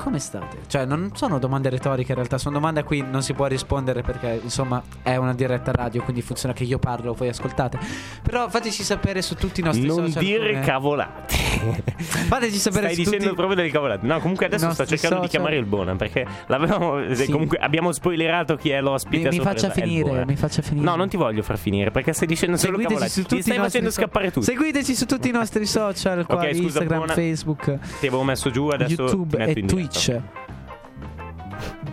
come 0.00 0.18
state? 0.18 0.60
Cioè, 0.66 0.86
non 0.86 1.10
sono 1.14 1.38
domande 1.38 1.68
retoriche 1.68 2.12
in 2.12 2.16
realtà, 2.16 2.38
sono 2.38 2.54
domande 2.54 2.80
a 2.80 2.84
cui 2.84 3.02
non 3.02 3.22
si 3.22 3.34
può 3.34 3.44
rispondere 3.44 4.00
perché, 4.00 4.40
insomma, 4.42 4.82
è 5.02 5.16
una 5.16 5.34
diretta 5.34 5.72
radio, 5.72 6.02
quindi 6.02 6.22
funziona 6.22 6.54
che 6.54 6.64
io 6.64 6.78
parlo, 6.78 7.12
voi 7.12 7.28
ascoltate. 7.28 7.78
Però 8.22 8.48
fateci 8.48 8.82
sapere 8.82 9.20
su 9.20 9.34
tutti 9.34 9.60
i 9.60 9.62
nostri 9.62 9.86
non 9.86 10.06
social. 10.06 10.22
Non 10.22 10.24
dire 10.24 10.52
come... 10.52 10.64
cavolate. 10.64 11.34
fateci 12.00 12.56
sapere 12.56 12.92
Stai 12.92 12.94
su 12.94 13.02
dicendo 13.02 13.24
tutti... 13.24 13.36
proprio 13.36 13.56
delle 13.56 13.70
cavolate. 13.70 14.06
No, 14.06 14.18
comunque 14.20 14.46
adesso 14.46 14.70
sto 14.70 14.86
cercando 14.86 15.16
social. 15.16 15.20
di 15.22 15.28
chiamare 15.28 15.56
il 15.56 15.66
Bona 15.66 15.94
perché 15.96 16.26
l'avevamo 16.46 17.14
sì. 17.14 17.30
comunque 17.30 17.58
abbiamo 17.58 17.92
spoilerato 17.92 18.56
chi 18.56 18.70
è 18.70 18.80
l'ospite. 18.80 19.28
Mi, 19.28 19.36
mi 19.36 19.44
faccia 19.44 19.68
finire, 19.68 20.24
mi 20.24 20.36
faccia 20.36 20.62
finire. 20.62 20.86
No, 20.86 20.96
non 20.96 21.10
ti 21.10 21.18
voglio 21.18 21.42
far 21.42 21.58
finire 21.58 21.90
perché 21.90 22.14
stai 22.14 22.26
dicendo 22.26 22.56
solo 22.56 22.78
Seguiteci 22.78 22.94
cavolate. 22.94 23.12
Su 23.12 23.22
tutti 23.22 23.36
ti 23.36 23.42
stai 23.42 23.58
facendo 23.58 23.90
so- 23.90 24.00
scappare 24.00 24.30
tutto. 24.30 24.46
Seguiteci 24.46 24.94
su 24.94 25.04
tutti 25.04 25.28
i 25.28 25.32
nostri 25.32 25.66
social, 25.66 26.24
qua 26.24 26.36
okay, 26.36 26.54
scusa, 26.54 26.64
Instagram, 26.64 26.98
Bona. 27.00 27.12
Facebook. 27.12 27.78
Ti 28.00 28.06
avevo 28.06 28.22
messo 28.22 28.50
giù 28.50 28.68
adesso 28.68 29.02
YouTube 29.02 29.36
e 29.44 29.64
Twitch 29.64 29.89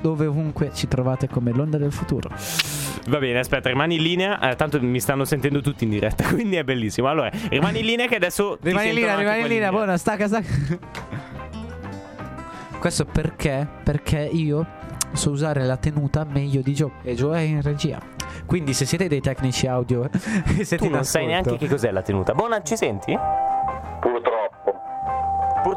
dove 0.02 0.26
ovunque 0.26 0.72
ci 0.74 0.88
trovate 0.88 1.28
come 1.28 1.52
l'onda 1.52 1.78
del 1.78 1.92
futuro. 1.92 2.30
Va 3.08 3.20
bene, 3.20 3.40
aspetta, 3.40 3.70
rimani 3.70 3.96
in 3.96 4.02
linea. 4.02 4.40
Eh, 4.50 4.56
tanto 4.56 4.82
mi 4.82 5.00
stanno 5.00 5.26
sentendo 5.26 5.62
tutti 5.62 5.86
in 5.86 5.90
diretta, 5.90 6.26
quindi 6.32 6.58
è 6.58 6.64
bellissimo. 6.64 7.08
Allora, 7.08 7.32
rimani 7.50 7.80
in 7.80 7.86
linea 7.86 8.08
che 8.08 8.16
adesso. 8.16 8.58
rimani 8.62 8.90
in 8.90 8.96
linea, 8.96 9.16
rimani 9.18 9.42
in 9.42 9.48
linea. 9.48 9.70
Buona, 9.70 9.98
stacca, 9.98 10.28
stacca. 10.28 10.48
Questo 12.80 13.06
perché? 13.06 13.68
Perché 13.84 14.20
io 14.20 14.66
so 15.14 15.32
usare 15.32 15.64
la 15.64 15.78
tenuta 15.78 16.26
meglio 16.26 16.62
di 16.62 16.74
Joe. 16.74 16.92
E 17.04 17.16
Joe 17.16 17.38
è 17.38 17.42
in 17.42 17.62
regia. 17.62 18.00
Quindi, 18.46 18.74
se 18.74 18.86
siete 18.86 19.08
dei 19.08 19.22
tecnici 19.22 19.68
audio, 19.68 20.10
siete 20.64 20.78
tu 20.78 20.90
non 20.90 21.04
sai 21.04 21.26
neanche 21.26 21.58
che 21.58 21.68
cos'è 21.68 21.92
la 21.92 22.02
tenuta. 22.02 22.34
Buona, 22.34 22.62
ci 22.62 22.78
senti? 22.78 23.18
Purtroppo. 24.00 24.27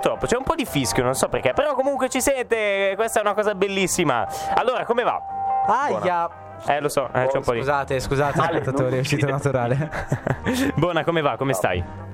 Purtroppo 0.00 0.24
c'è 0.24 0.36
un 0.38 0.44
po' 0.44 0.54
di 0.54 0.64
fischio, 0.64 1.04
non 1.04 1.14
so 1.14 1.28
perché, 1.28 1.52
però 1.52 1.74
comunque 1.74 2.08
ci 2.08 2.22
siete, 2.22 2.94
questa 2.96 3.18
è 3.18 3.22
una 3.22 3.34
cosa 3.34 3.54
bellissima. 3.54 4.26
Allora, 4.54 4.84
come 4.86 5.02
va? 5.02 5.20
Aia! 5.66 6.30
Eh, 6.66 6.80
lo 6.80 6.88
so, 6.88 7.08
eh, 7.12 7.28
c'è 7.28 7.36
un 7.36 7.42
po' 7.42 7.52
di... 7.52 7.58
Scusate, 7.58 8.00
scusate, 8.00 8.40
spettatori, 8.40 8.96
è 8.96 9.00
uscito 9.00 9.26
naturale. 9.26 9.90
Buona, 10.74 11.04
come 11.04 11.20
va? 11.20 11.36
Come 11.36 11.52
stai? 11.52 12.09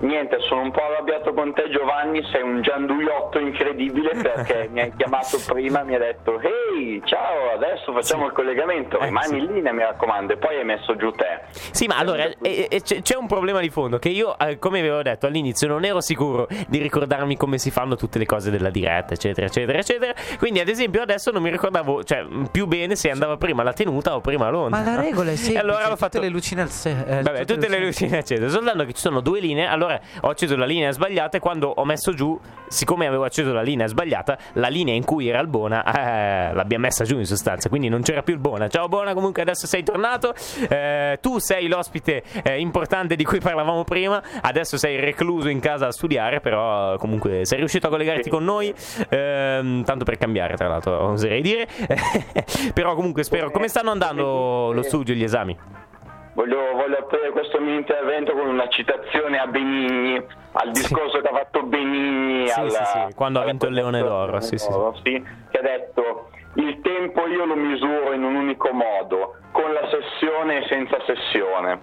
Niente, 0.00 0.38
sono 0.40 0.62
un 0.62 0.70
po' 0.70 0.82
arrabbiato 0.82 1.32
con 1.32 1.54
te 1.54 1.68
Giovanni, 1.70 2.22
sei 2.30 2.42
un 2.42 2.60
gianduiotto 2.60 3.38
incredibile 3.38 4.10
perché 4.20 4.68
mi 4.70 4.80
hai 4.80 4.92
chiamato 4.94 5.38
prima 5.46 5.80
e 5.80 5.84
mi 5.84 5.94
hai 5.94 6.00
detto 6.00 6.38
ehi 6.40 7.00
ciao 7.04 7.52
adesso 7.54 7.92
facciamo 7.92 8.22
sì. 8.22 8.28
il 8.28 8.32
collegamento, 8.32 8.98
eh, 8.98 9.06
rimani 9.06 9.26
sì. 9.26 9.36
in 9.38 9.52
linea 9.52 9.72
mi 9.72 9.82
raccomando 9.82 10.34
e 10.34 10.36
poi 10.36 10.58
hai 10.58 10.64
messo 10.64 10.96
giù 10.96 11.10
te. 11.12 11.40
Sì 11.70 11.86
ma 11.86 11.96
allora 11.96 12.24
eh, 12.24 12.68
eh, 12.70 12.82
c'è 12.82 13.16
un 13.16 13.26
problema 13.26 13.60
di 13.60 13.70
fondo 13.70 13.98
che 13.98 14.08
io 14.08 14.38
eh, 14.38 14.58
come 14.58 14.80
avevo 14.80 15.02
detto 15.02 15.26
all'inizio 15.26 15.66
non 15.68 15.84
ero 15.84 16.00
sicuro 16.00 16.46
di 16.68 16.78
ricordarmi 16.78 17.36
come 17.36 17.58
si 17.58 17.70
fanno 17.70 17.96
tutte 17.96 18.18
le 18.18 18.26
cose 18.26 18.50
della 18.50 18.70
diretta 18.70 19.14
eccetera 19.14 19.46
eccetera 19.46 19.78
eccetera 19.78 20.12
quindi 20.38 20.60
ad 20.60 20.68
esempio 20.68 21.02
adesso 21.02 21.30
non 21.30 21.42
mi 21.42 21.50
ricordavo 21.50 22.04
cioè, 22.04 22.26
più 22.50 22.66
bene 22.66 22.96
se 22.96 23.10
andava 23.10 23.36
prima 23.36 23.62
la 23.62 23.72
tenuta 23.72 24.14
o 24.14 24.20
prima 24.20 24.48
l'onda. 24.50 24.76
Ma 24.76 24.84
la 24.84 25.00
regola 25.00 25.30
è 25.30 25.36
semplice, 25.36 25.58
allora 25.58 25.84
tutte 25.84 25.96
fatto... 25.96 26.20
le 26.20 26.28
luci 26.28 26.54
nel 26.54 26.68
se- 26.68 26.90
eh, 26.90 27.22
Vabbè, 27.22 27.40
tutte, 27.40 27.54
tutte 27.54 27.68
le 27.68 27.84
luci 27.84 28.04
accese, 28.04 28.48
soltanto 28.48 28.84
che 28.84 28.92
ci 28.92 29.00
sono 29.00 29.20
due 29.20 29.40
linee 29.40 29.66
allora 29.66 29.85
allora 29.86 30.00
ho 30.22 30.28
acceso 30.28 30.56
la 30.56 30.66
linea 30.66 30.90
sbagliata 30.90 31.36
e 31.36 31.40
quando 31.40 31.68
ho 31.68 31.84
messo 31.84 32.12
giù, 32.12 32.38
siccome 32.68 33.06
avevo 33.06 33.24
acceso 33.24 33.52
la 33.52 33.62
linea 33.62 33.86
sbagliata, 33.86 34.36
la 34.54 34.68
linea 34.68 34.94
in 34.94 35.04
cui 35.04 35.28
era 35.28 35.40
il 35.40 35.46
Bona 35.46 35.84
eh, 35.84 36.52
l'abbiamo 36.52 36.84
messa 36.84 37.04
giù 37.04 37.18
in 37.18 37.24
sostanza, 37.24 37.68
quindi 37.68 37.88
non 37.88 38.02
c'era 38.02 38.22
più 38.22 38.34
il 38.34 38.40
Bona. 38.40 38.68
Ciao 38.68 38.88
Bona, 38.88 39.14
comunque 39.14 39.42
adesso 39.42 39.66
sei 39.66 39.82
tornato, 39.82 40.34
eh, 40.68 41.18
tu 41.20 41.38
sei 41.38 41.68
l'ospite 41.68 42.22
eh, 42.42 42.58
importante 42.58 43.16
di 43.16 43.24
cui 43.24 43.40
parlavamo 43.40 43.84
prima, 43.84 44.22
adesso 44.42 44.76
sei 44.76 45.00
recluso 45.00 45.48
in 45.48 45.60
casa 45.60 45.86
a 45.86 45.92
studiare, 45.92 46.40
però 46.40 46.96
comunque 46.96 47.44
sei 47.44 47.58
riuscito 47.58 47.86
a 47.86 47.90
collegarti 47.90 48.28
con 48.28 48.44
noi, 48.44 48.74
ehm, 49.08 49.84
tanto 49.84 50.04
per 50.04 50.18
cambiare 50.18 50.56
tra 50.56 50.68
l'altro, 50.68 51.10
oserei 51.10 51.40
dire, 51.40 51.66
però 52.74 52.94
comunque 52.94 53.22
spero, 53.22 53.50
come 53.50 53.68
stanno 53.68 53.90
andando 53.90 54.72
lo 54.72 54.82
studio, 54.82 55.14
gli 55.14 55.22
esami? 55.22 55.56
Voglio, 56.36 56.72
voglio, 56.74 56.98
aprire 56.98 57.30
questo 57.30 57.58
mio 57.62 57.72
intervento 57.72 58.34
con 58.34 58.46
una 58.46 58.68
citazione 58.68 59.38
a 59.38 59.46
Benigni, 59.46 60.22
al 60.52 60.70
discorso 60.70 61.16
sì. 61.16 61.22
che 61.22 61.28
ha 61.28 61.34
fatto 61.34 61.62
Benigni 61.62 62.46
sì, 62.46 62.60
alla, 62.60 62.84
sì, 62.84 63.14
quando 63.14 63.40
ha 63.40 63.44
vinto 63.44 63.66
il 63.66 63.72
Leone 63.72 64.02
d'Oro, 64.02 64.38
sì, 64.42 64.56
d'oro 64.68 64.94
sì, 65.02 65.24
che 65.48 65.58
ha 65.58 65.62
detto 65.62 66.28
il 66.56 66.78
tempo 66.82 67.26
io 67.26 67.46
lo 67.46 67.56
misuro 67.56 68.12
in 68.12 68.22
un 68.22 68.34
unico 68.34 68.70
modo, 68.70 69.36
con 69.50 69.72
la 69.72 69.88
sessione 69.88 70.62
e 70.62 70.66
senza 70.68 70.98
sessione. 71.06 71.80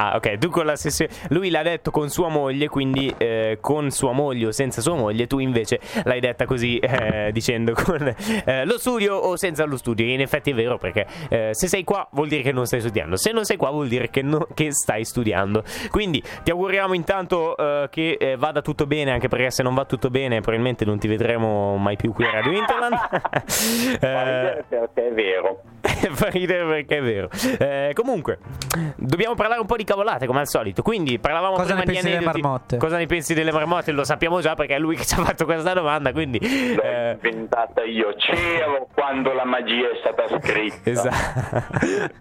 Ah, 0.00 0.14
ok, 0.14 0.38
tu 0.38 0.48
con 0.48 0.64
la 0.64 0.76
sessione. 0.76 1.10
Lui 1.30 1.50
l'ha 1.50 1.62
detto 1.62 1.90
con 1.90 2.08
sua 2.08 2.28
moglie, 2.28 2.68
quindi 2.68 3.12
eh, 3.18 3.58
con 3.60 3.90
sua 3.90 4.12
moglie 4.12 4.46
o 4.46 4.52
senza 4.52 4.80
sua 4.80 4.94
moglie. 4.94 5.26
Tu 5.26 5.40
invece 5.40 5.80
l'hai 6.04 6.20
detta 6.20 6.46
così, 6.46 6.78
eh, 6.78 7.30
dicendo 7.32 7.72
con 7.72 8.14
eh, 8.44 8.64
lo 8.64 8.78
studio 8.78 9.16
o 9.16 9.36
senza 9.36 9.64
lo 9.64 9.76
studio. 9.76 10.06
E 10.06 10.12
in 10.12 10.20
effetti 10.20 10.52
è 10.52 10.54
vero, 10.54 10.78
perché 10.78 11.04
eh, 11.28 11.48
se 11.50 11.66
sei 11.66 11.82
qua 11.82 12.06
vuol 12.12 12.28
dire 12.28 12.42
che 12.42 12.52
non 12.52 12.64
stai 12.64 12.78
studiando. 12.78 13.16
Se 13.16 13.32
non 13.32 13.44
sei 13.44 13.56
qua 13.56 13.70
vuol 13.70 13.88
dire 13.88 14.08
che, 14.08 14.22
no, 14.22 14.46
che 14.54 14.70
stai 14.70 15.04
studiando. 15.04 15.64
Quindi 15.90 16.22
ti 16.44 16.52
auguriamo 16.52 16.94
intanto 16.94 17.56
eh, 17.56 17.88
che 17.90 18.18
eh, 18.20 18.36
vada 18.36 18.62
tutto 18.62 18.86
bene, 18.86 19.10
anche 19.10 19.26
perché 19.26 19.50
se 19.50 19.64
non 19.64 19.74
va 19.74 19.84
tutto 19.84 20.10
bene, 20.10 20.40
probabilmente 20.40 20.84
non 20.84 21.00
ti 21.00 21.08
vedremo 21.08 21.76
mai 21.76 21.96
più 21.96 22.12
qui 22.12 22.24
a 22.24 22.30
Radio 22.30 22.52
Interland. 22.52 22.94
Fa 23.98 24.20
ridere 24.22 24.64
perché 24.70 25.08
è 25.08 25.12
vero. 25.12 25.62
Fa 25.80 26.28
ridere 26.28 26.64
perché 26.66 26.98
è 26.98 27.02
vero. 27.02 27.28
comunque, 27.94 28.38
dobbiamo 28.96 29.34
parlare 29.34 29.60
un 29.60 29.66
po' 29.66 29.74
di 29.76 29.86
cavolate 29.88 30.26
come 30.26 30.40
al 30.40 30.48
solito. 30.48 30.82
Quindi 30.82 31.18
parlavamo 31.18 31.54
Cosa 31.54 31.74
prima 31.74 31.84
di 31.84 31.98
aneddoti. 31.98 32.08
Delle 32.10 32.24
marmotte? 32.24 32.76
Cosa 32.76 32.96
ne 32.98 33.06
pensi 33.06 33.32
delle 33.32 33.52
marmotte? 33.52 33.92
Lo 33.92 34.04
sappiamo 34.04 34.40
già 34.40 34.54
perché 34.54 34.74
è 34.74 34.78
lui 34.78 34.96
che 34.96 35.04
ci 35.06 35.14
ha 35.14 35.24
fatto 35.24 35.46
questa 35.46 35.72
domanda. 35.72 36.12
Quindi 36.12 36.38
l'ho 36.74 36.82
eh... 36.82 37.12
inventata 37.12 37.82
io. 37.84 38.14
C'ero 38.16 38.86
quando 38.92 39.32
la 39.32 39.44
magia 39.44 39.88
è 39.88 39.98
stata 40.00 40.28
scritta. 40.38 40.66
Esatto. 40.98 41.76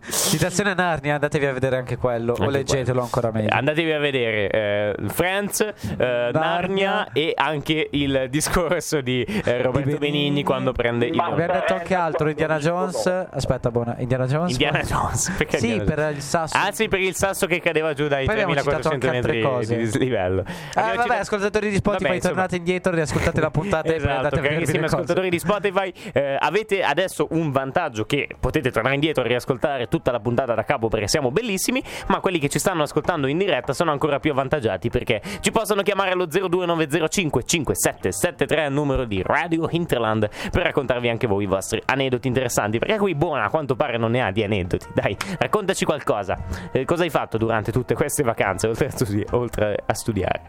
Citazione 0.10 0.71
a 0.71 0.73
Narnia, 0.73 1.15
andatevi 1.15 1.45
a 1.45 1.53
vedere 1.53 1.77
anche 1.77 1.97
quello. 1.97 2.34
Anche 2.34 2.45
o 2.45 2.49
leggetelo 2.49 2.84
quello. 2.84 3.01
ancora 3.01 3.32
meglio. 3.32 3.49
Andatevi 3.51 3.91
a 3.91 3.99
vedere 3.99 4.49
eh, 4.49 4.95
Friends, 5.08 5.62
eh, 5.62 5.73
Narnia. 5.97 6.32
Narnia. 6.32 7.08
e 7.13 7.34
anche 7.36 7.88
il 7.91 8.27
discorso 8.30 9.01
di 9.01 9.23
eh, 9.23 9.62
Roberto 9.62 9.89
di 9.89 9.97
Benigni. 9.97 9.97
Benigni 9.97 10.43
quando 10.43 10.71
prende 10.71 11.08
il. 11.08 11.19
Abbiamo 11.19 11.53
detto 11.53 11.73
anche 11.73 11.95
altro. 11.95 12.30
Indiana 12.30 12.58
Jones. 12.60 13.06
Aspetta, 13.06 13.71
buona. 13.71 13.95
Indiana 13.99 14.25
Jones. 14.25 14.51
Indiana 14.51 14.82
Jones. 14.82 15.30
Perché 15.38 15.58
sì, 15.58 15.71
Indiana 15.75 15.95
per 15.95 16.15
il 16.15 16.21
sasso. 16.21 16.58
Ah, 16.58 16.71
sì, 16.71 16.88
per 16.88 16.99
il 16.99 17.15
sasso 17.15 17.47
che 17.47 17.57
cadeva 17.60 17.93
giù 17.93 18.08
dai 18.08 18.26
3400 18.26 19.10
metri 19.10 19.43
di 19.65 19.98
livello. 19.98 20.43
Ah, 20.74 20.82
vabbè, 20.82 21.02
citato... 21.02 21.13
ascoltatori 21.13 21.70
di 21.70 21.76
Spotify, 21.76 22.08
vabbè, 22.08 22.20
tornate 22.20 22.56
indietro, 22.58 22.93
riascoltate 22.93 23.41
la 23.41 23.50
puntata 23.50 23.93
esatto, 23.93 24.36
e 24.36 24.41
carissimi 24.41 24.86
ascoltatori 24.86 25.30
di 25.30 25.39
Spotify, 25.39 25.91
eh, 26.13 26.38
avete 26.39 26.84
adesso 26.84 27.28
un 27.32 27.52
vantaggio 27.52 28.06
che 28.06 28.28
potete 28.39 28.72
tornare 28.72 28.96
indietro 28.96 29.24
e 29.24 29.28
riascoltare 29.28 29.88
tutta 29.88 30.12
la 30.12 30.20
puntata 30.20 30.54
da 30.54 30.63
capo 30.63 30.88
perché 30.88 31.08
siamo 31.08 31.32
bellissimi, 31.32 31.84
ma 32.08 32.20
quelli 32.20 32.39
che 32.39 32.50
ci 32.50 32.60
stanno 32.60 32.84
ascoltando 32.84 33.28
in 33.28 33.38
diretta 33.38 33.74
sono 33.74 33.91
ancora 33.91 34.20
più 34.20 34.32
avvantaggiati 34.32 34.89
perché 34.89 35.22
ci 35.41 35.52
possono 35.52 35.82
chiamare 35.82 36.12
allo 36.12 36.26
02905 36.26 37.43
5773 37.43 38.70
numero 38.70 39.06
di 39.06 39.22
Radio 39.24 39.67
Hinterland 39.70 40.30
per 40.52 40.63
raccontarvi 40.63 41.10
anche 41.10 41.28
voi 41.28 41.43
i 41.43 41.48
vostri 41.48 41.82
aneddoti 41.86 42.28
interessanti, 42.28 42.80
perché 42.80 42.98
qui 42.98 43.15
buona 43.15 43.46
a 43.46 43.50
quanto 43.50 43.76
pare 43.76 43.98
non 43.98 44.12
ne 44.12 44.22
ha 44.22 44.32
di 44.32 44.43
aneddoti. 44.43 44.88
Dai, 44.93 45.15
raccontaci 45.39 45.86
qualcosa. 45.86 46.38
Eh, 46.72 46.86
cosa 46.86 47.04
hai 47.04 47.10
fatto 47.10 47.38
durante 47.47 47.71
tutte 47.71 47.95
queste 47.95 48.23
vacanze 48.23 48.67
oltre 48.67 48.88
a, 48.88 49.36
oltre 49.36 49.83
a 49.86 49.93
studiare? 49.93 50.41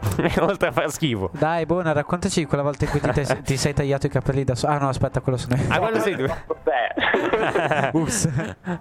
Oltre 0.40 0.68
a 0.68 0.72
far 0.72 0.90
schifo. 0.90 1.30
Dai, 1.32 1.66
buona, 1.66 1.92
raccontaci 1.92 2.44
quella 2.46 2.62
volta 2.62 2.84
in 2.84 2.90
cui 2.90 3.00
ti, 3.00 3.10
te- 3.10 3.42
ti 3.44 3.56
sei 3.56 3.72
tagliato 3.74 4.06
i 4.06 4.10
capelli 4.10 4.44
da 4.44 4.54
solo. 4.54 4.72
Ah, 4.72 4.78
no, 4.78 4.88
aspetta, 4.88 5.20
quello 5.20 5.38
sono 5.38 5.56
io. 5.56 5.64
Ah, 5.68 5.78
quello 5.78 6.00
sei 6.00 6.16
tu. 6.16 6.24
Ups. 7.92 8.28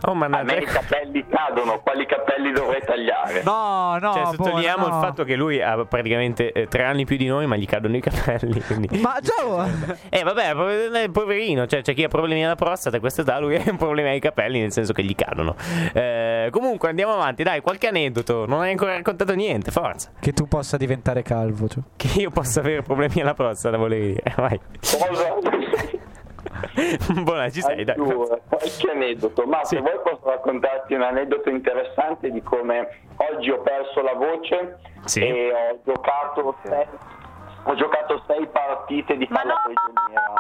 Oh, 0.06 0.12
A 0.12 0.44
me 0.44 0.58
i 0.58 0.66
capelli 0.66 1.26
cadono, 1.28 1.80
quali 1.80 2.06
capelli 2.06 2.52
dovrei 2.52 2.82
tagliare? 2.86 3.44
No, 3.44 3.98
no. 4.00 4.14
Cioè, 4.14 4.26
sottolineiamo 4.26 4.84
buona, 4.84 4.96
no. 4.96 5.02
il 5.02 5.08
fatto 5.08 5.24
che 5.24 5.36
lui 5.36 5.62
ha 5.62 5.86
praticamente 5.86 6.52
eh, 6.52 6.68
tre 6.68 6.84
anni 6.84 7.06
più 7.06 7.18
di 7.18 7.28
noi, 7.28 7.46
ma 7.48 7.56
gli 7.56 7.66
cadono 7.66 7.96
i 7.96 8.02
capelli. 8.02 8.62
Quindi... 8.62 9.00
Ma 9.00 9.18
già. 9.22 9.68
eh, 10.10 10.24
vabbè, 10.24 11.10
poverino. 11.10 11.68
Cioè, 11.68 11.82
c'è 11.82 11.94
chi 11.94 12.04
ha 12.04 12.08
problemi 12.08 12.46
alla 12.46 12.56
prostata, 12.56 12.98
a 12.98 13.00
questa 13.00 13.22
età 13.22 13.40
lui 13.40 13.56
ha 13.56 13.64
un 13.66 13.78
problema 13.78 14.10
ai 14.10 14.20
capelli, 14.20 14.60
nel 14.60 14.72
senso 14.72 14.94
che 14.94 15.04
gli 15.04 15.16
cadono. 15.16 15.56
Eh, 15.94 16.50
comunque, 16.52 16.90
andiamo 16.90 17.14
avanti. 17.14 17.44
Dai, 17.44 17.62
qualche 17.62 17.88
aneddoto. 17.88 18.46
Non 18.46 18.62
hai 18.62 18.72
ancora 18.72 18.94
raccontato 18.94 19.34
niente, 19.34 19.72
forza. 19.72 20.12
Che 20.20 20.34
tu 20.34 20.48
possa 20.48 20.78
diventare 20.78 21.09
calvo. 21.24 21.68
Cioè. 21.68 21.84
Che 21.96 22.20
io 22.20 22.30
possa 22.30 22.60
avere 22.60 22.82
problemi 22.82 23.22
alla 23.22 23.34
prostata, 23.34 23.78
volevi 23.78 24.08
dire. 24.14 24.34
Vai. 24.38 24.60
Buona, 27.24 27.50
ci 27.50 27.62
sei, 27.62 27.84
dai. 27.84 27.96
Qualche 27.96 28.92
aneddoto, 28.92 29.46
ma 29.46 29.64
sì. 29.64 29.76
se 29.76 29.82
vuoi 29.82 30.00
posso 30.04 30.30
raccontarti 30.30 30.94
un 30.94 31.02
aneddoto 31.02 31.50
interessante 31.50 32.32
di 32.32 32.42
come 32.42 33.02
oggi 33.18 33.50
ho 33.52 33.62
perso 33.62 34.02
la 34.02 34.14
voce 34.14 34.80
sì. 35.06 35.22
e 35.22 35.52
ho 35.52 35.80
giocato 35.86 36.58
sei, 36.64 36.86
ho 37.64 37.76
giocato 37.76 38.24
sei 38.28 38.48
partite 38.48 39.18
di 39.18 39.28
palla 39.28 39.54
no. 39.54 39.62
prigioniera. 39.64 40.34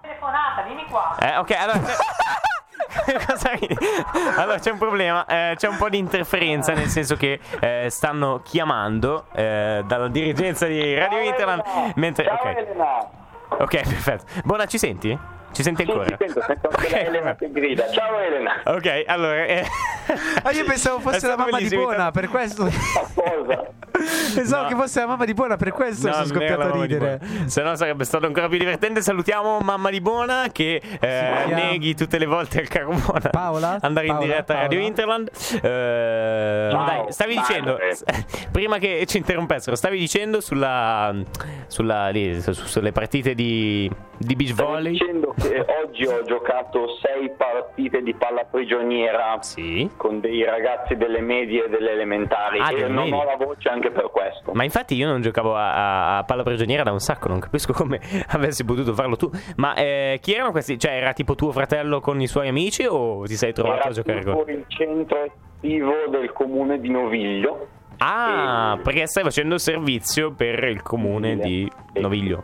Telefonata, 0.00 0.62
vieni 0.62 0.84
qua. 0.86 1.16
Eh, 1.20 1.36
ok, 1.38 1.50
allora... 1.52 1.80
allora 4.36 4.58
c'è 4.58 4.70
un 4.70 4.78
problema, 4.78 5.24
eh, 5.26 5.54
c'è 5.56 5.68
un 5.68 5.76
po' 5.76 5.88
di 5.88 5.98
interferenza 5.98 6.72
nel 6.72 6.88
senso 6.88 7.16
che 7.16 7.38
eh, 7.60 7.88
stanno 7.90 8.40
chiamando 8.42 9.26
eh, 9.34 9.82
dalla 9.86 10.08
dirigenza 10.08 10.66
di 10.66 10.94
Radio 10.94 11.18
Ciao 11.18 11.26
Interland 11.26 11.62
mentre 11.96 12.24
Ciao 12.24 12.34
ok. 12.34 12.44
Elena. 12.44 13.24
Ok, 13.58 13.82
perfetto. 13.88 14.24
Buona, 14.44 14.66
ci 14.66 14.78
senti? 14.78 15.35
Ci 15.52 15.62
senti 15.62 15.84
Sì, 15.84 15.90
ancora? 15.90 16.08
ti 16.10 16.16
sento, 16.18 16.42
sento 16.46 16.68
anche 16.68 16.86
Ok, 16.86 16.92
Elena 16.92 17.34
che 17.36 17.50
grida. 17.50 17.88
Ciao 17.90 18.18
Elena. 18.18 18.60
Ok, 18.64 19.04
allora. 19.06 19.44
Eh... 19.46 19.64
Ah, 20.42 20.50
io 20.52 20.64
pensavo 20.64 21.00
fosse 21.00 21.26
la 21.26 21.36
mamma 21.36 21.58
di. 21.58 21.68
Buona, 21.68 22.10
per 22.10 22.28
questo. 22.28 22.68
Pensavo 24.34 24.62
No. 24.64 24.68
che 24.68 24.74
fosse 24.74 25.00
la 25.00 25.06
mamma 25.06 25.24
di 25.24 25.32
Buona, 25.32 25.56
per 25.56 25.72
questo 25.72 26.10
sono 26.12 26.24
non 26.26 26.42
era 26.42 26.54
scoppiato 26.54 26.60
a 26.78 26.82
ridere. 26.82 27.20
Se 27.46 27.62
no 27.62 27.74
sarebbe 27.76 28.04
stato 28.04 28.26
ancora 28.26 28.46
più 28.48 28.58
divertente. 28.58 29.00
Salutiamo 29.00 29.58
mamma 29.60 29.88
di 29.90 30.00
Buona 30.02 30.48
che 30.52 30.74
eh, 30.74 30.98
chiama- 30.98 31.54
neghi 31.54 31.94
tutte 31.94 32.18
le 32.18 32.26
volte 32.26 32.60
al 32.60 32.68
caro 32.68 32.90
Buona. 32.90 33.30
Paola? 33.30 33.78
Andare 33.80 34.06
in 34.06 34.12
Paola? 34.12 34.26
diretta 34.26 34.52
a 34.52 34.56
Radio 34.60 34.78
Paola? 34.78 34.86
Interland. 34.88 35.30
Eh, 35.62 36.68
dai, 36.70 37.04
stavi 37.12 37.34
madre. 37.36 37.46
dicendo, 37.48 37.78
prima 38.52 38.76
che 38.78 39.04
ci 39.06 39.16
interrompessero, 39.16 39.74
stavi 39.74 39.98
dicendo 39.98 40.40
sulla, 40.42 41.14
sulla 41.66 42.08
lì, 42.10 42.38
su- 42.42 42.52
sulle 42.52 42.92
partite 42.92 43.34
di, 43.34 43.90
di 44.18 44.36
beach 44.36 44.52
Stavo 44.52 44.70
volley. 44.72 44.92
dicendo 44.92 45.34
che 45.48 45.64
oggi 45.82 46.06
ho 46.06 46.22
giocato 46.24 46.88
sei 47.00 47.30
partite 47.36 48.02
di 48.02 48.14
palla 48.14 48.44
prigioniera 48.44 49.36
Sì. 49.40 49.88
con 49.96 50.20
dei 50.20 50.44
ragazzi 50.44 50.96
delle 50.96 51.20
medie 51.20 51.64
e 51.66 51.68
delle 51.68 51.92
elementari 51.92 52.58
Ah, 52.58 52.70
e 52.70 52.74
delle 52.74 52.88
non 52.88 53.04
medie. 53.04 53.14
ho 53.20 53.24
la 53.24 53.36
voce 53.36 53.68
anche 53.68 53.90
per 53.90 54.10
questo. 54.10 54.52
Ma 54.52 54.64
infatti 54.64 54.94
io 54.94 55.06
non 55.06 55.20
giocavo 55.22 55.54
a, 55.54 56.18
a- 56.18 56.24
palla 56.24 56.42
prigioniera 56.42 56.82
da 56.82 56.92
un 56.92 57.00
sacco, 57.00 57.28
non 57.28 57.38
capisco 57.40 57.72
come 57.72 58.00
avessi 58.28 58.64
potuto 58.64 58.92
farlo 58.94 59.16
tu. 59.16 59.30
Ma 59.56 59.74
eh, 59.74 60.18
chi 60.20 60.32
erano 60.34 60.50
questi? 60.50 60.78
Cioè, 60.78 60.92
era 60.92 61.12
tipo 61.12 61.34
tuo 61.34 61.52
fratello 61.52 62.00
con 62.00 62.20
i 62.20 62.26
suoi 62.26 62.48
amici 62.48 62.84
o 62.88 63.22
ti 63.24 63.34
sei 63.34 63.52
trovato 63.52 63.80
Era 63.80 63.88
a 63.88 63.92
giocare 63.92 64.24
con... 64.24 64.44
il 64.48 64.64
centro 64.68 65.18
estivo 65.24 65.92
del 66.10 66.32
comune 66.32 66.78
di 66.80 66.90
Noviglio 66.90 67.68
Ah, 67.98 68.76
e... 68.78 68.82
perché 68.82 69.06
stai 69.06 69.22
facendo 69.24 69.56
servizio 69.58 70.32
per 70.32 70.64
il 70.64 70.82
comune 70.82 71.36
di 71.38 71.70
Noviglio. 71.94 72.42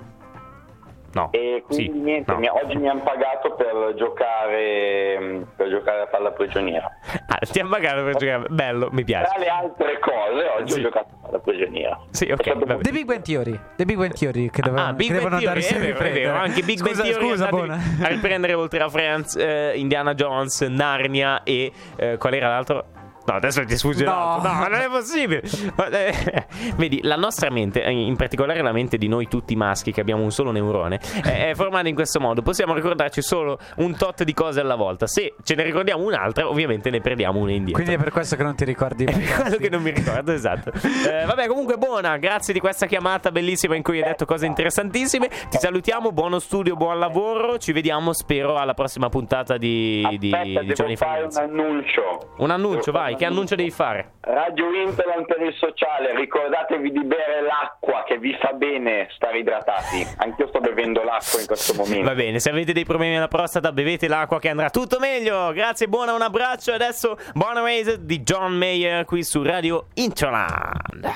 No. 1.15 1.29
E 1.33 1.63
quindi 1.67 1.93
sì, 1.93 1.99
niente, 1.99 2.33
no. 2.33 2.39
mi, 2.39 2.49
oggi 2.49 2.77
mi 2.77 2.89
hanno 2.89 3.03
pagato 3.03 3.55
per 3.55 3.95
giocare, 3.97 5.47
per 5.55 5.69
giocare 5.69 6.03
a 6.03 6.07
palla 6.07 6.31
prigioniera. 6.31 6.91
Ah, 7.27 7.39
ti 7.39 7.61
hanno 7.61 7.69
pagato 7.69 8.03
per 8.03 8.17
giocare, 8.17 8.49
bello, 8.49 8.89
mi 8.93 9.05
piace. 9.05 9.31
Tra 9.31 9.39
le 9.39 9.49
altre 9.49 9.99
cose, 9.99 10.49
oggi 10.59 10.73
sì. 10.73 10.79
ho 10.79 10.83
giocato 10.83 11.09
a 11.15 11.27
palla 11.27 11.39
prigioniera. 11.39 12.01
Sì, 12.11 12.31
ok. 12.31 12.81
The 12.81 12.93
Big 12.93 13.05
Bang 13.05 13.23
Theory, 13.23 13.59
The 13.77 13.85
Big 13.85 13.97
Bang 13.97 14.13
Theory 14.13 14.49
che, 14.51 14.63
deve, 14.63 14.81
ah, 14.81 14.93
Big 14.93 15.09
che 15.09 15.15
devono 15.15 15.39
Theory, 15.39 15.63
è 15.63 16.13
vero, 16.13 16.37
anche 16.37 16.63
Big 16.63 16.79
scusa, 16.79 17.03
Bang 17.03 17.13
Theory 17.13 17.29
scusa, 17.29 17.49
buona. 17.49 17.79
a 18.03 18.09
riprendere 18.09 18.55
oltre 18.55 18.83
a 18.83 18.89
Friends, 18.89 19.37
eh, 19.37 19.73
Indiana 19.77 20.15
Jones, 20.15 20.63
Narnia 20.63 21.43
e 21.43 21.73
eh, 21.97 22.17
qual 22.17 22.33
era 22.33 22.49
l'altro? 22.49 22.85
No, 23.25 23.35
adesso 23.35 23.64
ti 23.64 23.77
sfugge 23.77 24.05
no. 24.05 24.41
no, 24.43 24.53
non 24.68 24.75
è 24.75 24.89
possibile. 24.89 25.43
Eh, 25.91 26.47
vedi, 26.77 27.01
la 27.03 27.16
nostra 27.16 27.51
mente, 27.51 27.83
eh, 27.83 27.91
in 27.91 28.16
particolare 28.16 28.62
la 28.62 28.73
mente 28.73 28.99
di 28.99 29.07
noi 29.07 29.29
tutti 29.29 29.55
maschi 29.55 29.93
che 29.93 30.01
abbiamo 30.01 30.23
un 30.23 30.33
solo 30.33 30.51
neurone, 30.51 31.01
è 31.23 31.53
formata 31.55 31.89
in 31.89 31.95
questo 31.95 32.18
modo. 32.18 32.43
Possiamo 32.43 32.75
ricordarci 32.75 33.23
solo 33.23 33.59
un 33.77 33.97
tot 33.97 34.25
di 34.25 34.35
cose 34.35 34.61
alla 34.61 34.75
volta. 34.75 35.07
Se 35.07 35.35
ce 35.43 35.55
ne 35.55 35.62
ricordiamo 35.62 36.05
un'altra, 36.05 36.49
ovviamente 36.49 36.91
ne 36.91 37.01
perdiamo 37.01 37.39
una 37.39 37.53
indietro. 37.53 37.83
Quindi 37.83 38.01
è 38.01 38.03
per 38.03 38.12
questo 38.12 38.35
che 38.37 38.43
non 38.43 38.57
ti 38.57 38.64
ricordi. 38.64 39.05
È 39.12 39.12
per 39.12 39.43
quello 39.43 39.57
che 39.57 39.68
non 39.68 39.83
mi 39.83 39.91
ricordo, 39.91 40.33
esatto. 40.33 40.73
Eh, 41.03 41.25
vabbè, 41.25 41.47
comunque 41.47 41.77
buona, 41.77 42.16
grazie 42.16 42.53
di 42.53 42.61
questa 42.61 42.87
chiamata 42.87 43.31
bellissima 43.31 43.75
in 43.75 43.83
cui 43.83 43.99
hai 43.99 44.05
detto 44.05 44.25
cose 44.25 44.47
interessantissime. 44.47 45.29
Ti 45.29 45.59
salutiamo, 45.59 46.12
buono 46.12 46.39
studio, 46.39 46.77
buon 46.77 46.99
lavoro. 46.99 47.59
Ci 47.59 47.73
vediamo, 47.73 48.12
spero, 48.12 48.57
alla 48.57 48.75
prossima 48.75 49.09
puntata 49.09 49.57
di, 49.57 50.03
Aspetta, 50.05 50.43
di, 50.43 50.66
di 50.66 50.73
Johnny 50.73 50.97
fare 50.97 51.23
un 51.23 51.31
annuncio. 51.35 52.33
Un 52.39 52.51
annuncio, 52.51 52.93
vai 52.93 53.12
che 53.17 53.25
annuncio 53.25 53.55
devi 53.55 53.71
fare? 53.71 54.13
Radio 54.21 54.73
Interland 54.73 55.27
per 55.27 55.41
il 55.41 55.55
sociale, 55.55 56.15
ricordatevi 56.17 56.91
di 56.91 57.05
bere 57.05 57.43
l'acqua 57.43 58.05
che 58.07 58.19
vi 58.19 58.37
fa 58.41 58.53
bene 58.53 59.09
stare 59.15 59.39
idratati. 59.39 60.07
Anch'io 60.19 60.49
sto 60.49 60.61
bevendo 60.61 61.03
l'acqua 61.03 61.41
in 61.41 61.47
questo 61.47 61.75
momento. 61.75 62.05
Va 62.05 62.15
bene, 62.15 62.39
se 62.39 62.51
avete 62.51 62.73
dei 62.73 62.85
problemi 62.85 63.17
alla 63.17 63.29
prostata, 63.29 63.73
bevete 63.73 64.09
l'acqua 64.09 64.39
che 64.39 64.49
andrà 64.49 64.71
tutto 64.71 64.99
meglio. 64.99 65.53
Grazie, 65.53 65.89
buona, 65.89 66.13
un 66.13 66.23
abbraccio. 66.23 66.71
E 66.71 66.75
adesso 66.75 67.17
Born 67.35 67.63
Raised 67.63 68.01
di 68.01 68.23
John 68.23 68.53
Mayer 68.53 69.05
qui 69.05 69.23
su 69.25 69.43
Radio 69.43 69.87
Interland. 69.95 71.11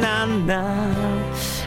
Na, 0.00 0.24
na. 0.24 1.05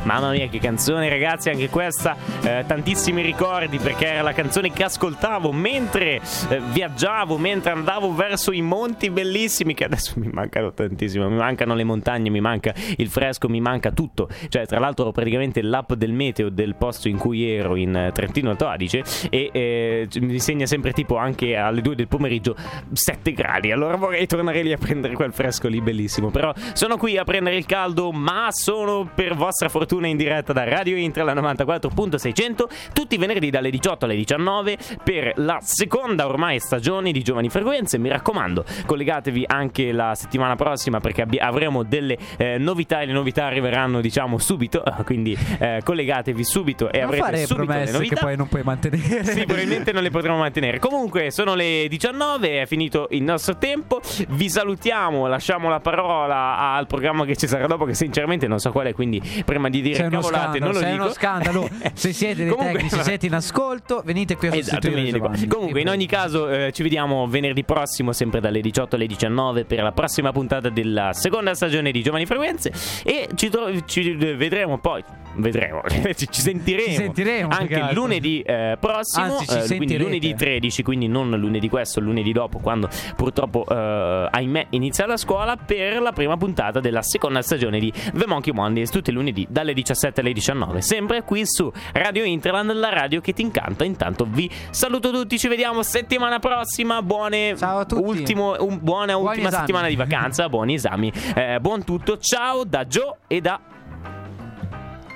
Mamma 0.09 0.31
mia, 0.31 0.47
che 0.47 0.57
canzone, 0.57 1.07
ragazzi, 1.07 1.51
anche 1.51 1.69
questa. 1.69 2.17
Eh, 2.41 2.63
tantissimi 2.65 3.21
ricordi 3.21 3.77
perché 3.77 4.07
era 4.07 4.23
la 4.23 4.33
canzone 4.33 4.71
che 4.71 4.83
ascoltavo 4.83 5.51
mentre 5.51 6.19
eh, 6.49 6.59
viaggiavo, 6.71 7.37
mentre 7.37 7.73
andavo 7.73 8.11
verso 8.15 8.51
i 8.51 8.63
monti 8.63 9.11
bellissimi 9.11 9.75
che 9.75 9.83
adesso 9.83 10.13
mi 10.15 10.27
mancano 10.33 10.73
tantissimo. 10.73 11.29
Mi 11.29 11.35
mancano 11.35 11.75
le 11.75 11.83
montagne, 11.83 12.31
mi 12.31 12.41
manca 12.41 12.73
il 12.97 13.07
fresco, 13.07 13.47
mi 13.49 13.61
manca 13.61 13.91
tutto. 13.91 14.27
Cioè, 14.47 14.65
tra 14.65 14.79
l'altro, 14.79 15.11
praticamente 15.11 15.61
l'app 15.61 15.93
del 15.93 16.11
meteo 16.11 16.49
del 16.49 16.73
posto 16.73 17.07
in 17.07 17.19
cui 17.19 17.47
ero 17.47 17.75
in 17.75 18.09
Trentino 18.11 18.49
Alto 18.49 18.65
Adige 18.65 19.03
e 19.29 19.51
eh, 19.53 20.07
mi 20.21 20.39
segna 20.39 20.65
sempre 20.65 20.91
tipo 20.91 21.17
anche 21.17 21.55
alle 21.55 21.81
2 21.81 21.93
del 21.93 22.07
pomeriggio 22.07 22.55
7 22.91 23.31
gradi. 23.31 23.71
Allora 23.71 23.95
vorrei 23.95 24.25
tornare 24.25 24.63
lì 24.63 24.73
a 24.73 24.77
prendere 24.77 25.13
quel 25.13 25.33
fresco 25.33 25.67
lì 25.67 25.79
bellissimo. 25.81 26.31
Però 26.31 26.51
sono 26.73 26.97
qui 26.97 27.15
a 27.15 27.23
prendere 27.23 27.57
il 27.57 27.67
caldo, 27.67 28.11
ma 28.11 28.47
sono 28.49 29.07
per 29.13 29.35
vostra 29.35 29.69
fortuna 29.69 29.97
fortuna 29.99 30.07
in 30.07 30.17
diretta 30.17 30.53
da 30.53 30.63
Radio 30.63 30.95
Intra 30.95 31.23
la 31.23 31.33
94.600 31.33 32.63
tutti 32.93 33.15
i 33.15 33.17
venerdì 33.17 33.49
dalle 33.49 33.69
18 33.69 34.05
alle 34.05 34.15
19 34.15 34.77
per 35.03 35.33
la 35.35 35.59
seconda 35.61 36.27
ormai 36.27 36.59
stagione 36.59 37.11
di 37.11 37.21
Giovani 37.21 37.49
Frequenze. 37.49 37.97
Mi 37.97 38.09
raccomando, 38.09 38.63
collegatevi 38.85 39.43
anche 39.45 39.91
la 39.91 40.15
settimana 40.15 40.55
prossima 40.55 40.99
perché 40.99 41.23
abbi- 41.23 41.37
avremo 41.37 41.83
delle 41.83 42.17
eh, 42.37 42.57
novità 42.57 43.01
e 43.01 43.07
le 43.07 43.11
novità 43.11 43.45
arriveranno 43.45 43.99
diciamo 43.99 44.37
subito, 44.37 44.83
quindi 45.05 45.37
eh, 45.59 45.81
collegatevi 45.83 46.43
subito 46.43 46.89
e 46.91 46.99
non 46.99 47.07
avrete 47.07 47.23
fare 47.23 47.37
subito 47.45 47.65
promesse 47.65 47.91
le 47.91 47.97
novità. 47.97 48.15
che 48.15 48.21
poi 48.21 48.37
non 48.37 48.47
puoi 48.47 48.63
mantenere. 48.63 49.23
Sì, 49.25 49.45
probabilmente 49.45 49.91
non 49.91 50.03
le 50.03 50.09
potremo 50.09 50.37
mantenere. 50.37 50.79
Comunque 50.79 51.31
sono 51.31 51.55
le 51.55 51.87
19, 51.89 52.61
è 52.61 52.65
finito 52.65 53.07
il 53.11 53.23
nostro 53.23 53.57
tempo. 53.57 53.99
Vi 54.29 54.49
salutiamo, 54.49 55.27
lasciamo 55.27 55.69
la 55.69 55.79
parola 55.79 56.73
al 56.73 56.87
programma 56.87 57.25
che 57.25 57.35
ci 57.35 57.47
sarà 57.47 57.67
dopo 57.67 57.85
che 57.85 57.93
sinceramente 57.93 58.47
non 58.47 58.59
so 58.59 58.71
qual 58.71 58.87
è, 58.87 58.93
quindi 58.93 59.21
prima 59.43 59.69
di 59.69 59.81
dire 59.91 60.01
sei 60.03 60.09
cavolate, 60.09 60.59
non 60.59 60.71
lo 60.71 60.79
sei 60.79 60.91
dico. 60.91 61.03
uno 61.03 61.13
scandalo. 61.13 61.69
Se 61.93 62.13
siete 62.13 62.43
dei 62.43 62.51
Comunque, 62.51 62.81
tecnici, 62.81 63.03
siete 63.03 63.25
in 63.25 63.33
ascolto, 63.33 64.01
venite 64.05 64.35
qui 64.35 64.47
a 64.47 64.55
esatto, 64.55 64.81
sostituire 64.81 65.11
Giovanni. 65.11 65.47
Comunque, 65.47 65.81
in 65.81 65.89
ogni 65.89 66.05
caso, 66.05 66.49
eh, 66.49 66.71
ci 66.71 66.83
vediamo 66.83 67.27
venerdì 67.27 67.63
prossimo, 67.63 68.11
sempre 68.13 68.39
dalle 68.39 68.61
18 68.61 68.95
alle 68.95 69.07
19, 69.07 69.65
per 69.65 69.83
la 69.83 69.91
prossima 69.91 70.31
puntata 70.31 70.69
della 70.69 71.13
seconda 71.13 71.53
stagione 71.53 71.91
di 71.91 72.01
Giovani 72.01 72.25
Frequenze. 72.25 72.71
E 73.03 73.27
ci, 73.35 73.49
tro- 73.49 73.85
ci 73.85 74.13
vedremo 74.13 74.77
poi. 74.77 75.03
Vedremo, 75.35 75.81
ci, 76.15 76.27
sentiremo, 76.31 76.87
ci 76.87 76.95
sentiremo 76.95 77.49
anche 77.49 77.93
lunedì 77.93 78.41
eh, 78.41 78.77
prossimo, 78.79 79.37
Anzi, 79.37 79.73
eh, 79.73 79.77
quindi 79.77 79.97
lunedì 79.97 80.33
13, 80.33 80.83
quindi 80.83 81.07
non 81.07 81.29
lunedì 81.29 81.69
questo, 81.69 81.99
lunedì 81.99 82.31
dopo, 82.31 82.57
quando 82.57 82.89
purtroppo, 83.15 83.63
eh, 83.69 84.27
ahimè, 84.31 84.67
inizia 84.71 85.05
la 85.05 85.17
scuola 85.17 85.55
per 85.55 86.01
la 86.01 86.11
prima 86.11 86.35
puntata 86.35 86.79
della 86.79 87.03
seconda 87.03 87.41
stagione 87.43 87.79
di 87.79 87.93
The 88.13 88.25
Monkey 88.25 88.53
Mondays, 88.53 88.89
tutti 88.89 89.11
i 89.11 89.13
lunedì 89.13 89.45
dalle 89.49 89.68
17 89.73 90.21
alle 90.21 90.33
19, 90.33 90.81
sempre 90.81 91.23
qui 91.23 91.43
su 91.45 91.71
Radio 91.93 92.23
Interland, 92.23 92.71
la 92.73 92.89
radio 92.89 93.21
che 93.21 93.33
ti 93.33 93.41
incanta. 93.41 93.83
Intanto 93.83 94.25
vi 94.27 94.49
saluto 94.69 95.11
tutti, 95.11 95.37
ci 95.37 95.47
vediamo 95.47 95.83
settimana 95.83 96.39
prossima. 96.39 97.01
Buone 97.01 97.55
ciao 97.57 97.79
a 97.79 97.85
tutti. 97.85 98.01
Ultimo, 98.01 98.55
un, 98.59 98.79
buona 98.81 99.13
buoni 99.13 99.27
ultima 99.29 99.47
esami. 99.47 99.65
settimana 99.65 99.87
di 99.87 99.95
vacanza, 99.95 100.47
buoni 100.49 100.73
esami. 100.75 101.11
Eh, 101.35 101.59
buon 101.59 101.83
tutto, 101.83 102.17
ciao 102.17 102.63
da 102.63 102.85
Joe 102.85 103.15
e 103.27 103.41
da 103.41 103.59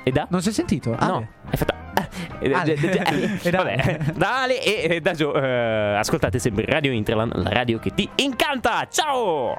e 0.04 0.12
da? 0.12 0.28
Non 0.30 0.42
si 0.42 0.50
è 0.50 0.52
sentito? 0.52 0.96
Ah, 0.98 1.08
no, 1.08 1.28
è 1.50 1.56
fatta. 1.56 1.82
Vabbè, 2.44 4.00
da 4.16 4.42
Ale 4.42 4.62
e 4.62 5.00
da 5.00 5.14
Joe. 5.14 5.96
Uh, 5.96 5.98
ascoltate 5.98 6.40
sempre 6.40 6.66
Radio 6.66 6.92
Interland, 6.92 7.36
la 7.36 7.50
radio 7.50 7.80
che 7.80 7.92
ti 7.94 8.10
incanta. 8.16 8.86
Ciao! 8.90 9.58